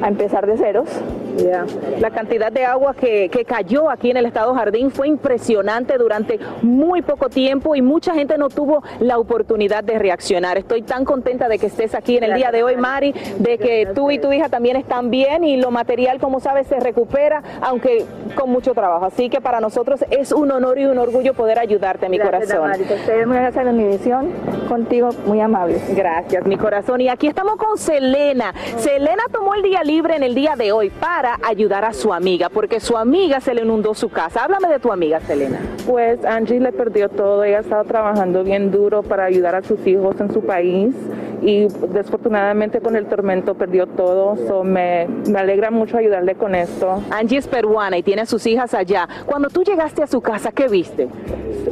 a 0.02 0.08
empezar 0.08 0.46
de 0.46 0.58
ceros. 0.58 0.90
Yeah. 1.38 1.66
La 2.00 2.10
cantidad 2.12 2.52
de 2.52 2.66
agua 2.66 2.94
que, 2.94 3.30
que, 3.30 3.46
cayó 3.46 3.90
aquí 3.90 4.12
en 4.12 4.18
el 4.18 4.26
estado 4.26 4.54
Jardín 4.54 4.92
fue 4.92 5.08
impresionante 5.08 5.98
durante 5.98 6.40
muy 6.62 7.02
poco 7.02 7.30
tiempo 7.30 7.76
y 7.76 7.82
mucha 7.82 8.14
gente 8.14 8.38
no 8.38 8.50
tuvo 8.50 8.84
la 9.00 9.18
oportunidad 9.18 9.84
de 9.84 9.98
reaccionar. 10.00 10.58
Estoy 10.58 10.82
tan 10.82 11.06
contenta 11.06 11.48
de 11.48 11.58
que 11.58 11.68
estés 11.68 11.96
aquí 11.96 12.18
en 12.18 12.26
el 12.26 12.36
día 12.36 12.52
de 12.52 12.64
hoy, 12.64 12.76
Mari, 12.76 13.14
de 13.38 13.58
que 13.58 13.88
tú 13.96 14.12
y 14.12 14.20
tu 14.20 14.32
hija 14.34 14.50
también 14.50 14.76
están 14.76 15.10
bien 15.10 15.44
y 15.44 15.58
lo 15.58 15.72
material, 15.72 16.20
como 16.20 16.40
sabes, 16.40 16.68
se 16.68 16.80
recupera, 16.80 17.42
aunque 17.62 18.06
con 18.36 18.50
mucho 18.50 18.74
trabajo. 18.74 19.06
Así 19.06 19.30
que 19.30 19.40
para 19.40 19.60
nosotros 19.62 20.04
es 20.10 20.32
un 20.32 20.52
honor 20.52 20.80
y 20.80 20.86
un 20.86 20.98
orgullo 20.98 21.34
poder 21.34 21.60
ayudarte, 21.60 22.10
mi 22.10 22.18
gracias, 22.18 22.54
corazón. 22.54 22.72
Damaris. 22.72 22.92
Ustedes 23.00 23.28
muy 23.28 23.38
gracias 23.38 23.68
a 23.68 23.72
mi 23.72 23.86
visión, 23.86 24.32
contigo 24.68 25.10
muy 25.26 25.40
amable. 25.40 25.80
Gracias, 25.96 26.46
mi 26.46 26.58
corazón. 26.58 27.02
Y 27.02 27.10
aquí 27.10 27.28
estamos 27.28 27.56
con 27.56 27.78
Selena. 27.78 28.54
Selena 28.78 29.24
tomó 29.32 29.56
el 29.56 29.62
día 29.62 29.84
libre 29.90 30.16
en 30.16 30.22
el 30.22 30.36
día 30.36 30.56
de 30.56 30.72
hoy 30.72 30.92
para 30.92 31.40
ayudar 31.42 31.84
a 31.84 31.94
su 31.94 32.14
amiga, 32.14 32.50
porque 32.50 32.80
su 32.80 32.96
amiga 32.96 33.42
se 33.42 33.56
le 33.56 33.64
inundó 33.64 33.96
su 33.96 34.10
casa. 34.10 34.44
Háblame 34.44 34.68
de 34.68 34.78
tu 34.78 34.92
amiga, 34.92 35.20
Selena. 35.20 35.60
Pues 35.88 36.24
Angie 36.26 36.60
le 36.60 36.72
perdió 36.72 37.10
todo, 37.10 37.44
ella 37.44 37.58
ha 37.58 37.62
estado 37.62 37.86
trabajando 37.86 38.44
bien 38.44 38.70
duro 38.70 39.02
para 39.02 39.26
ayudar 39.26 39.56
a 39.56 39.64
sus 39.64 39.86
hijos 39.88 40.16
en 40.22 40.32
su 40.32 40.42
país 40.46 40.94
y 41.42 41.68
desafortunadamente 41.68 42.82
con 42.82 42.96
el 42.96 43.06
tormento 43.06 43.56
perdió 43.56 43.88
todo. 43.88 44.36
So 44.48 44.64
me, 44.64 45.08
me 45.28 45.40
alegra 45.40 45.72
mucho 45.72 45.98
ayudarle 45.98 46.36
con 46.36 46.56
esto. 46.56 47.02
Angie 47.12 47.38
es 47.38 47.48
peruana 47.48 47.98
y 47.98 48.04
tiene 48.04 48.24
a 48.24 48.26
sus 48.26 48.46
hijas 48.46 48.74
allá. 48.74 49.08
Cuando 49.26 49.50
tú 49.50 49.64
llegaste 49.64 50.04
a 50.04 50.08
su 50.08 50.22
casa, 50.22 50.52
¿qué 50.52 50.68
viste? 50.68 51.08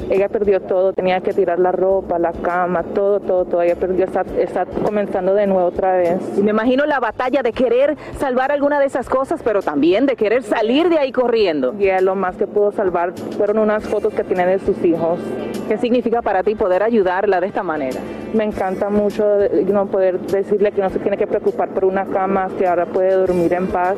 Ella 0.10 0.30
perdió 0.30 0.62
todo, 0.62 0.94
tenía 0.94 1.22
que 1.22 1.34
tirar 1.34 1.60
la 1.60 1.72
ropa, 1.72 2.18
la 2.20 2.32
cama, 2.32 2.84
todo, 2.84 3.20
todo, 3.20 3.46
todo. 3.46 3.62
Ella 3.62 3.76
perdió, 3.76 4.06
está, 4.06 4.26
está 4.38 4.66
comenzando 4.66 5.34
de 5.34 5.48
nuevo 5.48 5.66
otra 5.68 5.98
vez. 5.98 6.20
Y 6.38 6.42
me 6.42 6.52
imagino 6.52 6.86
la 6.86 7.00
batalla 7.00 7.42
de 7.42 7.52
querer 7.52 7.98
salvar 8.18 8.52
alguna 8.52 8.80
de 8.80 8.86
esas 8.86 9.10
cosas, 9.10 9.42
pero 9.44 9.62
también 9.62 10.06
de 10.06 10.16
querer 10.16 10.44
salir 10.44 10.90
de 10.90 11.00
ahí 11.00 11.12
corriendo. 11.12 11.74
Y 11.78 11.88
lo 12.02 12.16
más 12.16 12.38
que 12.38 12.48
pudo 12.48 12.72
salvar 12.72 13.14
fueron 13.38 13.60
unas 13.60 13.84
fotos 13.84 14.14
que 14.14 14.24
tiene 14.24 14.46
de 14.46 14.60
sus 14.60 14.84
hijos. 14.84 15.20
¿Qué 15.68 15.78
significa 15.78 16.22
para 16.22 16.44
ti 16.44 16.56
poder 16.56 16.84
ayudarla 16.84 17.42
de 17.42 17.48
esta 17.48 17.64
manera? 17.64 18.00
Me 18.34 18.44
encanta 18.44 18.90
mucho 18.90 19.26
no 19.66 19.88
poder 19.88 20.20
decirle 20.20 20.72
que 20.72 20.82
no 20.82 20.90
se 20.90 21.00
tiene 21.00 21.18
que 21.18 21.28
preocupar 21.28 21.70
por 21.70 21.86
una 21.86 22.06
cama, 22.06 22.50
que 22.58 22.68
ahora 22.68 22.86
puede 22.86 23.14
dormir 23.14 23.54
en 23.54 23.68
paz. 23.68 23.96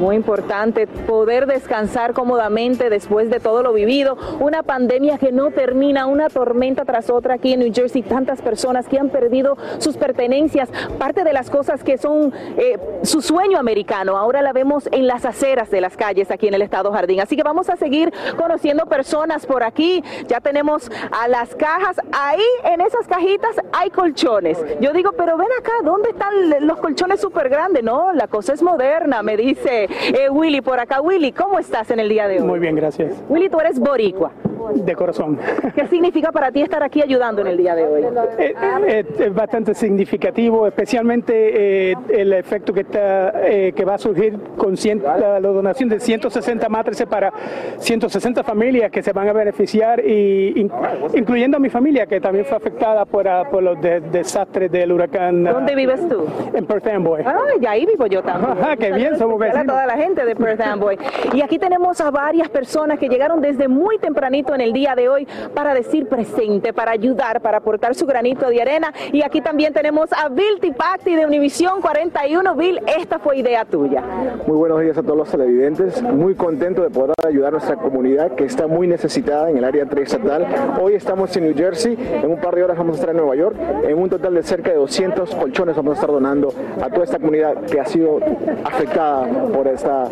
Muy 0.00 0.16
importante 0.16 0.86
poder 0.86 1.46
descansar 1.46 2.14
cómodamente 2.14 2.88
después 2.88 3.28
de 3.28 3.38
todo 3.38 3.62
lo 3.62 3.74
vivido. 3.74 4.16
Una 4.40 4.62
pandemia 4.62 5.18
que 5.18 5.30
no 5.30 5.50
termina, 5.50 6.06
una 6.06 6.30
tormenta 6.30 6.86
tras 6.86 7.10
otra 7.10 7.34
aquí 7.34 7.52
en 7.52 7.60
New 7.60 7.70
Jersey. 7.74 8.00
Tantas 8.02 8.40
personas 8.40 8.88
que 8.88 8.98
han 8.98 9.10
perdido 9.10 9.58
sus 9.76 9.98
pertenencias. 9.98 10.70
Parte 10.98 11.22
de 11.22 11.34
las 11.34 11.50
cosas 11.50 11.84
que 11.84 11.98
son 11.98 12.32
eh, 12.56 12.78
su 13.02 13.20
sueño 13.20 13.58
americano. 13.58 14.16
Ahora 14.16 14.40
la 14.40 14.54
vemos 14.54 14.88
en 14.90 15.06
las 15.06 15.26
aceras 15.26 15.70
de 15.70 15.82
las 15.82 15.98
calles 15.98 16.30
aquí 16.30 16.48
en 16.48 16.54
el 16.54 16.62
estado 16.62 16.90
Jardín. 16.92 17.20
Así 17.20 17.36
que 17.36 17.42
vamos 17.42 17.68
a 17.68 17.76
seguir 17.76 18.10
conociendo 18.38 18.86
personas 18.86 19.44
por 19.44 19.62
aquí. 19.62 20.02
Ya 20.28 20.40
tenemos 20.40 20.90
a 21.12 21.28
las 21.28 21.54
cajas. 21.54 22.00
Ahí 22.12 22.40
en 22.64 22.80
esas 22.80 23.06
cajitas 23.06 23.54
hay 23.72 23.90
colchones. 23.90 24.56
Yo 24.80 24.94
digo, 24.94 25.12
pero 25.12 25.36
ven 25.36 25.48
acá, 25.58 25.72
¿dónde 25.84 26.08
están 26.08 26.66
los 26.66 26.78
colchones 26.78 27.20
súper 27.20 27.50
grandes? 27.50 27.84
No, 27.84 28.14
la 28.14 28.26
cosa 28.28 28.54
es 28.54 28.62
moderna, 28.62 29.22
me 29.22 29.36
dice 29.36 29.84
eh, 29.84 30.30
Willy 30.30 30.62
por 30.62 30.80
acá. 30.80 31.02
Willy, 31.02 31.32
¿cómo 31.32 31.58
estás 31.58 31.90
en 31.90 32.00
el 32.00 32.08
día 32.08 32.26
de 32.26 32.40
hoy? 32.40 32.46
Muy 32.46 32.60
bien, 32.60 32.76
gracias. 32.76 33.22
Willy, 33.28 33.50
tú 33.50 33.60
eres 33.60 33.78
boricua. 33.78 34.32
De 34.74 34.94
corazón. 34.94 35.38
¿Qué 35.74 35.86
significa 35.88 36.32
para 36.32 36.50
ti 36.50 36.62
estar 36.62 36.82
aquí 36.82 37.02
ayudando 37.02 37.40
en 37.42 37.48
el 37.48 37.56
día 37.56 37.74
de 37.74 37.84
hoy? 37.86 38.02
Eh, 38.38 38.54
eh, 38.86 39.04
es 39.18 39.34
bastante 39.34 39.74
significativo, 39.74 40.66
especialmente 40.66 41.90
eh, 41.90 41.94
el 42.10 42.32
efecto 42.32 42.72
que 42.72 42.80
está 42.80 43.32
eh, 43.46 43.72
que 43.74 43.84
va 43.84 43.94
a 43.94 43.98
surgir 43.98 44.38
con 44.56 44.74
cien- 44.76 45.02
la, 45.02 45.40
la 45.40 45.48
donación 45.48 45.88
de 45.88 46.00
160 46.00 46.68
matrices 46.68 47.06
para 47.06 47.32
160 47.78 48.42
familias 48.42 48.90
que 48.90 49.02
se 49.02 49.12
van 49.12 49.28
a 49.28 49.32
beneficiar, 49.32 50.00
y, 50.04 50.60
in- 50.60 50.70
incluyendo 51.14 51.56
a 51.56 51.60
mi 51.60 51.68
familia 51.70 52.06
que 52.06 52.20
también 52.20 52.44
fue 52.44 52.56
afectada 52.56 53.04
por, 53.04 53.26
ah, 53.28 53.44
por 53.50 53.62
los 53.62 53.80
de- 53.80 54.00
desastres 54.00 54.70
del 54.70 54.92
huracán. 54.92 55.46
ah, 55.46 55.52
¿Dónde 55.52 55.74
vives 55.74 56.08
tú? 56.08 56.24
En 56.54 56.66
Perth 56.66 56.86
Amboy. 56.88 57.22
Ay, 57.24 57.66
ahí 57.66 57.86
vivo 57.86 58.06
yo 58.06 58.22
también. 58.22 58.52
Ajá, 58.52 58.76
qué 58.76 58.92
bien, 58.92 59.16
somos 59.18 59.34
Especial 59.40 59.56
a 59.56 59.60
vecinos. 59.60 59.66
toda 59.74 59.86
la 59.86 59.96
gente 60.02 60.24
de 60.24 60.36
Perth 60.36 60.60
Amboy. 60.60 60.98
Y 61.34 61.42
aquí 61.42 61.58
tenemos 61.58 62.00
a 62.00 62.10
varias 62.10 62.48
personas 62.48 62.98
que 62.98 63.08
llegaron 63.08 63.40
desde 63.40 63.68
muy 63.68 63.98
tempranito 63.98 64.54
en 64.54 64.59
el 64.60 64.72
día 64.72 64.94
de 64.94 65.08
hoy 65.08 65.26
para 65.54 65.74
decir 65.74 66.08
presente, 66.08 66.72
para 66.72 66.92
ayudar, 66.92 67.40
para 67.40 67.58
aportar 67.58 67.94
su 67.94 68.06
granito 68.06 68.48
de 68.48 68.60
arena. 68.60 68.92
Y 69.12 69.22
aquí 69.22 69.40
también 69.40 69.72
tenemos 69.72 70.12
a 70.12 70.28
Bill 70.28 70.60
Tipacti 70.60 71.14
de 71.16 71.26
Univisión 71.26 71.80
41. 71.80 72.54
Bill, 72.54 72.80
esta 72.98 73.18
fue 73.18 73.38
idea 73.38 73.64
tuya. 73.64 74.02
Muy 74.46 74.56
buenos 74.56 74.80
días 74.80 74.96
a 74.98 75.02
todos 75.02 75.16
los 75.16 75.30
televidentes. 75.30 76.02
Muy 76.02 76.34
contento 76.34 76.82
de 76.82 76.90
poder 76.90 77.14
ayudar 77.26 77.48
a 77.48 77.52
nuestra 77.52 77.76
comunidad 77.76 78.34
que 78.34 78.44
está 78.44 78.66
muy 78.66 78.86
necesitada 78.86 79.50
en 79.50 79.58
el 79.58 79.64
área 79.64 79.86
triestatal. 79.86 80.46
Hoy 80.80 80.94
estamos 80.94 81.34
en 81.36 81.44
New 81.44 81.56
Jersey. 81.56 81.96
En 82.22 82.30
un 82.30 82.40
par 82.40 82.54
de 82.54 82.64
horas 82.64 82.76
vamos 82.76 82.96
a 82.96 83.00
estar 83.00 83.10
en 83.10 83.16
Nueva 83.16 83.36
York. 83.36 83.56
En 83.84 83.98
un 83.98 84.08
total 84.08 84.34
de 84.34 84.42
cerca 84.42 84.70
de 84.70 84.76
200 84.76 85.34
colchones 85.34 85.76
vamos 85.76 85.92
a 85.92 85.94
estar 85.94 86.10
donando 86.10 86.52
a 86.80 86.88
toda 86.90 87.04
esta 87.04 87.18
comunidad 87.18 87.64
que 87.64 87.80
ha 87.80 87.84
sido 87.84 88.20
afectada 88.64 89.26
por 89.52 89.66
esta, 89.66 90.04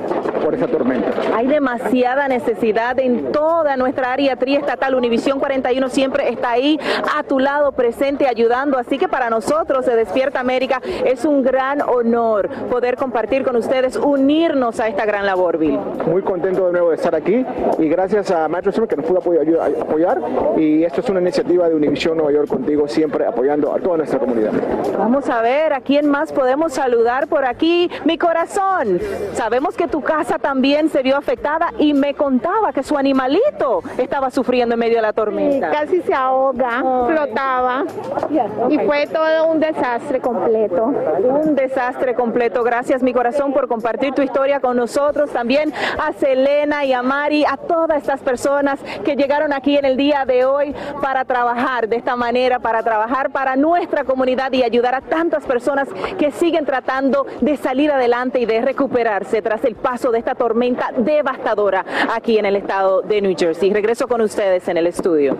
por 0.44 0.54
esta 0.54 0.66
tormenta. 0.66 1.10
Hay 1.34 1.46
demasiada 1.46 2.28
necesidad 2.28 2.98
en 2.98 3.32
toda 3.32 3.76
nuestra 3.76 4.12
área 4.12 4.36
triestatal. 4.38 4.94
Univisión 4.94 5.38
41 5.38 5.88
siempre 5.88 6.28
está 6.30 6.52
ahí 6.52 6.78
a 7.16 7.22
tu 7.22 7.38
lado 7.38 7.72
presente 7.72 8.26
ayudando. 8.26 8.78
Así 8.78 8.98
que 8.98 9.08
para 9.08 9.30
nosotros 9.30 9.86
de 9.86 9.96
Despierta 9.96 10.40
América 10.40 10.80
es 11.04 11.24
un 11.24 11.42
gran 11.42 11.82
honor 11.82 12.48
poder 12.70 12.96
compartir 12.96 13.44
con 13.44 13.56
ustedes, 13.56 13.96
unirnos 13.96 14.80
a 14.80 14.88
esta 14.88 15.04
gran 15.04 15.26
labor, 15.26 15.58
Bill. 15.58 15.78
Muy 16.06 16.22
contento 16.22 16.66
de 16.66 16.72
nuevo 16.72 16.90
de 16.90 16.96
estar 16.96 17.14
aquí 17.14 17.44
y 17.78 17.88
gracias 17.88 18.30
a 18.30 18.48
Center 18.48 18.88
que 18.88 18.96
nos 18.96 19.06
pudo 19.06 19.18
apoyar. 19.18 20.20
Y 20.56 20.84
esto 20.84 21.00
es 21.00 21.08
una 21.08 21.20
iniciativa 21.20 21.68
de 21.68 21.74
Univisión 21.74 22.16
Nueva 22.16 22.32
York 22.32 22.48
contigo, 22.48 22.88
siempre 22.88 23.26
apoyando 23.26 23.72
a 23.72 23.78
toda 23.78 23.98
nuestra 23.98 24.18
comunidad. 24.18 24.52
Vamos 24.98 25.28
a 25.28 25.42
ver 25.42 25.72
a 25.72 25.80
quién 25.80 26.08
más 26.08 26.32
podemos 26.32 26.72
saludar 26.72 27.28
por 27.28 27.44
aquí. 27.44 27.90
Mi 28.04 28.18
corazón, 28.18 29.00
sabemos 29.34 29.76
que 29.76 29.88
tu 29.88 30.02
casa 30.02 30.38
también 30.38 30.88
se 30.88 31.02
vio 31.02 31.16
afectada 31.16 31.72
y 31.78 31.94
me 31.94 32.14
contaba 32.14 32.72
que 32.72 32.82
su 32.82 32.96
animalito 32.96 33.82
estaba 34.18 34.30
sufriendo 34.32 34.74
en 34.74 34.80
medio 34.80 34.96
de 34.96 35.02
la 35.02 35.12
tormenta. 35.12 35.70
Casi 35.70 36.02
se 36.02 36.12
ahoga, 36.12 36.82
flotaba 37.06 37.84
y 38.68 38.78
fue 38.80 39.06
todo 39.06 39.46
un 39.46 39.60
desastre 39.60 40.18
completo. 40.18 40.86
Un 40.86 41.54
desastre 41.54 42.16
completo. 42.16 42.64
Gracias, 42.64 43.00
mi 43.00 43.12
corazón, 43.12 43.52
por 43.52 43.68
compartir 43.68 44.14
tu 44.14 44.22
historia 44.22 44.58
con 44.58 44.76
nosotros. 44.76 45.30
También 45.30 45.72
a 46.04 46.12
Selena 46.14 46.84
y 46.84 46.92
a 46.92 47.00
Mari, 47.00 47.44
a 47.44 47.56
todas 47.56 47.98
estas 47.98 48.20
personas 48.20 48.80
que 49.04 49.14
llegaron 49.14 49.52
aquí 49.52 49.76
en 49.76 49.84
el 49.84 49.96
día 49.96 50.24
de 50.26 50.44
hoy 50.44 50.74
para 51.00 51.24
trabajar 51.24 51.88
de 51.88 51.94
esta 51.94 52.16
manera, 52.16 52.58
para 52.58 52.82
trabajar 52.82 53.30
para 53.30 53.54
nuestra 53.54 54.02
comunidad 54.02 54.52
y 54.52 54.64
ayudar 54.64 54.96
a 54.96 55.00
tantas 55.00 55.44
personas 55.44 55.86
que 56.18 56.32
siguen 56.32 56.64
tratando 56.64 57.24
de 57.40 57.56
salir 57.56 57.92
adelante 57.92 58.40
y 58.40 58.46
de 58.46 58.62
recuperarse 58.62 59.42
tras 59.42 59.64
el 59.64 59.76
paso 59.76 60.10
de 60.10 60.18
esta 60.18 60.34
tormenta 60.34 60.90
devastadora 60.96 61.84
aquí 62.12 62.36
en 62.36 62.46
el 62.46 62.56
estado 62.56 63.02
de 63.02 63.22
New 63.22 63.36
Jersey. 63.38 63.72
Regreso 63.72 64.07
con 64.08 64.20
ustedes 64.22 64.66
en 64.68 64.76
el 64.78 64.86
estudio. 64.86 65.36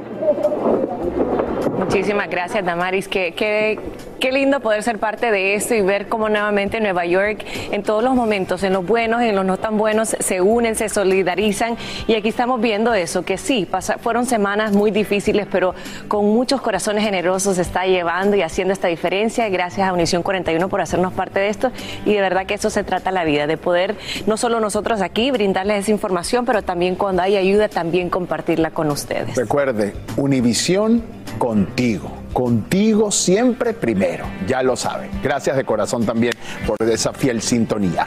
Muchísimas 1.79 2.29
gracias, 2.29 2.65
Damaris. 2.65 3.09
Qué, 3.09 3.35
qué, 3.35 3.79
qué 4.19 4.33
lindo 4.33 4.61
poder 4.61 4.83
ser 4.83 4.99
parte 4.99 5.31
de 5.31 5.55
esto 5.55 5.75
y 5.75 5.81
ver 5.81 6.09
cómo 6.09 6.29
nuevamente 6.29 6.81
Nueva 6.81 7.07
York, 7.07 7.45
en 7.71 7.83
todos 7.83 8.03
los 8.03 8.15
momentos, 8.15 8.63
en 8.63 8.73
los 8.73 8.87
buenos, 8.87 9.23
en 9.23 9.35
los 9.35 9.45
no 9.45 9.57
tan 9.57 9.79
buenos, 9.79 10.17
se 10.19 10.41
unen, 10.41 10.77
se 10.77 10.89
solidarizan. 10.89 11.77
Y 12.07 12.15
aquí 12.15 12.29
estamos 12.29 12.61
viendo 12.61 12.95
eso, 12.95 13.25
que 13.25 13.39
sí, 13.39 13.69
fueron 14.01 14.27
semanas 14.27 14.73
muy 14.73 14.91
difíciles, 14.91 15.47
pero 15.51 15.75
con 16.09 16.27
muchos 16.27 16.61
corazones 16.61 17.05
generosos 17.05 17.57
se 17.57 17.63
está 17.63 17.87
llevando 17.87 18.37
y 18.37 18.43
haciendo 18.43 18.73
esta 18.73 18.89
diferencia. 18.89 19.49
Gracias 19.49 19.89
a 19.89 19.93
Unición 19.93 20.23
41 20.23 20.69
por 20.69 20.81
hacernos 20.81 21.13
parte 21.13 21.41
de 21.41 21.49
esto. 21.49 21.71
Y 22.05 22.15
de 22.15 22.21
verdad 22.21 22.47
que 22.47 22.55
eso 22.55 22.71
se 22.71 22.85
trata 22.85 23.11
la 23.11 23.25
vida, 23.25 23.47
de 23.47 23.57
poder 23.57 23.97
no 24.27 24.37
solo 24.37 24.61
nosotros 24.61 25.01
aquí 25.01 25.31
brindarles 25.31 25.81
esa 25.81 25.91
información, 25.91 26.45
pero 26.45 26.63
también 26.63 26.95
cuando 26.95 27.23
hay 27.23 27.37
ayuda, 27.37 27.69
también 27.69 28.11
compartirla 28.11 28.71
con 28.71 28.91
ustedes. 28.91 29.37
Recuerde, 29.37 29.95
Univisión 30.17 31.03
contigo. 31.39 32.11
Contigo 32.39 33.11
siempre 33.11 33.73
primero. 33.73 34.25
Ya 34.47 34.63
lo 34.63 34.77
saben. 34.77 35.11
Gracias 35.25 35.57
de 35.57 35.65
corazón 35.65 36.07
también 36.07 36.35
por 36.69 36.77
esa 36.89 37.13
fiel 37.13 37.43
sintonía. 37.43 38.07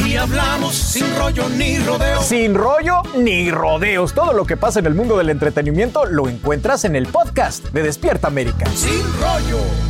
Aquí 0.00 0.16
hablamos 0.16 0.74
sin 0.74 1.14
rollo 1.18 1.46
ni 1.50 1.78
rodeo. 1.78 2.22
Sin 2.22 2.54
rollo 2.54 3.02
ni 3.18 3.50
rodeos. 3.50 4.14
Todo 4.14 4.32
lo 4.32 4.46
que 4.46 4.56
pasa 4.56 4.78
en 4.78 4.86
el 4.86 4.94
mundo 4.94 5.18
del 5.18 5.28
entretenimiento 5.28 6.06
lo 6.06 6.26
encuentras 6.26 6.86
en 6.86 6.96
el 6.96 7.06
podcast 7.06 7.66
de 7.66 7.82
Despierta 7.82 8.28
América. 8.28 8.64
Sin 8.74 9.02
rollo. 9.20 9.89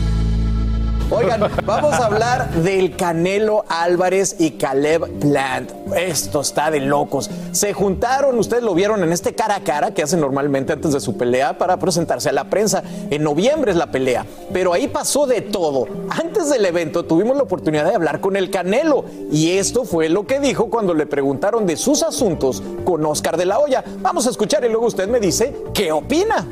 Oigan, 1.13 1.41
vamos 1.67 1.95
a 1.95 2.07
hablar 2.07 2.51
del 2.51 2.95
Canelo 2.95 3.65
Álvarez 3.69 4.37
y 4.39 4.53
Caleb 4.53 5.19
Plant. 5.19 5.73
Esto 5.97 6.41
está 6.41 6.71
de 6.71 6.79
locos. 6.79 7.29
Se 7.51 7.73
juntaron, 7.73 8.39
ustedes 8.39 8.63
lo 8.63 8.75
vieron 8.75 9.03
en 9.03 9.13
este 9.13 9.35
cara 9.35 9.57
a 9.57 9.65
cara 9.65 9.93
que 9.93 10.05
hacen 10.05 10.21
normalmente 10.21 10.73
antes 10.73 10.93
de 10.93 11.01
su 11.01 11.17
pelea 11.17 11.59
para 11.59 11.79
presentarse 11.79 12.29
a 12.29 12.33
la 12.33 12.45
prensa. 12.45 12.85
En 13.11 13.25
noviembre 13.25 13.73
es 13.73 13.77
la 13.77 13.91
pelea, 13.91 14.25
pero 14.53 14.73
ahí 14.73 14.87
pasó 14.87 15.27
de 15.27 15.41
todo. 15.41 15.89
Antes 16.11 16.49
del 16.49 16.65
evento 16.65 17.05
tuvimos 17.05 17.37
la 17.37 17.43
oportunidad 17.43 17.87
de 17.87 17.95
hablar 17.97 18.21
con 18.21 18.37
el 18.37 18.51
Canelo 18.51 19.05
y 19.33 19.51
esto 19.59 19.85
fue 19.85 20.09
lo 20.09 20.27
que 20.27 20.39
dijo 20.39 20.71
cuando 20.71 20.95
le 20.95 21.07
preguntaron 21.07 21.67
de 21.67 21.77
sus 21.77 22.05
asuntos 22.05 22.63
con 22.85 23.05
Oscar 23.05 23.37
de 23.37 23.47
la 23.47 23.59
Hoya. 23.59 23.83
Vamos 24.01 24.29
a 24.29 24.31
escuchar 24.31 24.65
y 24.65 24.69
luego 24.69 24.87
usted 24.87 25.09
me 25.09 25.19
dice 25.19 25.57
qué 25.75 25.91
opina. 25.91 26.47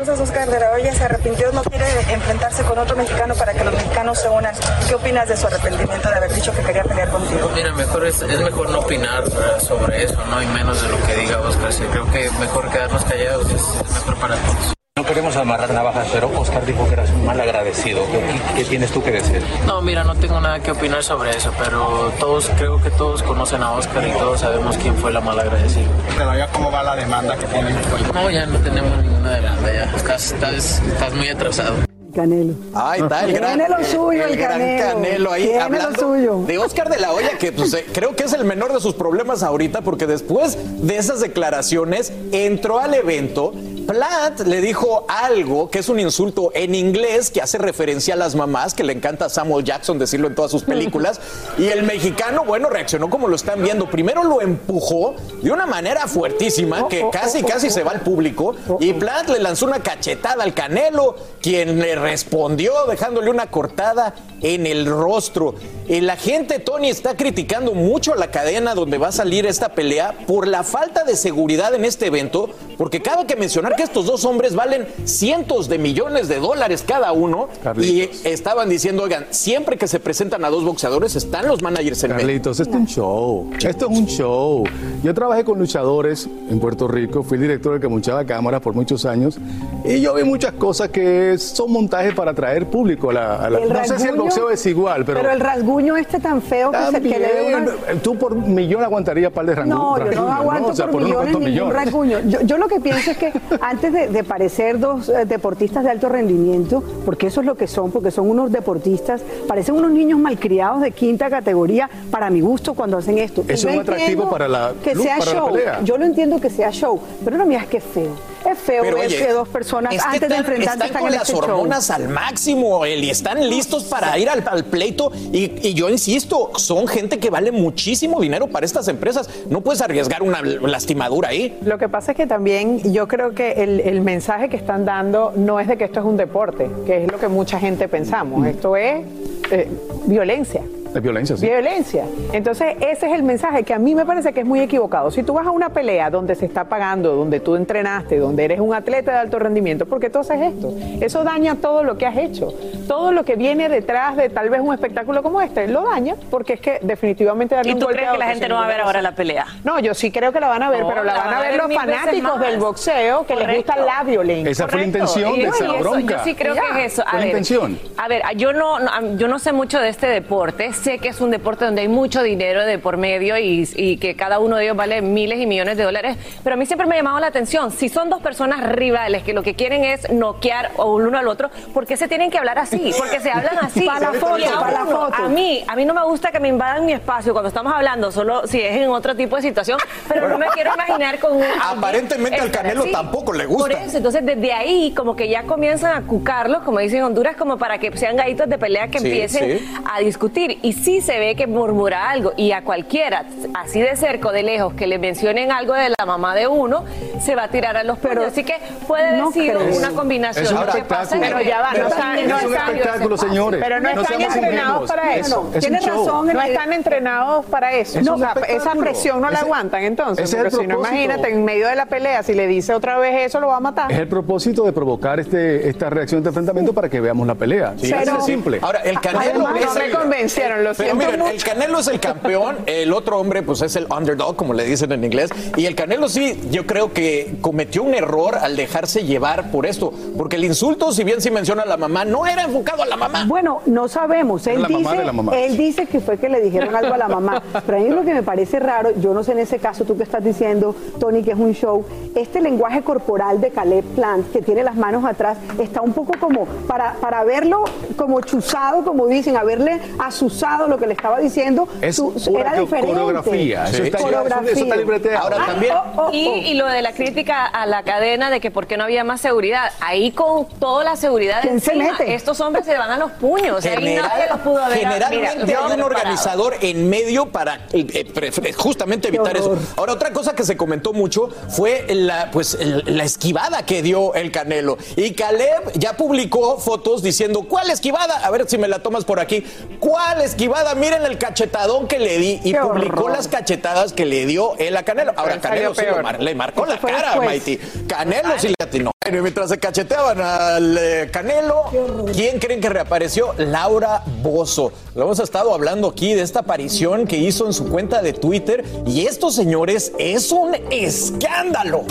Entonces 0.00 0.26
Oscar 0.26 0.48
de 0.48 0.58
la 0.58 0.72
Hoya 0.72 0.94
se 0.94 1.04
arrepintió, 1.04 1.52
no 1.52 1.62
quiere 1.62 1.84
enfrentarse 2.10 2.62
con 2.62 2.78
otro 2.78 2.96
mexicano 2.96 3.34
para 3.34 3.52
que 3.52 3.62
los 3.62 3.74
mexicanos 3.74 4.18
se 4.18 4.30
unan. 4.30 4.54
¿Qué 4.88 4.94
opinas 4.94 5.28
de 5.28 5.36
su 5.36 5.46
arrepentimiento 5.46 6.08
de 6.08 6.14
haber 6.14 6.32
dicho 6.32 6.50
que 6.54 6.62
quería 6.62 6.84
pelear 6.84 7.10
contigo? 7.10 7.50
Mira, 7.54 7.74
mejor 7.74 8.06
es, 8.06 8.22
es 8.22 8.40
mejor 8.40 8.70
no 8.70 8.78
opinar 8.78 9.24
sobre 9.60 10.02
eso, 10.02 10.24
¿no? 10.24 10.42
Y 10.42 10.46
menos 10.46 10.80
de 10.80 10.88
lo 10.88 11.06
que 11.06 11.16
diga 11.16 11.40
Oscar. 11.40 11.70
Creo 11.92 12.10
que 12.12 12.30
mejor 12.40 12.70
quedarnos 12.70 13.04
callados 13.04 13.50
es 13.50 13.92
mejor 13.92 14.16
para 14.16 14.36
todos. 14.36 14.79
No 15.10 15.14
queremos 15.14 15.36
amarrar 15.36 15.74
navajas, 15.74 16.06
pero 16.12 16.30
Oscar 16.38 16.64
dijo 16.64 16.86
que 16.86 16.92
eras 16.92 17.10
un 17.10 17.26
mal 17.26 17.40
agradecido. 17.40 18.00
¿Qué, 18.12 18.22
qué 18.54 18.64
tienes 18.64 18.92
tú 18.92 19.02
que 19.02 19.10
decir? 19.10 19.42
No, 19.66 19.82
mira, 19.82 20.04
no 20.04 20.14
tengo 20.14 20.40
nada 20.40 20.60
que 20.60 20.70
opinar 20.70 21.02
sobre 21.02 21.30
eso, 21.30 21.52
pero 21.58 22.12
todos, 22.20 22.48
creo 22.56 22.80
que 22.80 22.90
todos 22.90 23.20
conocen 23.24 23.60
a 23.60 23.72
Oscar 23.72 24.06
y 24.06 24.12
todos 24.12 24.38
sabemos 24.38 24.76
quién 24.76 24.94
fue 24.94 25.12
la 25.12 25.20
mala 25.20 25.42
agradecida. 25.42 25.88
Pero 26.16 26.36
ya 26.36 26.46
cómo 26.52 26.70
va 26.70 26.84
la 26.84 26.94
demanda 26.94 27.36
que 27.36 27.46
tienen. 27.46 27.76
No, 28.14 28.30
ya 28.30 28.46
no 28.46 28.56
tenemos 28.60 28.98
ninguna 29.02 29.30
demanda, 29.32 29.72
ya. 29.72 29.96
Estás, 29.96 30.30
estás, 30.30 30.80
estás 30.80 31.12
muy 31.14 31.26
atrasado. 31.28 31.89
Canelo. 32.10 32.54
Ahí 32.74 33.00
está 33.00 33.24
el 33.24 33.32
gran, 33.32 33.58
Tiene 33.58 33.76
lo 33.76 33.84
suyo 33.84 34.24
el, 34.26 34.36
gran 34.36 34.58
Canelo. 34.58 34.94
Canelo 34.94 35.32
ahí 35.32 35.44
Tiene 35.44 35.60
hablando 35.60 35.90
lo 35.90 36.14
suyo. 36.14 36.42
de 36.46 36.58
Oscar 36.58 36.88
de 36.88 36.98
la 36.98 37.12
Hoya, 37.12 37.38
que 37.38 37.52
pues, 37.52 37.72
eh, 37.74 37.86
creo 37.92 38.14
que 38.16 38.24
es 38.24 38.32
el 38.32 38.44
menor 38.44 38.72
de 38.72 38.80
sus 38.80 38.94
problemas 38.94 39.42
ahorita, 39.42 39.82
porque 39.82 40.06
después 40.06 40.58
de 40.86 40.96
esas 40.96 41.20
declaraciones 41.20 42.12
entró 42.32 42.78
al 42.78 42.94
evento. 42.94 43.52
Plant 43.86 44.40
le 44.40 44.60
dijo 44.60 45.04
algo 45.08 45.68
que 45.68 45.80
es 45.80 45.88
un 45.88 45.98
insulto 45.98 46.52
en 46.54 46.76
inglés 46.76 47.30
que 47.30 47.42
hace 47.42 47.58
referencia 47.58 48.14
a 48.14 48.16
las 48.16 48.36
mamás, 48.36 48.72
que 48.72 48.84
le 48.84 48.92
encanta 48.92 49.24
a 49.24 49.28
Samuel 49.28 49.64
Jackson 49.64 49.98
decirlo 49.98 50.28
en 50.28 50.36
todas 50.36 50.50
sus 50.52 50.62
películas. 50.62 51.20
y 51.58 51.66
el 51.66 51.82
mexicano, 51.82 52.44
bueno, 52.44 52.70
reaccionó 52.70 53.10
como 53.10 53.26
lo 53.26 53.34
están 53.34 53.62
viendo. 53.62 53.90
Primero 53.90 54.22
lo 54.22 54.40
empujó 54.40 55.16
de 55.42 55.50
una 55.50 55.66
manera 55.66 56.06
fuertísima 56.06 56.86
que 56.88 57.08
casi, 57.10 57.42
casi 57.42 57.70
se 57.70 57.82
va 57.82 57.90
al 57.92 58.02
público. 58.02 58.54
Y 58.78 58.92
Plant 58.92 59.28
le 59.28 59.40
lanzó 59.40 59.66
una 59.66 59.80
cachetada 59.80 60.44
al 60.44 60.54
Canelo, 60.54 61.16
quien 61.40 61.80
le 61.80 61.96
respondió 62.00 62.72
dejándole 62.88 63.30
una 63.30 63.46
cortada 63.50 64.14
en 64.42 64.66
el 64.66 64.86
rostro. 64.86 65.54
Eh, 65.88 66.00
La 66.00 66.16
gente, 66.16 66.58
Tony, 66.58 66.88
está 66.88 67.16
criticando 67.16 67.74
mucho 67.74 68.14
la 68.14 68.30
cadena 68.30 68.74
donde 68.74 68.98
va 68.98 69.08
a 69.08 69.12
salir 69.12 69.46
esta 69.46 69.70
pelea 69.74 70.14
por 70.26 70.48
la 70.48 70.64
falta 70.64 71.04
de 71.04 71.16
seguridad 71.16 71.74
en 71.74 71.84
este 71.84 72.06
evento, 72.06 72.48
porque 72.78 73.02
cabe 73.02 73.26
que 73.26 73.36
mencionar 73.36 73.76
que 73.76 73.82
estos 73.82 74.06
dos 74.06 74.24
hombres 74.24 74.54
valen 74.54 74.86
cientos 75.04 75.68
de 75.68 75.78
millones 75.78 76.28
de 76.28 76.40
dólares 76.40 76.84
cada 76.86 77.12
uno 77.12 77.48
y 77.78 78.08
estaban 78.24 78.68
diciendo, 78.68 79.02
oigan, 79.02 79.26
siempre 79.30 79.76
que 79.76 79.88
se 79.88 80.00
presentan 80.00 80.44
a 80.44 80.50
dos 80.50 80.64
boxeadores 80.64 81.16
están 81.16 81.46
los 81.48 81.62
managers 81.62 82.02
en 82.04 82.10
medio. 82.10 82.26
Carlitos, 82.26 82.60
esto 82.60 82.74
es 82.74 82.80
un 82.80 82.86
show. 82.86 83.50
Esto 83.60 83.90
es 83.90 83.98
un 83.98 84.06
show. 84.06 84.64
Yo 85.02 85.12
trabajé 85.14 85.44
con 85.44 85.58
luchadores 85.58 86.28
en 86.48 86.58
Puerto 86.60 86.88
Rico, 86.88 87.22
fui 87.22 87.36
el 87.36 87.42
director 87.42 87.72
del 87.72 87.80
que 87.80 87.88
muchaba 87.88 88.24
cámaras 88.24 88.60
por 88.60 88.74
muchos 88.74 89.04
años 89.04 89.38
y 89.84 90.00
yo 90.00 90.14
vi 90.14 90.24
muchas 90.24 90.52
cosas 90.54 90.88
que 90.88 91.36
son 91.38 91.72
para 92.14 92.30
atraer 92.30 92.66
público 92.66 93.10
a 93.10 93.12
la... 93.12 93.36
a 93.36 93.50
la- 93.50 93.60
no 93.60 93.84
sé 93.84 93.98
si 93.98 94.04
el 94.06 94.14
rasguño- 94.14 94.22
boxeo 94.22 94.50
es 94.50 94.64
igual, 94.66 95.04
pero... 95.04 95.18
Pero 95.20 95.32
el 95.32 95.40
rasguño 95.40 95.96
este 95.96 96.18
tan 96.20 96.40
feo 96.40 96.70
que, 96.70 96.78
se, 96.90 97.02
que 97.02 97.18
le 97.18 97.18
dé 97.18 97.54
una... 97.56 97.64
También, 97.66 98.00
tú 98.00 98.16
por 98.16 98.34
millón 98.34 98.82
aguantarías 98.82 99.32
par 99.32 99.44
de 99.46 99.56
rangu- 99.56 99.68
No, 99.68 99.98
yo 99.98 100.04
rasguños, 100.04 100.24
no 100.26 100.32
aguanto 100.32 100.68
O 100.70 100.74
sea, 100.74 100.86
por 100.86 101.02
unos 101.02 101.08
millones 101.10 101.28
ningún 101.34 101.44
millones. 101.50 101.74
rasguño. 101.74 102.18
Yo, 102.20 102.40
yo 102.42 102.58
lo 102.58 102.68
que 102.68 102.80
pienso 102.80 103.10
es 103.10 103.16
que 103.18 103.32
antes 103.60 103.92
de, 103.92 104.08
de 104.08 104.24
parecer 104.24 104.78
dos 104.78 105.08
eh, 105.08 105.24
deportistas 105.26 105.84
de 105.84 105.90
alto 105.90 106.08
rendimiento, 106.08 106.82
porque 107.04 107.26
eso 107.26 107.40
es 107.40 107.46
lo 107.46 107.56
que 107.56 107.66
son, 107.66 107.90
porque 107.90 108.10
son 108.10 108.28
unos 108.30 108.52
deportistas, 108.52 109.22
parecen 109.46 109.74
unos 109.74 109.90
niños 109.90 110.18
malcriados 110.18 110.80
de 110.80 110.92
quinta 110.92 111.28
categoría, 111.28 111.88
para 112.10 112.30
mi 112.30 112.40
gusto, 112.40 112.74
cuando 112.74 112.98
hacen 112.98 113.18
esto. 113.18 113.44
Y 113.48 113.52
Es 113.52 113.62
yo 113.62 113.70
un 113.72 113.80
atractivo 113.80 114.30
para 114.30 114.48
la- 114.48 114.72
que 114.82 114.94
sea 114.94 115.18
para 115.18 115.32
la 115.32 115.38
show. 115.40 115.50
pelea. 115.52 115.80
Yo 115.82 115.98
lo 115.98 116.04
entiendo 116.04 116.40
que 116.40 116.50
sea 116.50 116.70
show, 116.70 117.00
pero 117.24 117.36
no 117.36 117.46
miras 117.46 117.66
que 117.66 117.80
feo. 117.80 118.29
Es 118.48 118.58
feo 118.58 118.82
Pero, 118.82 118.98
oye, 119.00 119.18
que 119.18 119.32
dos 119.32 119.48
personas 119.48 119.94
es 119.94 120.02
que 120.02 120.08
antes 120.08 120.28
de 120.28 120.36
enfrentarse 120.36 120.86
están 120.86 121.02
con 121.02 121.12
en 121.12 121.18
las 121.18 121.28
este 121.28 121.40
show. 121.40 121.50
hormonas 121.50 121.90
al 121.90 122.08
máximo, 122.08 122.84
Eli, 122.84 123.10
están 123.10 123.48
listos 123.48 123.84
para 123.84 124.16
ir 124.18 124.28
al, 124.30 124.42
al 124.46 124.64
pleito 124.64 125.12
y, 125.32 125.68
y 125.68 125.74
yo 125.74 125.88
insisto, 125.90 126.50
son 126.56 126.88
gente 126.88 127.18
que 127.18 127.28
vale 127.30 127.52
muchísimo 127.52 128.20
dinero 128.20 128.46
para 128.46 128.64
estas 128.66 128.88
empresas. 128.88 129.28
No 129.48 129.60
puedes 129.60 129.82
arriesgar 129.82 130.22
una 130.22 130.40
lastimadura 130.42 131.28
ahí. 131.28 131.58
Lo 131.64 131.78
que 131.78 131.88
pasa 131.88 132.12
es 132.12 132.16
que 132.16 132.26
también 132.26 132.92
yo 132.92 133.06
creo 133.08 133.34
que 133.34 133.52
el, 133.62 133.80
el 133.80 134.00
mensaje 134.00 134.48
que 134.48 134.56
están 134.56 134.84
dando 134.84 135.32
no 135.36 135.60
es 135.60 135.68
de 135.68 135.76
que 135.76 135.84
esto 135.84 136.00
es 136.00 136.06
un 136.06 136.16
deporte, 136.16 136.70
que 136.86 137.04
es 137.04 137.12
lo 137.12 137.18
que 137.18 137.28
mucha 137.28 137.58
gente 137.60 137.88
pensamos. 137.88 138.46
Esto 138.46 138.76
es 138.76 139.04
eh, 139.50 139.68
violencia. 140.06 140.62
Es 140.94 141.00
violencia, 141.02 141.36
sí. 141.36 141.46
Violencia. 141.46 142.04
Entonces, 142.32 142.74
ese 142.80 143.06
es 143.06 143.12
el 143.12 143.22
mensaje 143.22 143.62
que 143.62 143.72
a 143.74 143.78
mí 143.78 143.94
me 143.94 144.04
parece 144.04 144.32
que 144.32 144.40
es 144.40 144.46
muy 144.46 144.60
equivocado. 144.60 145.10
Si 145.10 145.22
tú 145.22 145.34
vas 145.34 145.46
a 145.46 145.50
una 145.50 145.68
pelea 145.70 146.10
donde 146.10 146.34
se 146.34 146.46
está 146.46 146.64
pagando, 146.64 147.14
donde 147.14 147.38
tú 147.40 147.54
entrenaste, 147.56 148.18
donde 148.18 148.44
eres 148.44 148.60
un 148.60 148.74
atleta 148.74 149.12
de 149.12 149.18
alto 149.18 149.38
rendimiento, 149.38 149.86
¿por 149.86 150.00
qué 150.00 150.10
tú 150.10 150.18
haces 150.18 150.40
esto? 150.40 150.72
Eso 151.00 151.22
daña 151.22 151.54
todo 151.56 151.84
lo 151.84 151.96
que 151.96 152.06
has 152.06 152.16
hecho. 152.16 152.52
Todo 152.88 153.12
lo 153.12 153.24
que 153.24 153.36
viene 153.36 153.68
detrás 153.68 154.16
de 154.16 154.28
tal 154.30 154.50
vez 154.50 154.60
un 154.60 154.74
espectáculo 154.74 155.22
como 155.22 155.40
este, 155.40 155.68
lo 155.68 155.82
daña, 155.82 156.16
porque 156.30 156.54
es 156.54 156.60
que 156.60 156.78
definitivamente 156.82 157.54
darle 157.54 157.70
¿Y 157.70 157.74
un 157.74 157.78
tú 157.80 157.86
golpe 157.86 157.98
crees 158.00 158.12
que 158.12 158.18
la 158.18 158.26
gente 158.26 158.48
no 158.48 158.56
va 158.56 158.64
a 158.64 158.68
ver 158.68 158.80
ahora 158.80 159.00
la 159.00 159.12
pelea? 159.14 159.46
No, 159.62 159.78
yo 159.78 159.94
sí 159.94 160.10
creo 160.10 160.32
que 160.32 160.40
la 160.40 160.48
van 160.48 160.62
a 160.64 160.70
ver, 160.70 160.80
No, 160.80 160.88
pero 160.88 161.04
la, 161.04 161.12
la 161.14 161.18
van 161.24 161.34
a 161.34 161.40
ver 161.40 161.56
los 161.56 161.72
fanáticos 161.72 162.40
del 162.40 162.58
boxeo 162.58 163.24
que 163.26 163.36
les 163.36 163.56
gusta 163.58 163.76
la 163.76 164.02
violencia. 164.02 164.50
Esa 164.50 164.66
fue 164.66 164.80
la 164.80 164.86
intención 164.86 165.34
de 165.38 165.44
esa 165.44 165.72
bronca. 165.72 166.16
Yo 166.18 166.24
sí 166.24 166.34
creo 166.34 166.54
Ya. 166.54 166.62
que 166.74 166.84
es 166.86 166.92
eso. 166.94 167.02
A 167.06 167.10
Fue 167.10 167.12
la 167.12 167.18
ver, 167.18 167.26
intención. 167.28 167.78
A 167.96 168.08
ver, 168.08 168.22
yo 168.36 168.52
no, 168.52 168.80
no- 168.80 169.16
yo 169.16 169.28
no 169.28 169.38
sé 169.38 169.52
mucho 169.52 169.78
de 169.78 169.88
este 169.88 170.06
deporte. 170.08 170.72
Sé 170.82 170.98
que 170.98 171.08
es 171.08 171.20
un 171.20 171.30
deporte 171.30 171.64
donde 171.64 171.82
hay 171.82 171.88
mucho 171.88 172.22
dinero 172.22 172.64
de 172.64 172.78
por 172.78 172.96
medio 172.96 173.36
y, 173.36 173.68
y 173.76 173.98
que 173.98 174.16
cada 174.16 174.38
uno 174.38 174.56
de 174.56 174.64
ellos 174.64 174.76
vale 174.76 175.02
miles 175.02 175.38
y 175.38 175.46
millones 175.46 175.76
de 175.76 175.84
dólares. 175.84 176.16
Pero 176.42 176.54
a 176.54 176.56
mí 176.56 176.64
siempre 176.64 176.86
me 176.86 176.94
ha 176.94 176.98
llamado 176.98 177.20
la 177.20 177.26
atención. 177.26 177.70
Si 177.70 177.88
son 177.88 178.08
dos 178.08 178.22
personas 178.22 178.62
rivales 178.72 179.22
que 179.22 179.32
lo 179.34 179.42
que 179.42 179.54
quieren 179.54 179.84
es 179.84 180.10
noquear 180.10 180.70
o 180.76 180.98
el 180.98 181.06
uno 181.08 181.18
al 181.18 181.28
otro, 181.28 181.50
¿por 181.74 181.86
qué 181.86 181.96
se 181.96 182.08
tienen 182.08 182.30
que 182.30 182.38
hablar 182.38 182.58
así? 182.58 182.92
Porque 182.96 183.20
se 183.20 183.30
hablan 183.30 183.58
así. 183.62 183.82
Para 183.84 184.12
la 184.12 184.18
foto, 184.18 184.44
para 184.60 184.72
la 184.72 184.86
foto. 184.86 185.14
A 185.14 185.28
mí, 185.28 185.62
a 185.66 185.76
mí 185.76 185.84
no 185.84 185.92
me 185.92 186.02
gusta 186.04 186.30
que 186.30 186.40
me 186.40 186.48
invadan 186.48 186.86
mi 186.86 186.92
espacio 186.92 187.32
cuando 187.32 187.48
estamos 187.48 187.72
hablando, 187.74 188.10
solo 188.10 188.46
si 188.46 188.60
es 188.62 188.76
en 188.76 188.88
otro 188.90 189.14
tipo 189.14 189.36
de 189.36 189.42
situación. 189.42 189.78
Pero 190.08 190.28
no 190.28 190.38
me 190.38 190.46
quiero 190.54 190.72
imaginar 190.74 191.18
con 191.18 191.36
un. 191.36 191.44
Aparentemente 191.62 192.40
al 192.40 192.50
Canelo 192.50 192.82
así. 192.82 192.92
tampoco 192.92 193.32
le 193.32 193.44
gusta. 193.46 193.62
Por 193.64 193.72
eso, 193.72 193.96
entonces 193.98 194.24
desde 194.24 194.52
ahí 194.52 194.92
como 194.96 195.14
que 195.14 195.28
ya 195.28 195.42
comienzan 195.42 195.94
a 196.02 196.06
cucarlos, 196.06 196.62
como 196.62 196.78
dicen 196.78 196.98
en 197.00 197.04
Honduras, 197.04 197.36
como 197.36 197.58
para 197.58 197.78
que 197.78 197.94
sean 197.98 198.16
gallitos 198.16 198.48
de 198.48 198.56
pelea 198.58 198.88
que 198.88 198.98
Sí, 199.00 199.06
empiecen 199.06 199.58
sí. 199.58 199.74
a 199.92 200.00
discutir. 200.00 200.58
Y 200.62 200.69
sí 200.72 201.00
se 201.00 201.18
ve 201.18 201.34
que 201.36 201.46
murmura 201.46 202.10
algo 202.10 202.32
y 202.36 202.52
a 202.52 202.62
cualquiera, 202.62 203.24
así 203.54 203.80
de 203.80 203.96
cerca 203.96 204.28
o 204.28 204.32
de 204.32 204.42
lejos, 204.42 204.74
que 204.74 204.86
le 204.86 204.98
mencionen 204.98 205.52
algo 205.52 205.74
de 205.74 205.90
la 205.90 206.06
mamá 206.06 206.34
de 206.34 206.46
uno, 206.46 206.84
se 207.20 207.34
va 207.34 207.44
a 207.44 207.48
tirar 207.48 207.76
a 207.76 207.82
los 207.84 207.98
pelos. 207.98 208.24
Así 208.26 208.44
que 208.44 208.54
puede 208.86 209.16
no 209.16 209.26
decir 209.28 209.52
creo. 209.54 209.76
una 209.76 209.90
combinación. 209.90 210.44
Es 210.44 210.50
un 210.52 210.60
Lo 210.60 210.72
que 210.72 210.82
pasa 210.82 211.16
espectáculo. 211.16 211.24
es 211.24 211.30
Pero 211.32 211.40
ya 211.50 211.60
va, 211.60 211.72
no 211.72 211.86
es 211.86 211.92
están, 211.92 212.10
un 212.18 212.18
están- 212.24 212.74
espectáculo, 212.76 213.16
señores. 213.16 213.60
Pero 213.62 213.80
no, 213.80 213.94
No 213.94 214.02
están 214.02 214.20
entrenados 214.20 214.88
para 214.90 215.14
Es- 215.16 215.26
eso. 215.26 215.50
es 215.54 215.60
Tienes 215.60 215.86
razón. 215.86 216.26
No 216.32 216.40
están 216.42 216.72
entrenados 216.72 217.46
para 217.46 217.72
eso. 217.74 217.98
Es 217.98 218.08
o 218.08 218.18
sea, 218.18 218.34
esa 218.48 218.72
presión 218.72 219.20
no 219.20 219.30
la 219.30 219.40
aguantan 219.40 219.82
entonces. 219.84 220.24
ese 220.24 220.36
es 220.38 220.44
el 220.44 220.50
Porque 220.50 220.66
si 220.66 220.72
no, 220.72 220.78
imagínate, 220.80 221.30
en 221.30 221.44
medio 221.44 221.68
de 221.68 221.76
la 221.76 221.86
pelea, 221.86 222.22
si 222.22 222.34
le 222.34 222.46
dice 222.46 222.74
otra 222.74 222.98
vez 222.98 223.26
eso, 223.26 223.40
lo 223.40 223.48
va 223.48 223.56
a 223.56 223.60
matar. 223.60 223.90
Es 223.92 223.98
el 223.98 224.08
propósito 224.08 224.64
de 224.64 224.72
provocar 224.72 225.20
este, 225.20 225.68
esta 225.68 225.90
reacción 225.90 226.22
de 226.22 226.28
enfrentamiento 226.28 226.72
para 226.72 226.88
que 226.88 227.00
veamos 227.00 227.26
la 227.26 227.34
pelea. 227.34 227.74
Sí, 227.76 227.92
Pero- 227.96 228.16
de 228.16 228.22
simple. 228.22 228.58
Ahora, 228.62 228.80
el 228.80 229.00
Canelo 229.00 229.46
Además, 229.46 229.54
es 229.60 229.66
no 229.66 229.74
me 229.74 229.90
convencieron, 229.90 230.59
lo 230.60 230.74
Pero 230.74 230.90
siento 230.90 230.96
miren, 230.96 231.20
mucho. 231.20 231.32
el 231.32 231.44
Canelo 231.44 231.78
es 231.78 231.88
el 231.88 232.00
campeón, 232.00 232.58
el 232.66 232.92
otro 232.92 233.18
hombre 233.18 233.42
pues 233.42 233.62
es 233.62 233.76
el 233.76 233.86
underdog, 233.90 234.36
como 234.36 234.54
le 234.54 234.64
dicen 234.64 234.92
en 234.92 235.04
inglés, 235.04 235.30
y 235.56 235.66
el 235.66 235.74
Canelo 235.74 236.08
sí, 236.08 236.40
yo 236.50 236.66
creo 236.66 236.92
que 236.92 237.36
cometió 237.40 237.82
un 237.82 237.94
error 237.94 238.36
al 238.36 238.56
dejarse 238.56 239.04
llevar 239.04 239.50
por 239.50 239.66
esto, 239.66 239.92
porque 240.16 240.36
el 240.36 240.44
insulto, 240.44 240.92
si 240.92 241.04
bien 241.04 241.20
sí 241.20 241.30
menciona 241.30 241.62
a 241.62 241.66
la 241.66 241.76
mamá, 241.76 242.04
no 242.04 242.26
era 242.26 242.42
enfocado 242.44 242.82
a 242.82 242.86
la 242.86 242.96
mamá. 242.96 243.24
Bueno, 243.26 243.60
no 243.66 243.88
sabemos. 243.88 244.46
Él 244.46 244.62
la 244.62 244.68
mamá 244.68 244.90
dice, 244.90 244.96
de 245.00 245.04
la 245.04 245.12
mamá. 245.12 245.36
él 245.36 245.56
dice 245.56 245.86
que 245.86 246.00
fue 246.00 246.18
que 246.18 246.28
le 246.28 246.40
dijeron 246.40 246.74
algo 246.74 246.94
a 246.94 246.98
la 246.98 247.08
mamá. 247.08 247.42
Pero 247.64 247.78
a 247.78 247.80
mí 247.80 247.88
lo 247.90 248.02
que 248.04 248.14
me 248.14 248.22
parece 248.22 248.58
raro, 248.58 248.90
yo 249.00 249.14
no 249.14 249.22
sé 249.24 249.32
en 249.32 249.38
ese 249.40 249.58
caso, 249.58 249.84
tú 249.84 249.96
que 249.96 250.02
estás 250.02 250.22
diciendo, 250.24 250.74
Tony, 250.98 251.22
que 251.22 251.32
es 251.32 251.38
un 251.38 251.52
show, 251.54 251.84
este 252.14 252.40
lenguaje 252.40 252.82
corporal 252.82 253.40
de 253.40 253.50
Caleb 253.50 253.84
Plant, 253.94 254.32
que 254.32 254.42
tiene 254.42 254.62
las 254.62 254.76
manos 254.76 255.04
atrás, 255.04 255.38
está 255.58 255.80
un 255.80 255.92
poco 255.92 256.12
como 256.18 256.46
para, 256.66 256.94
para 256.94 257.24
verlo 257.24 257.64
como 257.96 258.20
chuzado, 258.20 258.82
como 258.84 259.06
dicen, 259.06 259.36
haberle 259.36 259.80
asusado 259.98 260.30
pensado 260.50 260.68
lo 260.68 260.78
que 260.78 260.86
le 260.86 260.92
estaba 260.94 261.18
diciendo, 261.20 261.68
Es 261.80 261.96
su- 261.96 262.18
su- 262.18 262.32
pura 262.32 262.50
era 262.50 262.60
diferente. 262.60 262.88
coreografía. 262.92 263.64
Eso 263.68 263.82
está- 263.84 263.98
Coreografía. 263.98 264.50
eso 264.52 264.62
está 264.62 264.76
libreteado. 264.76 265.18
Ahora 265.18 265.46
también. 265.46 265.74
Oh, 265.74 266.02
oh, 266.06 266.10
Y, 266.12 266.26
oh. 266.28 266.36
y 266.36 266.54
lo 266.54 266.66
de 266.66 266.82
la 266.82 266.92
crítica 266.92 267.46
a 267.46 267.66
la 267.66 267.82
cadena 267.82 268.30
de 268.30 268.40
que 268.40 268.50
por 268.50 268.66
qué 268.66 268.76
no 268.76 268.84
había 268.84 269.04
más 269.04 269.20
seguridad. 269.20 269.70
Ahí 269.80 270.10
con 270.12 270.46
toda 270.58 270.84
la 270.84 270.96
seguridad 270.96 271.40
¿Quién 271.42 271.60
se 271.60 271.72
encima, 271.72 271.92
mete? 271.98 272.14
estos 272.14 272.40
hombres 272.40 272.64
se 272.66 272.76
van 272.76 272.90
a 272.90 272.96
los 272.96 273.10
puños. 273.12 273.64
Ahí 273.64 273.70
General- 273.76 274.08
nadie 274.08 274.26
los 274.28 274.40
pudo 274.40 274.58
haber 274.64 274.78
generalmente 274.78 275.44
mira, 275.46 275.66
hay 275.66 275.72
un 275.74 275.82
organizador 275.82 276.54
en 276.60 276.88
medio 276.90 277.26
para 277.26 277.56
eh, 277.72 277.86
eh, 277.94 278.52
justamente 278.56 279.08
evitar 279.08 279.36
eso. 279.36 279.56
Ahora, 279.76 279.92
otra 279.92 280.12
cosa 280.12 280.34
que 280.34 280.44
se 280.44 280.56
comentó 280.56 280.92
mucho 280.92 281.28
fue 281.48 281.84
la, 281.88 282.30
pues, 282.32 282.58
la 282.86 283.04
esquivada 283.04 283.64
que 283.64 283.82
dio 283.82 284.14
el 284.14 284.30
Canelo. 284.32 284.78
Y 284.96 285.12
Caleb 285.12 285.72
ya 285.74 285.92
publicó 285.96 286.58
fotos 286.58 287.02
diciendo, 287.02 287.42
¿cuál 287.48 287.70
esquivada? 287.70 288.24
A 288.24 288.30
ver 288.30 288.48
si 288.48 288.58
me 288.58 288.68
la 288.68 288.80
tomas 288.80 289.04
por 289.04 289.20
aquí. 289.20 289.44
¿Cuál 289.78 290.20
esquivada? 290.22 290.39
Miren 290.76 291.04
el 291.04 291.18
cachetadón 291.18 291.86
que 291.86 291.98
le 291.98 292.18
di. 292.18 292.40
Y 292.44 292.52
Qué 292.52 292.58
publicó 292.60 293.00
horror. 293.04 293.12
las 293.12 293.28
cachetadas 293.28 293.92
que 293.92 294.06
le 294.06 294.26
dio 294.26 294.56
él 294.58 294.76
a 294.76 294.82
Canelo. 294.82 295.12
Ahora, 295.16 295.32
Pero 295.32 295.42
Canelo 295.42 295.74
sí 295.74 295.82
lo 295.88 296.02
mar- 296.02 296.20
le 296.20 296.34
marcó 296.34 296.64
Eso 296.66 296.72
la 296.74 296.80
cara 296.80 296.98
a 296.98 297.04
después. 297.20 297.26
Maiti. 297.28 297.56
Canelo 297.86 298.38
sí 298.38 298.48
le 298.48 298.54
atinó. 298.64 298.90
Bueno, 299.04 299.18
y 299.18 299.22
mientras 299.22 299.48
se 299.50 299.58
cacheteaban 299.58 300.20
al 300.20 300.78
eh, 300.78 301.10
Canelo, 301.12 301.64
¿quién 302.12 302.38
creen 302.38 302.60
que 302.60 302.68
reapareció? 302.68 303.34
Laura 303.38 304.02
Bozo. 304.22 304.72
Lo 304.94 305.04
hemos 305.04 305.18
estado 305.18 305.52
hablando 305.54 305.88
aquí 305.88 306.14
de 306.14 306.22
esta 306.22 306.40
aparición 306.40 307.06
que 307.06 307.16
hizo 307.16 307.46
en 307.46 307.52
su 307.52 307.68
cuenta 307.68 308.02
de 308.02 308.12
Twitter. 308.12 308.64
Y 308.86 309.06
esto, 309.06 309.30
señores, 309.30 309.92
es 309.98 310.30
un 310.32 310.54
escándalo. 310.70 311.84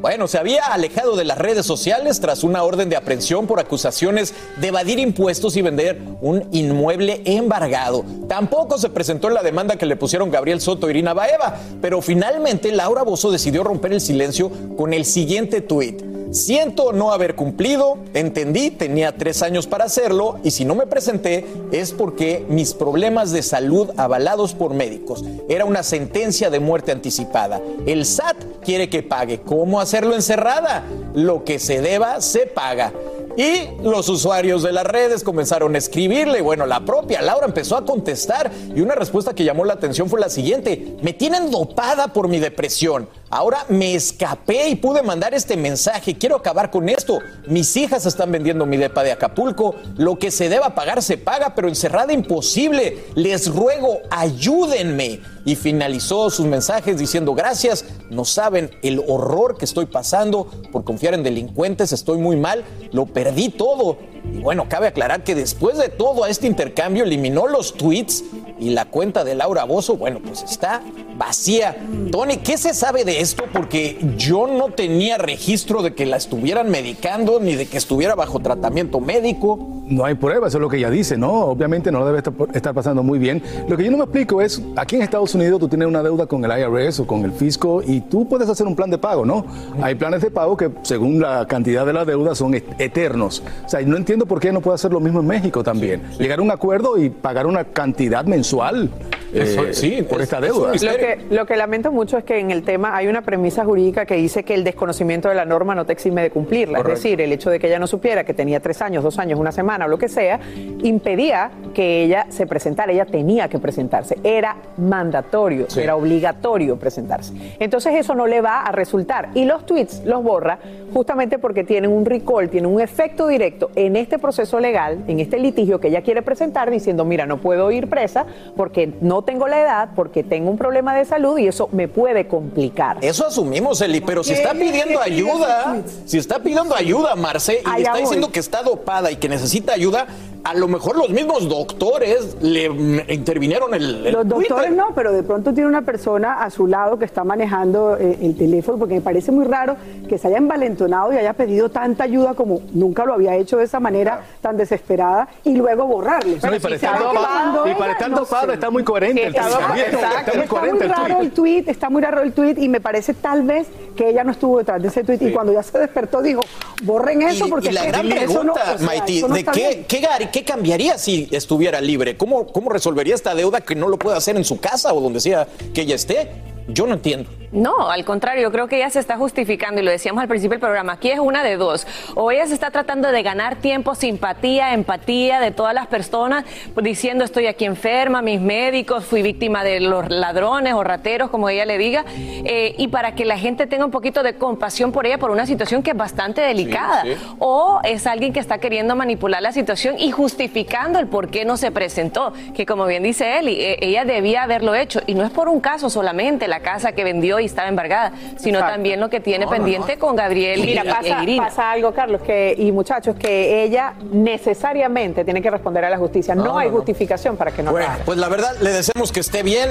Bueno, 0.00 0.28
se 0.28 0.38
había 0.38 0.64
alejado 0.64 1.14
de 1.14 1.26
las 1.26 1.36
redes 1.36 1.66
sociales 1.66 2.20
tras 2.20 2.42
una 2.42 2.62
orden 2.62 2.88
de 2.88 2.96
aprehensión 2.96 3.46
por 3.46 3.60
acusaciones 3.60 4.32
de 4.56 4.68
evadir 4.68 4.98
impuestos 4.98 5.58
y 5.58 5.62
vender 5.62 6.00
un 6.22 6.48
inmueble 6.52 7.20
embargado. 7.26 8.06
Tampoco 8.26 8.78
se 8.78 8.88
presentó 8.88 9.28
en 9.28 9.34
la 9.34 9.42
demanda 9.42 9.76
que 9.76 9.84
le 9.84 9.96
pusieron 9.96 10.30
Gabriel 10.30 10.62
Soto 10.62 10.88
e 10.88 10.92
Irina 10.92 11.12
Baeva, 11.12 11.54
pero 11.82 12.00
finalmente 12.00 12.72
Laura 12.72 13.02
Bozo 13.02 13.30
decidió 13.30 13.62
romper 13.62 13.92
el 13.92 14.00
silencio 14.00 14.50
con 14.74 14.94
el 14.94 15.04
siguiente 15.04 15.60
tuit. 15.60 16.09
Siento 16.30 16.92
no 16.92 17.12
haber 17.12 17.34
cumplido, 17.34 17.98
entendí, 18.14 18.70
tenía 18.70 19.16
tres 19.16 19.42
años 19.42 19.66
para 19.66 19.86
hacerlo 19.86 20.38
y 20.44 20.52
si 20.52 20.64
no 20.64 20.76
me 20.76 20.86
presenté 20.86 21.44
es 21.72 21.92
porque 21.92 22.46
mis 22.48 22.72
problemas 22.72 23.32
de 23.32 23.42
salud 23.42 23.90
avalados 23.96 24.54
por 24.54 24.72
médicos. 24.72 25.24
Era 25.48 25.64
una 25.64 25.82
sentencia 25.82 26.48
de 26.48 26.60
muerte 26.60 26.92
anticipada. 26.92 27.60
El 27.84 28.06
SAT 28.06 28.36
quiere 28.62 28.88
que 28.88 29.02
pague. 29.02 29.40
¿Cómo 29.40 29.80
hacerlo 29.80 30.14
encerrada? 30.14 30.84
Lo 31.14 31.44
que 31.44 31.58
se 31.58 31.80
deba 31.80 32.20
se 32.20 32.46
paga. 32.46 32.92
Y 33.36 33.82
los 33.82 34.08
usuarios 34.08 34.62
de 34.62 34.72
las 34.72 34.84
redes 34.84 35.22
comenzaron 35.22 35.74
a 35.74 35.78
escribirle. 35.78 36.40
Bueno, 36.40 36.66
la 36.66 36.84
propia 36.84 37.22
Laura 37.22 37.46
empezó 37.46 37.76
a 37.76 37.84
contestar 37.84 38.50
y 38.74 38.80
una 38.80 38.94
respuesta 38.94 39.34
que 39.34 39.44
llamó 39.44 39.64
la 39.64 39.74
atención 39.74 40.08
fue 40.08 40.20
la 40.20 40.28
siguiente. 40.28 40.96
Me 41.02 41.12
tienen 41.12 41.50
dopada 41.50 42.08
por 42.08 42.28
mi 42.28 42.40
depresión. 42.40 43.08
Ahora 43.30 43.64
me 43.68 43.94
escapé 43.94 44.68
y 44.68 44.74
pude 44.74 45.02
mandar 45.02 45.34
este 45.34 45.56
mensaje. 45.56 46.18
Quiero 46.18 46.36
acabar 46.36 46.70
con 46.70 46.88
esto. 46.88 47.20
Mis 47.46 47.76
hijas 47.76 48.04
están 48.04 48.32
vendiendo 48.32 48.66
mi 48.66 48.76
depa 48.76 49.04
de 49.04 49.12
Acapulco. 49.12 49.76
Lo 49.96 50.18
que 50.18 50.30
se 50.30 50.48
deba 50.48 50.74
pagar 50.74 51.00
se 51.00 51.16
paga, 51.16 51.54
pero 51.54 51.68
encerrada 51.68 52.12
imposible. 52.12 53.04
Les 53.14 53.46
ruego, 53.46 54.00
ayúdenme. 54.10 55.20
Y 55.44 55.56
finalizó 55.56 56.30
sus 56.30 56.46
mensajes 56.46 56.98
diciendo 56.98 57.34
gracias. 57.34 57.84
No 58.10 58.24
saben 58.24 58.70
el 58.82 59.02
horror 59.06 59.56
que 59.56 59.64
estoy 59.64 59.86
pasando 59.86 60.46
por 60.72 60.84
confiar 60.84 61.14
en 61.14 61.22
delincuentes. 61.22 61.92
Estoy 61.92 62.18
muy 62.18 62.36
mal. 62.36 62.64
Lo 62.92 63.06
perdí 63.06 63.48
todo. 63.48 63.98
Y 64.32 64.38
bueno, 64.40 64.66
cabe 64.68 64.86
aclarar 64.88 65.24
que 65.24 65.34
después 65.34 65.78
de 65.78 65.88
todo 65.88 66.26
este 66.26 66.46
intercambio 66.46 67.04
eliminó 67.04 67.46
los 67.46 67.74
tweets 67.74 68.24
y 68.58 68.70
la 68.70 68.84
cuenta 68.84 69.24
de 69.24 69.34
Laura 69.34 69.64
Bozo, 69.64 69.96
bueno, 69.96 70.20
pues 70.24 70.42
está 70.42 70.82
vacía. 71.16 71.76
Tony, 72.10 72.38
¿qué 72.38 72.56
se 72.56 72.72
sabe 72.74 73.04
de 73.04 73.20
esto? 73.20 73.44
Porque 73.52 73.98
yo 74.16 74.46
no 74.46 74.70
tenía 74.70 75.18
registro 75.18 75.82
de 75.82 75.94
que 75.94 76.06
la 76.06 76.16
estuvieran 76.16 76.70
medicando 76.70 77.40
ni 77.40 77.54
de 77.56 77.66
que 77.66 77.76
estuviera 77.78 78.14
bajo 78.14 78.40
tratamiento 78.40 79.00
médico. 79.00 79.58
No 79.86 80.04
hay 80.04 80.14
prueba, 80.14 80.46
eso 80.46 80.58
es 80.58 80.62
lo 80.62 80.68
que 80.68 80.76
ella 80.76 80.88
dice, 80.88 81.16
¿no? 81.18 81.46
Obviamente 81.46 81.90
no 81.90 82.06
debe 82.06 82.18
estar, 82.54 82.74
pasando 82.74 83.02
muy 83.02 83.18
bien. 83.18 83.42
Lo 83.68 83.76
que 83.76 83.84
yo 83.84 83.90
no 83.90 83.96
me 83.96 84.04
explico 84.04 84.40
es, 84.40 84.62
aquí 84.76 84.94
en 84.96 85.02
Estados 85.02 85.34
Unidos 85.34 85.58
tú 85.58 85.68
tienes 85.68 85.88
una 85.88 86.02
deuda 86.02 86.26
con 86.26 86.44
el 86.44 86.50
IRS 86.60 87.00
o 87.00 87.06
con 87.08 87.24
el 87.24 87.32
fisco 87.32 87.82
y 87.84 88.00
tú 88.02 88.28
puedes 88.28 88.48
hacer 88.48 88.66
un 88.68 88.76
plan 88.76 88.88
de 88.88 88.98
pago, 88.98 89.26
¿no? 89.26 89.44
Hay 89.82 89.96
planes 89.96 90.22
de 90.22 90.30
pago 90.30 90.56
que 90.56 90.70
según 90.82 91.20
la 91.20 91.44
cantidad 91.48 91.84
de 91.84 91.92
la 91.92 92.04
deuda 92.04 92.34
son 92.36 92.54
et- 92.54 92.80
eternos. 92.80 93.42
O 93.66 93.68
sea, 93.68 93.80
no 93.82 93.96
entiendo 93.96 94.09
por 94.18 94.40
qué 94.40 94.52
no 94.52 94.60
puede 94.60 94.74
hacer 94.74 94.92
lo 94.92 95.00
mismo 95.00 95.20
en 95.20 95.26
México 95.26 95.62
también. 95.62 96.02
Llegar 96.18 96.38
a 96.38 96.42
un 96.42 96.50
acuerdo 96.50 96.98
y 96.98 97.10
pagar 97.10 97.46
una 97.46 97.64
cantidad 97.64 98.24
mensual 98.24 98.90
Eso, 99.32 99.64
eh, 99.64 99.72
sí, 99.74 100.02
por 100.08 100.18
es- 100.18 100.24
esta 100.24 100.40
deuda. 100.40 100.72
Lo 100.72 100.96
que, 100.96 101.18
lo 101.30 101.46
que 101.46 101.56
lamento 101.56 101.92
mucho 101.92 102.18
es 102.18 102.24
que 102.24 102.38
en 102.40 102.50
el 102.50 102.62
tema 102.64 102.96
hay 102.96 103.06
una 103.06 103.22
premisa 103.22 103.64
jurídica 103.64 104.04
que 104.04 104.16
dice 104.16 104.42
que 104.42 104.54
el 104.54 104.64
desconocimiento 104.64 105.28
de 105.28 105.36
la 105.36 105.44
norma 105.44 105.74
no 105.76 105.84
te 105.86 105.92
exime 105.92 106.22
de 106.22 106.30
cumplirla. 106.30 106.78
Correcto. 106.78 106.96
Es 106.96 107.02
decir, 107.04 107.20
el 107.20 107.32
hecho 107.32 107.48
de 107.50 107.60
que 107.60 107.68
ella 107.68 107.78
no 107.78 107.86
supiera 107.86 108.24
que 108.24 108.34
tenía 108.34 108.58
tres 108.60 108.82
años, 108.82 109.04
dos 109.04 109.18
años, 109.20 109.38
una 109.38 109.52
semana 109.52 109.84
o 109.84 109.88
lo 109.88 109.98
que 109.98 110.08
sea, 110.08 110.40
impedía 110.82 111.50
que 111.74 112.02
ella 112.04 112.26
se 112.30 112.46
presentara. 112.46 112.92
Ella 112.92 113.06
tenía 113.06 113.48
que 113.48 113.58
presentarse. 113.58 114.18
Era 114.24 114.56
mandatorio, 114.78 115.66
Sí. 115.68 115.80
era 115.80 115.94
obligatorio 115.96 116.76
presentarse. 116.76 117.32
Entonces 117.58 117.94
eso 117.94 118.14
no 118.14 118.26
le 118.26 118.40
va 118.40 118.62
a 118.62 118.72
resultar. 118.72 119.28
Y 119.34 119.44
los 119.44 119.64
tweets 119.66 120.02
los 120.04 120.22
borra 120.22 120.58
justamente 120.92 121.38
porque 121.38 121.62
tienen 121.64 121.92
un 121.92 122.04
recall, 122.04 122.48
tienen 122.48 122.72
un 122.72 122.80
efecto 122.80 123.28
directo 123.28 123.70
en 123.76 123.96
este 124.00 124.18
proceso 124.18 124.58
legal, 124.60 125.04
en 125.06 125.20
este 125.20 125.38
litigio 125.38 125.80
que 125.80 125.88
ella 125.88 126.02
quiere 126.02 126.22
presentar 126.22 126.70
diciendo, 126.70 127.04
mira, 127.04 127.26
no 127.26 127.38
puedo 127.40 127.70
ir 127.70 127.88
presa 127.88 128.26
porque 128.56 128.92
no 129.00 129.22
tengo 129.22 129.46
la 129.46 129.60
edad, 129.60 129.88
porque 129.94 130.22
tengo 130.24 130.50
un 130.50 130.58
problema 130.58 130.94
de 130.94 131.04
salud 131.04 131.38
y 131.38 131.46
eso 131.46 131.68
me 131.72 131.88
puede 131.88 132.26
complicar. 132.26 132.98
Eso 133.02 133.26
asumimos, 133.26 133.80
Eli, 133.80 134.00
pero 134.00 134.24
si 134.24 134.32
está 134.32 134.52
pidiendo 134.52 135.00
ayuda, 135.00 135.76
si 136.06 136.18
está 136.18 136.40
pidiendo 136.40 136.74
ayuda, 136.74 137.14
Marce, 137.14 137.60
y 137.60 137.64
le 137.64 137.70
Allá 137.70 137.78
está 137.78 137.92
voy. 137.92 138.00
diciendo 138.02 138.30
que 138.32 138.40
está 138.40 138.62
dopada 138.62 139.10
y 139.10 139.16
que 139.16 139.28
necesita 139.28 139.72
ayuda, 139.74 140.06
a 140.44 140.54
lo 140.54 140.68
mejor 140.68 140.96
los 140.96 141.10
mismos 141.10 141.48
doctores 141.48 142.36
le 142.40 142.64
intervinieron 143.12 143.74
el, 143.74 144.06
el 144.06 144.12
Los 144.12 144.26
doctores 144.28 144.48
Twitter. 144.68 144.72
no, 144.72 144.94
pero 144.94 145.12
de 145.12 145.22
pronto 145.22 145.52
tiene 145.52 145.68
una 145.68 145.82
persona 145.82 146.42
a 146.42 146.50
su 146.50 146.66
lado 146.66 146.98
que 146.98 147.04
está 147.04 147.24
manejando 147.24 147.96
eh, 147.98 148.18
el 148.22 148.36
teléfono, 148.36 148.78
porque 148.78 148.94
me 148.94 149.00
parece 149.00 149.32
muy 149.32 149.44
raro 149.44 149.76
que 150.08 150.18
se 150.18 150.28
haya 150.28 150.38
envalentonado 150.38 151.12
y 151.12 151.16
haya 151.16 151.32
pedido 151.34 151.68
tanta 151.70 152.04
ayuda 152.04 152.34
como 152.34 152.60
nunca 152.72 153.04
lo 153.04 153.14
había 153.14 153.36
hecho 153.36 153.58
de 153.58 153.64
esa 153.64 153.80
manera 153.80 154.22
tan 154.40 154.56
desesperada 154.56 155.28
y 155.44 155.54
luego 155.54 155.86
borrarle. 155.86 156.38
No, 156.42 156.54
y 156.54 156.58
para 156.58 156.74
estar 156.74 156.98
dopada- 156.98 157.64
y 157.70 157.74
para 157.74 157.92
estar 157.92 158.10
dopada 158.10 158.54
está 158.54 158.70
muy 158.70 158.82
coherente 158.84 159.26
el 159.26 159.34
Está 159.34 159.48
tweet 159.48 159.58
también. 159.66 159.86
exacto. 159.86 160.18
Está 160.18 160.32
muy 160.32 160.42
Está 160.44 160.60
muy 160.60 160.80
el 160.82 160.88
raro 160.90 161.04
tweet. 161.14 161.20
el 161.26 161.30
tweet, 161.32 161.64
está 161.66 161.90
muy 161.90 162.02
raro 162.02 162.22
el 162.22 162.32
tweet 162.32 162.54
y 162.58 162.68
me 162.68 162.80
parece 162.80 163.14
tal 163.14 163.42
vez 163.42 163.66
que 163.96 164.08
ella 164.08 164.24
no 164.24 164.32
estuvo 164.32 164.58
detrás 164.58 164.80
de 164.80 164.88
ese 164.88 165.04
tweet 165.04 165.18
y 165.20 165.32
cuando 165.32 165.52
ya 165.52 165.62
se 165.62 165.78
despertó 165.78 166.22
dijo, 166.22 166.40
borren 166.82 167.22
eso 167.22 167.46
Y- 167.46 167.50
porque 167.50 167.68
y 167.68 167.72
la 167.72 167.80
es 167.80 167.86
que 167.86 167.92
gran 167.92 168.06
eso 168.12 168.44
no- 168.44 168.52
pregunta, 168.54 168.74
o 168.74 168.78
sea, 168.78 168.86
Maiti, 168.86 169.18
eso 169.18 169.28
no 169.28 169.34
¿de 169.34 169.44
qué, 169.44 169.84
qué, 169.86 170.06
qué 170.30 170.44
cambiaría 170.44 170.98
si 170.98 171.28
estuviera 171.30 171.80
libre? 171.80 172.16
¿Cómo, 172.16 172.46
¿Cómo 172.46 172.70
resolvería 172.70 173.14
esta 173.14 173.34
deuda 173.34 173.60
que 173.60 173.74
no 173.74 173.88
lo 173.88 173.98
puede 173.98 174.16
hacer 174.16 174.36
en 174.36 174.44
su 174.44 174.60
casa 174.60 174.92
o 174.92 175.00
donde 175.00 175.20
sea 175.20 175.46
que 175.74 175.82
ella 175.82 175.94
esté? 175.94 176.30
Yo 176.72 176.86
no 176.86 176.94
entiendo. 176.94 177.30
No, 177.52 177.90
al 177.90 178.04
contrario, 178.04 178.42
yo 178.42 178.52
creo 178.52 178.68
que 178.68 178.76
ella 178.76 178.90
se 178.90 179.00
está 179.00 179.16
justificando 179.16 179.80
y 179.80 179.84
lo 179.84 179.90
decíamos 179.90 180.22
al 180.22 180.28
principio 180.28 180.52
del 180.52 180.60
programa. 180.60 180.92
Aquí 180.92 181.10
es 181.10 181.18
una 181.18 181.42
de 181.42 181.56
dos. 181.56 181.86
O 182.14 182.30
ella 182.30 182.46
se 182.46 182.54
está 182.54 182.70
tratando 182.70 183.10
de 183.10 183.22
ganar 183.24 183.56
tiempo, 183.56 183.96
simpatía, 183.96 184.72
empatía 184.72 185.40
de 185.40 185.50
todas 185.50 185.74
las 185.74 185.88
personas, 185.88 186.44
diciendo 186.80 187.24
estoy 187.24 187.48
aquí 187.48 187.64
enferma, 187.64 188.22
mis 188.22 188.40
médicos, 188.40 189.04
fui 189.04 189.22
víctima 189.22 189.64
de 189.64 189.80
los 189.80 190.08
ladrones 190.10 190.74
o 190.74 190.84
rateros, 190.84 191.30
como 191.30 191.48
ella 191.48 191.64
le 191.64 191.76
diga, 191.76 192.04
eh, 192.16 192.76
y 192.78 192.86
para 192.88 193.16
que 193.16 193.24
la 193.24 193.36
gente 193.36 193.66
tenga 193.66 193.84
un 193.84 193.90
poquito 193.90 194.22
de 194.22 194.34
compasión 194.34 194.92
por 194.92 195.06
ella 195.06 195.18
por 195.18 195.30
una 195.30 195.46
situación 195.46 195.82
que 195.82 195.90
es 195.90 195.96
bastante 195.96 196.40
delicada. 196.40 197.02
sí. 197.02 197.14
O 197.40 197.80
es 197.82 198.06
alguien 198.06 198.32
que 198.32 198.38
está 198.38 198.58
queriendo 198.58 198.94
manipular 198.94 199.42
la 199.42 199.52
situación 199.52 199.96
y 199.98 200.12
justificando 200.12 201.00
el 201.00 201.08
por 201.08 201.30
qué 201.30 201.44
no 201.44 201.56
se 201.56 201.72
presentó, 201.72 202.32
que 202.54 202.64
como 202.64 202.86
bien 202.86 203.02
dice 203.02 203.38
Eli, 203.38 203.60
eh, 203.60 203.78
ella 203.80 204.04
debía 204.04 204.44
haberlo 204.44 204.76
hecho. 204.76 205.00
Y 205.06 205.14
no 205.14 205.24
es 205.24 205.30
por 205.30 205.48
un 205.48 205.60
caso 205.60 205.90
solamente, 205.90 206.46
la 206.46 206.59
casa 206.60 206.92
que 206.92 207.04
vendió 207.04 207.40
y 207.40 207.46
estaba 207.46 207.68
embargada, 207.68 208.12
sino 208.38 208.58
Exacto. 208.58 208.74
también 208.74 209.00
lo 209.00 209.10
que 209.10 209.20
tiene 209.20 209.46
pendiente 209.46 209.98
con 209.98 210.16
Gabriel 210.16 210.60
Mira, 210.64 210.84
y, 210.84 210.88
pasa, 210.88 211.20
e 211.20 211.22
Irina. 211.22 211.44
pasa 211.44 211.70
algo, 211.72 211.92
Carlos, 211.92 212.22
que, 212.22 212.54
y 212.56 212.70
muchachos, 212.72 213.16
que 213.16 213.62
ella 213.64 213.94
necesariamente 214.12 215.24
tiene 215.24 215.42
que 215.42 215.50
responder 215.50 215.84
a 215.84 215.90
la 215.90 215.98
justicia. 215.98 216.34
No, 216.34 216.44
No, 216.44 216.58
hay 216.58 216.66
no, 216.68 216.72
no. 216.72 216.76
justificación 216.78 217.36
para 217.36 217.50
que 217.52 217.62
no 217.62 217.70
lo 217.70 217.76
Bueno, 217.78 217.92
haga. 217.92 218.04
pues 218.04 218.18
la 218.18 218.28
verdad, 218.28 218.52
le 218.60 218.70
deseamos 218.70 219.12
que 219.12 219.20
esté 219.20 219.42
bien. 219.42 219.70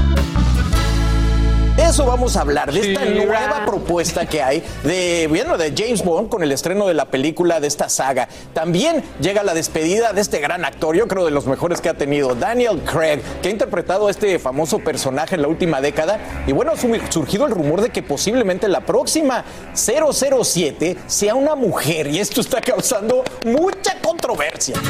Eso 1.77 2.05
vamos 2.05 2.35
a 2.35 2.41
hablar, 2.41 2.71
de 2.71 2.91
esta 2.91 3.05
nueva 3.05 3.65
propuesta 3.65 4.25
que 4.25 4.41
hay 4.41 4.63
de, 4.83 5.27
bueno, 5.29 5.57
de 5.57 5.73
James 5.75 6.03
Bond 6.03 6.29
con 6.29 6.43
el 6.43 6.51
estreno 6.51 6.87
de 6.87 6.93
la 6.93 7.05
película 7.05 7.59
de 7.59 7.67
esta 7.67 7.89
saga. 7.89 8.27
También 8.53 9.03
llega 9.19 9.43
la 9.43 9.53
despedida 9.53 10.13
de 10.13 10.21
este 10.21 10.39
gran 10.39 10.65
actor, 10.65 10.95
yo 10.95 11.07
creo 11.07 11.25
de 11.25 11.31
los 11.31 11.47
mejores 11.47 11.81
que 11.81 11.89
ha 11.89 11.93
tenido, 11.93 12.35
Daniel 12.35 12.81
Craig, 12.83 13.21
que 13.41 13.49
ha 13.49 13.51
interpretado 13.51 14.07
a 14.07 14.11
este 14.11 14.37
famoso 14.39 14.79
personaje 14.79 15.35
en 15.35 15.41
la 15.41 15.47
última 15.47 15.81
década. 15.81 16.19
Y 16.45 16.51
bueno, 16.51 16.73
ha 16.73 17.11
surgido 17.11 17.45
el 17.45 17.51
rumor 17.51 17.81
de 17.81 17.89
que 17.89 18.03
posiblemente 18.03 18.67
la 18.67 18.81
próxima 18.81 19.43
007 19.73 20.97
sea 21.07 21.35
una 21.35 21.55
mujer 21.55 22.07
y 22.07 22.19
esto 22.19 22.41
está 22.41 22.61
causando 22.61 23.23
mucha 23.45 23.99
controversia. 24.01 24.75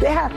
Deja. 0.00 0.30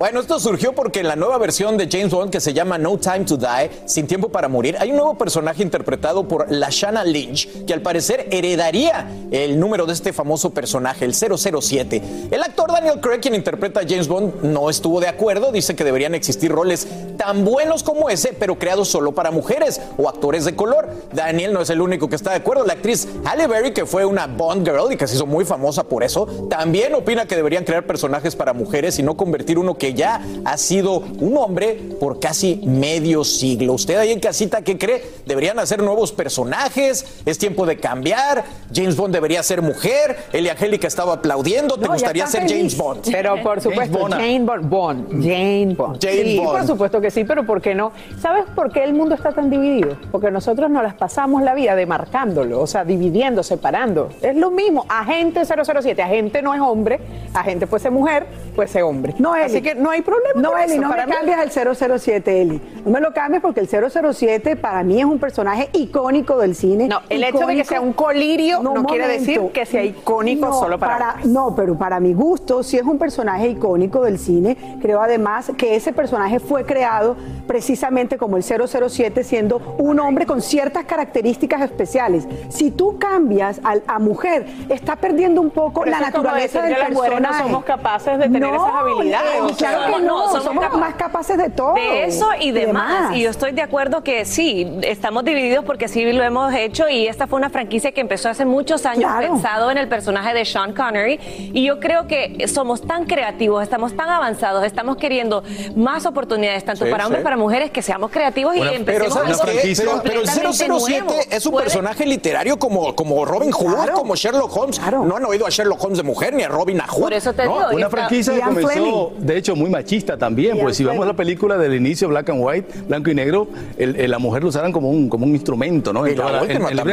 Bueno, 0.00 0.20
esto 0.20 0.40
surgió 0.40 0.72
porque 0.72 1.00
en 1.00 1.08
la 1.08 1.14
nueva 1.14 1.36
versión 1.36 1.76
de 1.76 1.86
James 1.86 2.10
Bond 2.10 2.30
que 2.30 2.40
se 2.40 2.54
llama 2.54 2.78
No 2.78 2.96
Time 2.96 3.26
to 3.26 3.36
Die, 3.36 3.70
Sin 3.84 4.06
Tiempo 4.06 4.30
para 4.30 4.48
Morir, 4.48 4.78
hay 4.80 4.92
un 4.92 4.96
nuevo 4.96 5.18
personaje 5.18 5.62
interpretado 5.62 6.26
por 6.26 6.50
Lashana 6.50 7.04
Lynch 7.04 7.66
que 7.66 7.74
al 7.74 7.82
parecer 7.82 8.26
heredaría 8.30 9.10
el 9.30 9.60
número 9.60 9.84
de 9.84 9.92
este 9.92 10.14
famoso 10.14 10.54
personaje, 10.54 11.04
el 11.04 11.12
007. 11.12 12.02
El 12.30 12.42
actor 12.42 12.72
Daniel 12.72 12.98
Craig, 13.02 13.20
quien 13.20 13.34
interpreta 13.34 13.80
a 13.80 13.82
James 13.86 14.08
Bond, 14.08 14.42
no 14.42 14.70
estuvo 14.70 15.00
de 15.00 15.06
acuerdo, 15.08 15.52
dice 15.52 15.76
que 15.76 15.84
deberían 15.84 16.14
existir 16.14 16.50
roles 16.50 16.88
tan 17.18 17.44
buenos 17.44 17.82
como 17.82 18.08
ese, 18.08 18.32
pero 18.32 18.58
creados 18.58 18.88
solo 18.88 19.12
para 19.12 19.30
mujeres 19.30 19.82
o 19.98 20.08
actores 20.08 20.46
de 20.46 20.56
color. 20.56 20.88
Daniel 21.12 21.52
no 21.52 21.60
es 21.60 21.68
el 21.68 21.82
único 21.82 22.08
que 22.08 22.16
está 22.16 22.30
de 22.30 22.36
acuerdo. 22.36 22.64
La 22.64 22.72
actriz 22.72 23.06
Halle 23.26 23.46
Berry, 23.46 23.74
que 23.74 23.84
fue 23.84 24.06
una 24.06 24.26
Bond 24.26 24.66
girl 24.66 24.90
y 24.94 24.96
que 24.96 25.06
se 25.06 25.16
hizo 25.16 25.26
muy 25.26 25.44
famosa 25.44 25.84
por 25.84 26.02
eso, 26.02 26.24
también 26.48 26.94
opina 26.94 27.26
que 27.26 27.36
deberían 27.36 27.64
crear 27.64 27.84
personajes 27.84 28.34
para 28.34 28.54
mujeres 28.54 28.98
y 28.98 29.02
no 29.02 29.18
convertir 29.18 29.58
uno 29.58 29.76
que 29.76 29.89
ya 29.94 30.20
ha 30.44 30.56
sido 30.56 30.98
un 30.98 31.36
hombre 31.36 31.74
por 31.98 32.20
casi 32.20 32.60
medio 32.64 33.24
siglo. 33.24 33.74
¿Usted 33.74 33.96
ahí 33.96 34.12
en 34.12 34.20
casita 34.20 34.62
qué 34.62 34.78
cree? 34.78 35.02
¿Deberían 35.26 35.58
hacer 35.58 35.82
nuevos 35.82 36.12
personajes? 36.12 37.22
¿Es 37.26 37.38
tiempo 37.38 37.66
de 37.66 37.76
cambiar? 37.78 38.44
¿James 38.74 38.96
Bond 38.96 39.14
debería 39.14 39.42
ser 39.42 39.62
mujer? 39.62 40.16
Eli 40.32 40.48
Angélica 40.48 40.86
estaba 40.86 41.14
aplaudiendo. 41.14 41.76
¿Te 41.76 41.86
No, 41.86 41.92
gustaría 41.92 42.26
ser 42.26 42.42
feliz. 42.42 42.56
James 42.56 42.76
Bond? 42.76 43.08
Pero 43.10 43.42
por 43.42 43.60
supuesto, 43.60 43.98
Bond. 43.98 44.14
Jane 44.14 44.40
Bond. 44.40 44.68
Bond. 44.68 45.22
Jane 45.22 45.74
Bond. 45.76 45.98
Jane 46.02 46.22
sí, 46.24 46.36
Bond. 46.38 46.50
por 46.50 46.66
supuesto 46.66 47.00
que 47.00 47.10
sí, 47.10 47.24
pero 47.24 47.44
¿por 47.44 47.60
qué 47.60 47.74
no? 47.74 47.92
¿Sabes 48.20 48.44
por 48.54 48.72
qué 48.72 48.84
el 48.84 48.94
mundo 48.94 49.14
está 49.14 49.32
tan 49.32 49.50
dividido? 49.50 49.96
Porque 50.10 50.30
nosotros 50.30 50.70
nos 50.70 50.82
las 50.82 50.94
pasamos 50.94 51.42
la 51.42 51.54
vida 51.54 51.74
demarcándolo, 51.74 52.60
o 52.60 52.66
sea, 52.66 52.84
dividiendo, 52.84 53.42
separando. 53.42 54.10
Es 54.22 54.36
lo 54.36 54.50
mismo. 54.50 54.84
Agente 54.88 55.42
007. 55.44 56.02
Agente 56.02 56.42
no 56.42 56.54
es 56.54 56.60
hombre, 56.60 57.00
agente 57.34 57.66
puede 57.66 57.82
ser 57.82 57.92
mujer, 57.92 58.26
puede 58.54 58.68
ser 58.68 58.82
hombre. 58.82 59.14
No, 59.18 59.34
Eli. 59.34 59.44
Así 59.44 59.62
que 59.62 59.74
no 59.80 59.90
hay 59.90 60.02
problema. 60.02 60.40
No, 60.40 60.52
con 60.52 60.60
Eli, 60.60 60.72
eso. 60.72 60.82
no 60.82 60.88
Para 60.90 61.06
me 61.06 61.12
mí- 61.12 61.16
cambies 61.32 61.56
el 61.56 61.76
007, 61.76 62.42
Eli. 62.42 62.60
No 62.84 62.90
me 62.90 63.00
lo 63.00 63.12
cambies 63.12 63.42
porque 63.42 63.60
el 63.60 63.68
007 63.68 64.56
para 64.56 64.82
mí 64.82 64.98
es 65.00 65.04
un 65.04 65.18
personaje 65.18 65.68
icónico 65.72 66.38
del 66.38 66.54
cine. 66.54 66.88
No, 66.88 67.00
el 67.08 67.24
hecho 67.24 67.46
de 67.46 67.56
que 67.56 67.64
sea 67.64 67.80
un 67.80 67.92
colirio 67.92 68.62
no 68.62 68.84
quiere 68.84 69.08
decir 69.08 69.40
que 69.52 69.66
sea 69.66 69.82
icónico 69.84 70.46
No, 70.46 70.52
solo 70.58 70.78
para 70.78 71.10
hombres. 71.10 71.26
No, 71.26 71.54
pero 71.54 71.76
para 71.76 71.98
mi 72.00 72.12
gusto 72.12 72.62
sí 72.62 72.76
es 72.76 72.84
un 72.84 72.98
personaje 72.98 73.48
icónico 73.48 74.02
del 74.02 74.18
cine. 74.18 74.56
Creo 74.80 75.00
además 75.00 75.50
que 75.56 75.76
ese 75.76 75.92
personaje 75.92 76.38
fue 76.40 76.64
creado 76.64 77.16
precisamente 77.46 78.16
como 78.16 78.36
el 78.36 78.42
007 78.42 79.24
siendo 79.24 79.58
un 79.78 79.98
hombre 80.00 80.26
con 80.26 80.40
ciertas 80.42 80.84
características 80.84 81.62
especiales. 81.62 82.26
Si 82.48 82.70
tú 82.70 82.98
cambias 82.98 83.60
al- 83.64 83.82
a, 83.86 83.98
mujer, 83.98 84.46
está 84.68 84.96
perdiendo 84.96 85.40
un 85.40 85.50
poco 85.50 85.80
Pero 85.82 85.90
la 85.96 86.00
naturaleza 86.00 86.62
del 86.62 86.72
mujeres 86.74 86.94
no 86.94 87.00
personaje. 87.00 87.42
somos 87.42 87.64
capaces 87.64 88.18
de 88.18 88.28
tener 88.28 88.54
esas 88.54 88.70
habilidades, 88.74 89.30
Eli, 89.40 89.50
o 89.50 89.54
sea, 89.54 89.69
claro 89.70 89.96
que 89.96 90.02
no, 90.02 90.08
no, 90.18 90.26
somos 90.28 90.44
somos, 90.44 90.64
capa- 90.64 90.76
más 90.78 90.94
capaces 90.94 91.36
de 91.38 91.50
todo. 91.50 91.74
De 91.74 92.04
eso 92.04 92.28
y 92.40 92.50
demás. 92.52 93.16
Y 93.16 93.22
yo 93.22 93.30
estoy 93.30 93.52
de 93.52 93.62
acuerdo 93.62 94.02
que 94.02 94.24
sí, 94.24 94.78
estamos 94.82 95.24
divididos 95.24 95.64
porque 95.64 95.88
sí 95.88 96.10
lo 96.12 96.22
hemos 96.22 96.52
hecho 96.54 96.88
y 96.88 97.06
esta 97.06 97.26
fue 97.26 97.38
una 97.38 97.50
franquicia 97.50 97.92
que 97.92 98.00
empezó 98.00 98.28
hace 98.28 98.44
muchos 98.44 98.86
años 98.86 99.10
Claro. 99.10 99.32
pensado 99.32 99.70
en 99.70 99.78
el 99.78 99.88
personaje 99.88 100.34
de 100.34 100.44
Sean 100.44 100.72
Connery 100.74 101.18
y 101.52 101.64
yo 101.64 101.80
creo 101.80 102.06
que 102.06 102.46
somos 102.48 102.82
tan 102.82 103.04
creativos, 103.06 103.62
estamos 103.62 103.96
tan 103.96 104.08
avanzados, 104.08 104.64
estamos 104.64 104.96
queriendo 104.96 105.42
más 105.76 106.06
oportunidades 106.06 106.64
tanto 106.64 106.84
Sí, 106.84 106.90
para 106.90 107.04
hombres 107.06 107.20
sí. 107.20 107.22
como 107.22 107.24
para 107.24 107.36
mujeres 107.36 107.70
que 107.70 107.82
seamos 107.82 108.10
creativos 108.10 108.56
y 108.56 108.60
Pero 108.60 108.72
empecemos 108.72 109.12
¿sabes 109.14 109.40
algo? 109.40 109.42
Pero, 109.44 110.02
pero 110.02 110.20
el 110.20 110.26
completamente 110.26 110.64
007 110.84 111.00
nuevo. 111.04 111.20
es 111.30 111.46
un 111.46 111.52
Puede- 111.52 111.64
personaje 111.64 112.06
literario 112.06 112.58
como, 112.58 112.94
como 112.94 113.24
Robin 113.24 113.50
Hood, 113.52 113.74
Claro. 113.74 113.94
como 113.94 114.14
Sherlock 114.16 114.56
Holmes. 114.56 114.80
No 114.90 115.16
han 115.16 115.24
oído 115.24 115.46
a 115.46 115.50
Sherlock 115.50 115.82
Holmes 115.82 115.98
de 115.98 116.04
mujer 116.04 116.34
ni 116.34 116.42
a 116.42 116.48
Robin 116.48 116.80
Hood. 116.80 117.00
Por 117.02 117.12
eso 117.12 117.32
te 117.32 117.44
¿no? 117.44 117.58
digo, 117.58 117.72
y 117.72 117.76
Una 117.76 117.90
franquicia 117.90 118.34
que 118.34 118.40
comenzó, 118.40 118.68
Fleming. 118.68 119.26
de 119.26 119.36
hecho, 119.38 119.56
muy 119.60 119.70
machista 119.70 120.16
también, 120.16 120.58
pues 120.58 120.76
si 120.76 120.84
vamos 120.84 121.04
a 121.04 121.08
la 121.08 121.14
película 121.14 121.56
del 121.56 121.74
inicio, 121.74 122.08
Black 122.08 122.30
and 122.30 122.40
White, 122.42 122.66
blanco 122.88 123.10
y 123.10 123.14
negro, 123.14 123.46
el- 123.78 123.94
el- 123.96 124.10
la 124.10 124.18
mujer 124.18 124.42
lo 124.42 124.48
usaran 124.48 124.72
como 124.72 124.90
un, 124.90 125.08
como 125.08 125.24
un 125.26 125.32
instrumento, 125.32 125.92
¿no? 125.92 126.06
En 126.06 126.16
la 126.16 126.22
toda 126.22 126.32
la- 126.36 126.42
última 126.42 126.70
en 126.70 126.72
el 126.72 126.78
sí 126.78 126.84
me- 126.84 126.92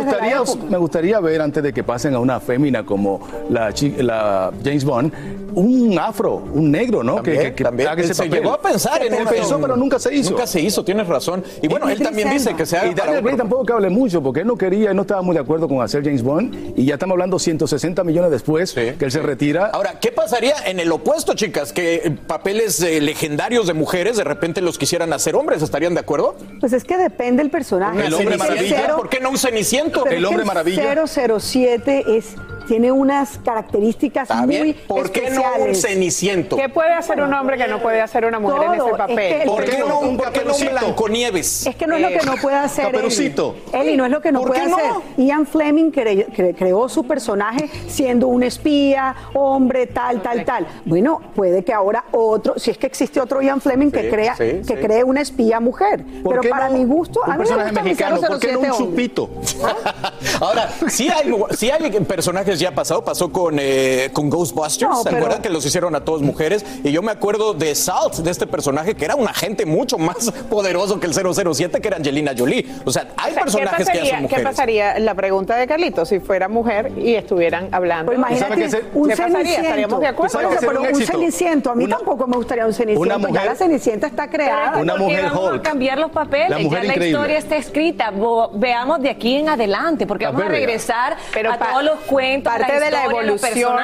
gustaría, 0.00 0.36
época. 0.36 0.66
me 0.70 0.76
gustaría 0.78 1.20
ver, 1.20 1.40
antes 1.40 1.62
de 1.62 1.72
que 1.72 1.82
pasen 1.84 2.14
a 2.14 2.18
una 2.18 2.40
fémina 2.40 2.84
como 2.84 3.20
la, 3.48 3.72
la 3.98 4.50
James 4.62 4.84
Bond, 4.84 5.12
un 5.54 5.98
afro, 5.98 6.34
un 6.52 6.70
negro, 6.70 7.02
¿no? 7.02 7.16
También, 7.16 7.54
también. 7.54 7.88
haga 7.88 8.02
ese 8.02 8.14
se 8.14 8.22
papel. 8.24 8.40
llegó 8.40 8.52
a 8.52 8.60
pensar 8.60 9.02
en 9.04 9.14
una- 9.14 9.30
pensó, 9.30 9.58
pero 9.60 9.76
nunca 9.76 9.98
se 9.98 10.14
hizo. 10.14 10.30
Nunca 10.30 10.46
se 10.46 10.60
hizo, 10.60 10.84
tienes 10.84 11.06
razón. 11.06 11.42
Y 11.62 11.68
bueno, 11.68 11.88
él 11.88 12.00
también 12.02 12.30
dice 12.30 12.54
que 12.54 12.66
se 12.66 12.76
haga 12.76 12.88
Y 12.90 12.94
Daniel 12.94 13.36
tampoco 13.36 13.64
que 13.64 13.72
hable 13.72 13.90
mucho, 13.90 14.22
porque 14.22 14.40
él 14.40 14.46
no 14.46 14.56
quería, 14.56 14.90
él 14.90 14.96
no 14.96 15.02
estaba 15.02 15.22
muy 15.22 15.34
de 15.34 15.40
acuerdo 15.40 15.68
con 15.68 15.80
hacer 15.82 16.02
James 16.04 16.22
Bond, 16.22 16.72
y 16.76 16.84
ya 16.86 16.94
estamos 16.94 17.14
hablando 17.14 17.38
160 17.38 18.04
millones 18.04 18.30
después 18.30 18.72
que 18.72 18.96
él 19.00 19.10
se 19.10 19.20
retira. 19.22 19.66
Ahora, 19.72 19.98
¿qué 20.00 20.12
pasaría 20.12 20.54
en 20.66 20.80
el 20.80 20.90
opuesto, 20.92 21.34
chicas? 21.34 21.72
Que 21.72 21.94
eh, 22.04 22.10
papeles 22.26 22.80
eh, 22.82 23.00
legendarios 23.00 23.66
de 23.66 23.74
mujeres 23.74 24.16
de 24.16 24.24
repente 24.24 24.60
los 24.60 24.78
quisieran 24.78 25.12
hacer 25.12 25.34
hombres, 25.36 25.62
¿estarían 25.62 25.94
de 25.94 26.00
acuerdo? 26.00 26.36
Pues 26.60 26.72
es 26.72 26.84
que 26.84 26.96
depende 26.96 27.42
del 27.42 27.50
personaje. 27.50 28.06
El 28.06 28.14
hombre 28.14 28.32
que 28.32 28.38
maravilla. 28.38 28.76
cero- 28.82 28.94
¿Por 28.98 29.08
qué 29.08 29.20
no 29.20 29.30
un 29.30 29.38
ceniciento? 29.38 30.04
pero 30.04 30.14
es 30.14 30.28
que 30.64 30.92
el 30.92 31.08
007 31.08 32.04
es, 32.08 32.34
tiene 32.66 32.90
unas 32.92 33.38
características 33.44 34.22
Está 34.30 34.42
muy 34.46 34.56
bien. 34.62 34.76
¿Por 34.86 35.10
qué 35.10 35.22
no 35.22 35.26
un 35.28 35.32
especiales. 35.42 35.80
ceniciento? 35.82 36.56
¿Qué 36.56 36.68
puede 36.68 36.92
hacer 36.92 37.20
un 37.20 37.32
hombre 37.34 37.56
que 37.58 37.66
no 37.68 37.80
puede 37.80 38.00
hacer 38.00 38.24
una 38.24 38.38
mujer 38.38 38.62
en 38.72 38.78
Todo, 38.78 38.88
ese 38.88 38.96
papel? 38.96 39.18
es 39.18 39.32
que 39.34 39.42
el 39.42 39.48
¿Por 39.48 39.64
qué 39.64 39.78
no 39.78 40.00
un, 40.00 40.16
por 40.16 40.32
qué 40.32 40.44
no. 40.44 40.54
Blanconieves? 40.70 41.66
Es 41.66 41.76
que 41.76 41.86
no 41.86 41.96
es 41.96 42.02
lo 42.02 42.08
que 42.08 42.26
no 42.26 42.34
puede 42.40 42.56
hacer 42.56 42.86
Caperucito. 42.86 43.56
Eli. 43.72 43.88
Eli, 43.88 43.96
no 43.96 44.04
es 44.06 44.10
lo 44.10 44.20
que 44.20 44.32
no 44.32 44.40
¿Por 44.40 44.48
puede 44.48 44.66
no? 44.68 44.76
hacer. 44.76 44.90
Ian 45.18 45.46
Fleming 45.46 45.90
cre- 45.92 46.26
cre- 46.28 46.54
creó 46.56 46.88
su 46.88 47.04
personaje 47.06 47.68
siendo 47.88 48.28
un 48.28 48.42
espía, 48.42 49.14
hombre, 49.34 49.86
tal, 49.86 50.22
tal, 50.22 50.44
tal. 50.44 50.66
Bueno, 50.84 51.20
puede 51.34 51.64
que 51.64 51.72
ahora 51.72 52.04
otro, 52.12 52.54
si 52.58 52.70
es 52.70 52.78
que 52.78 52.86
existe 52.86 53.20
otro 53.20 53.40
Ian 53.42 53.60
Fleming 53.60 53.90
que 53.90 54.02
Sí, 54.02 54.08
crea, 54.08 54.34
sí, 54.36 54.44
que 54.44 54.64
sí. 54.64 54.74
cree 54.74 55.04
una 55.04 55.20
espía 55.20 55.60
mujer. 55.60 56.04
¿Por 56.22 56.40
Pero 56.40 56.50
para 56.50 56.68
no 56.68 56.78
mi 56.78 56.84
gusto, 56.84 57.20
un 57.24 57.30
a 57.32 57.36
mí 57.36 57.38
me 57.42 57.44
personaje 57.44 57.70
gusta 57.70 57.82
mexicano, 57.82 58.20
¿por 58.20 58.38
qué 58.40 58.52
no 58.52 58.60
007 58.60 58.72
un 58.72 58.78
chupito? 58.90 59.30
Ahora, 60.40 60.70
sí 60.88 61.08
hay, 61.08 61.32
sí 61.56 61.70
hay 61.70 61.90
personajes 62.00 62.53
ocasiones 62.54 62.60
ya 62.60 62.68
ha 62.70 62.74
pasado. 62.74 63.04
Pasó 63.04 63.30
con, 63.32 63.56
eh, 63.58 64.10
con 64.12 64.30
Ghostbusters. 64.30 64.88
No, 64.90 64.96
¿Se 65.02 65.04
pero- 65.04 65.16
acuerdan 65.18 65.42
que 65.42 65.50
los 65.50 65.64
hicieron 65.66 65.94
a 65.94 66.04
todas 66.04 66.22
mujeres? 66.22 66.64
Y 66.82 66.92
yo 66.92 67.02
me 67.02 67.10
acuerdo 67.12 67.54
de 67.54 67.74
Salt, 67.74 68.14
de 68.16 68.30
este 68.30 68.46
personaje 68.46 68.94
que 68.94 69.04
era 69.04 69.14
un 69.16 69.26
agente 69.28 69.66
mucho 69.66 69.98
más 69.98 70.30
poderoso 70.50 70.98
que 71.00 71.06
el 71.06 71.14
007, 71.14 71.80
que 71.80 71.88
era 71.88 71.96
Angelina 71.96 72.32
Jolie. 72.36 72.66
O 72.84 72.90
sea, 72.92 73.08
hay 73.16 73.32
O 73.32 73.34
sea, 73.34 73.42
personajes 73.44 73.86
¿qué 73.88 73.98
que 73.98 74.04
ya 74.04 74.04
son 74.04 74.04
pasaría, 74.04 74.16
¿Qué 74.16 74.22
mujeres. 74.22 74.44
pasaría? 74.44 74.98
La 75.00 75.14
pregunta 75.14 75.56
de 75.56 75.66
Carlitos, 75.66 76.08
si 76.08 76.20
fuera 76.20 76.48
mujer 76.48 76.92
y 76.96 77.14
estuvieran 77.14 77.68
hablando. 77.72 78.06
Pues 78.06 78.18
imagínate 78.18 78.54
¿Qué 78.70 78.82
un 78.94 79.08
pasaría? 79.08 79.34
ceniciento. 79.36 79.62
¿Estaríamos 79.62 80.00
de 80.00 80.06
acuerdo? 80.06 80.38
Bueno, 80.40 80.56
pero 80.60 80.82
un 80.82 81.02
ceniciento. 81.06 81.70
A 81.70 81.74
mí 81.74 81.86
tampoco 81.88 82.26
me 82.26 82.36
gustaría 82.36 82.66
un 82.66 82.72
ceniciento. 82.72 83.00
una 83.00 83.14
ya 83.18 83.28
mujer- 83.28 83.46
la 83.46 83.54
cenicienta 83.56 84.06
está 84.06 84.28
creada. 84.28 84.78
Una 84.78 84.94
¿Por 84.94 85.06
qué 85.06 85.14
mujer 85.16 85.24
vamos 85.30 85.50
Hulk. 85.52 85.60
a 85.60 85.62
cambiar 85.62 85.98
los 85.98 86.10
papeles? 86.10 86.50
La 86.50 86.58
mujer 86.58 86.86
ya 86.86 86.96
la 86.96 87.06
historia 87.06 87.38
está 87.38 87.56
escrita. 87.56 88.10
Bo- 88.10 88.50
veamos 88.54 89.00
de 89.00 89.10
aquí 89.10 89.36
en 89.36 89.48
adelante, 89.48 90.06
porque 90.06 90.24
La 90.24 90.30
vamos 90.30 90.46
a 90.46 90.48
regresar 90.50 91.16
Pero 91.32 91.52
a 91.52 91.58
todos 91.58 91.82
los 91.84 92.00
cuentos, 92.00 92.43
parte 92.44 92.80
de 92.80 92.90
la 92.90 93.04
evolución. 93.04 93.78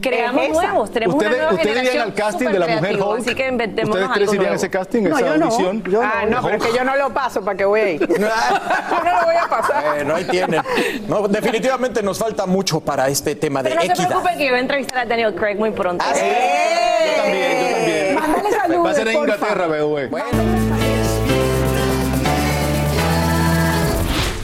Creamos 0.00 0.44
es 0.44 0.50
nuevos, 0.52 0.90
tenemos 0.92 1.14
Ustedes- 1.14 1.32
una 1.32 1.42
nueva 1.44 1.54
ustedes 1.54 1.76
irían 1.78 1.86
generación 1.86 2.02
al 2.02 2.14
casting 2.14 2.46
de 2.48 2.58
la 2.58 2.66
mujer 2.66 3.00
Hulk. 3.02 3.20
Así 3.20 3.34
que 3.34 3.48
inventemos 3.48 3.88
¿Ustedes 3.88 4.04
algo 4.04 4.14
tres 4.14 4.28
irían 4.28 4.40
a 4.40 4.42
nuevo. 4.48 4.56
ese 4.56 4.70
casting, 4.70 5.02
No, 5.04 5.08
esa 5.16 5.20
yo 5.26 5.36
no. 5.38 5.44
audición? 5.46 5.82
Yo 5.84 6.02
ah, 6.02 6.12
no. 6.28 6.30
no, 6.30 6.42
pero 6.42 6.56
es 6.58 6.62
que 6.70 6.76
yo 6.76 6.84
no 6.84 6.96
lo 6.96 7.10
paso 7.14 7.42
para 7.42 7.56
que 7.56 7.64
voy 7.64 7.80
a 7.80 7.90
ir. 7.92 8.00
yo 8.06 8.06
no 8.18 8.18
lo 9.20 9.24
voy 9.24 9.34
a 9.42 9.48
pasar. 9.48 9.82
Bueno, 9.94 10.14
ahí 10.16 10.24
tienen. 10.24 10.60
No, 11.08 11.26
definitivamente 11.26 12.02
nos 12.02 12.18
falta 12.18 12.44
mucho 12.44 12.80
para 12.80 13.08
este 13.08 13.34
tema 13.34 13.62
de 13.62 13.70
Pero 13.70 13.80
no 13.80 13.86
se 13.86 13.92
equidad. 13.92 14.08
preocupen 14.08 14.36
que 14.38 14.44
yo 14.44 14.50
voy 14.50 14.58
a 14.58 14.62
entrevistar 14.62 14.98
a 14.98 15.04
Daniel 15.06 15.34
Craig 15.34 15.56
muy 15.56 15.70
pronto. 15.70 16.04
Yo 16.04 16.12
también, 16.12 16.36
yo 17.16 17.22
también. 17.22 18.14
Mándale 18.14 18.50
saludos, 18.56 18.86
Va 18.86 18.90
a 18.90 18.94
ser 18.94 19.08
en. 19.08 19.14
Inglaterra, 19.14 19.66
by 19.68 19.78
the 19.78 20.73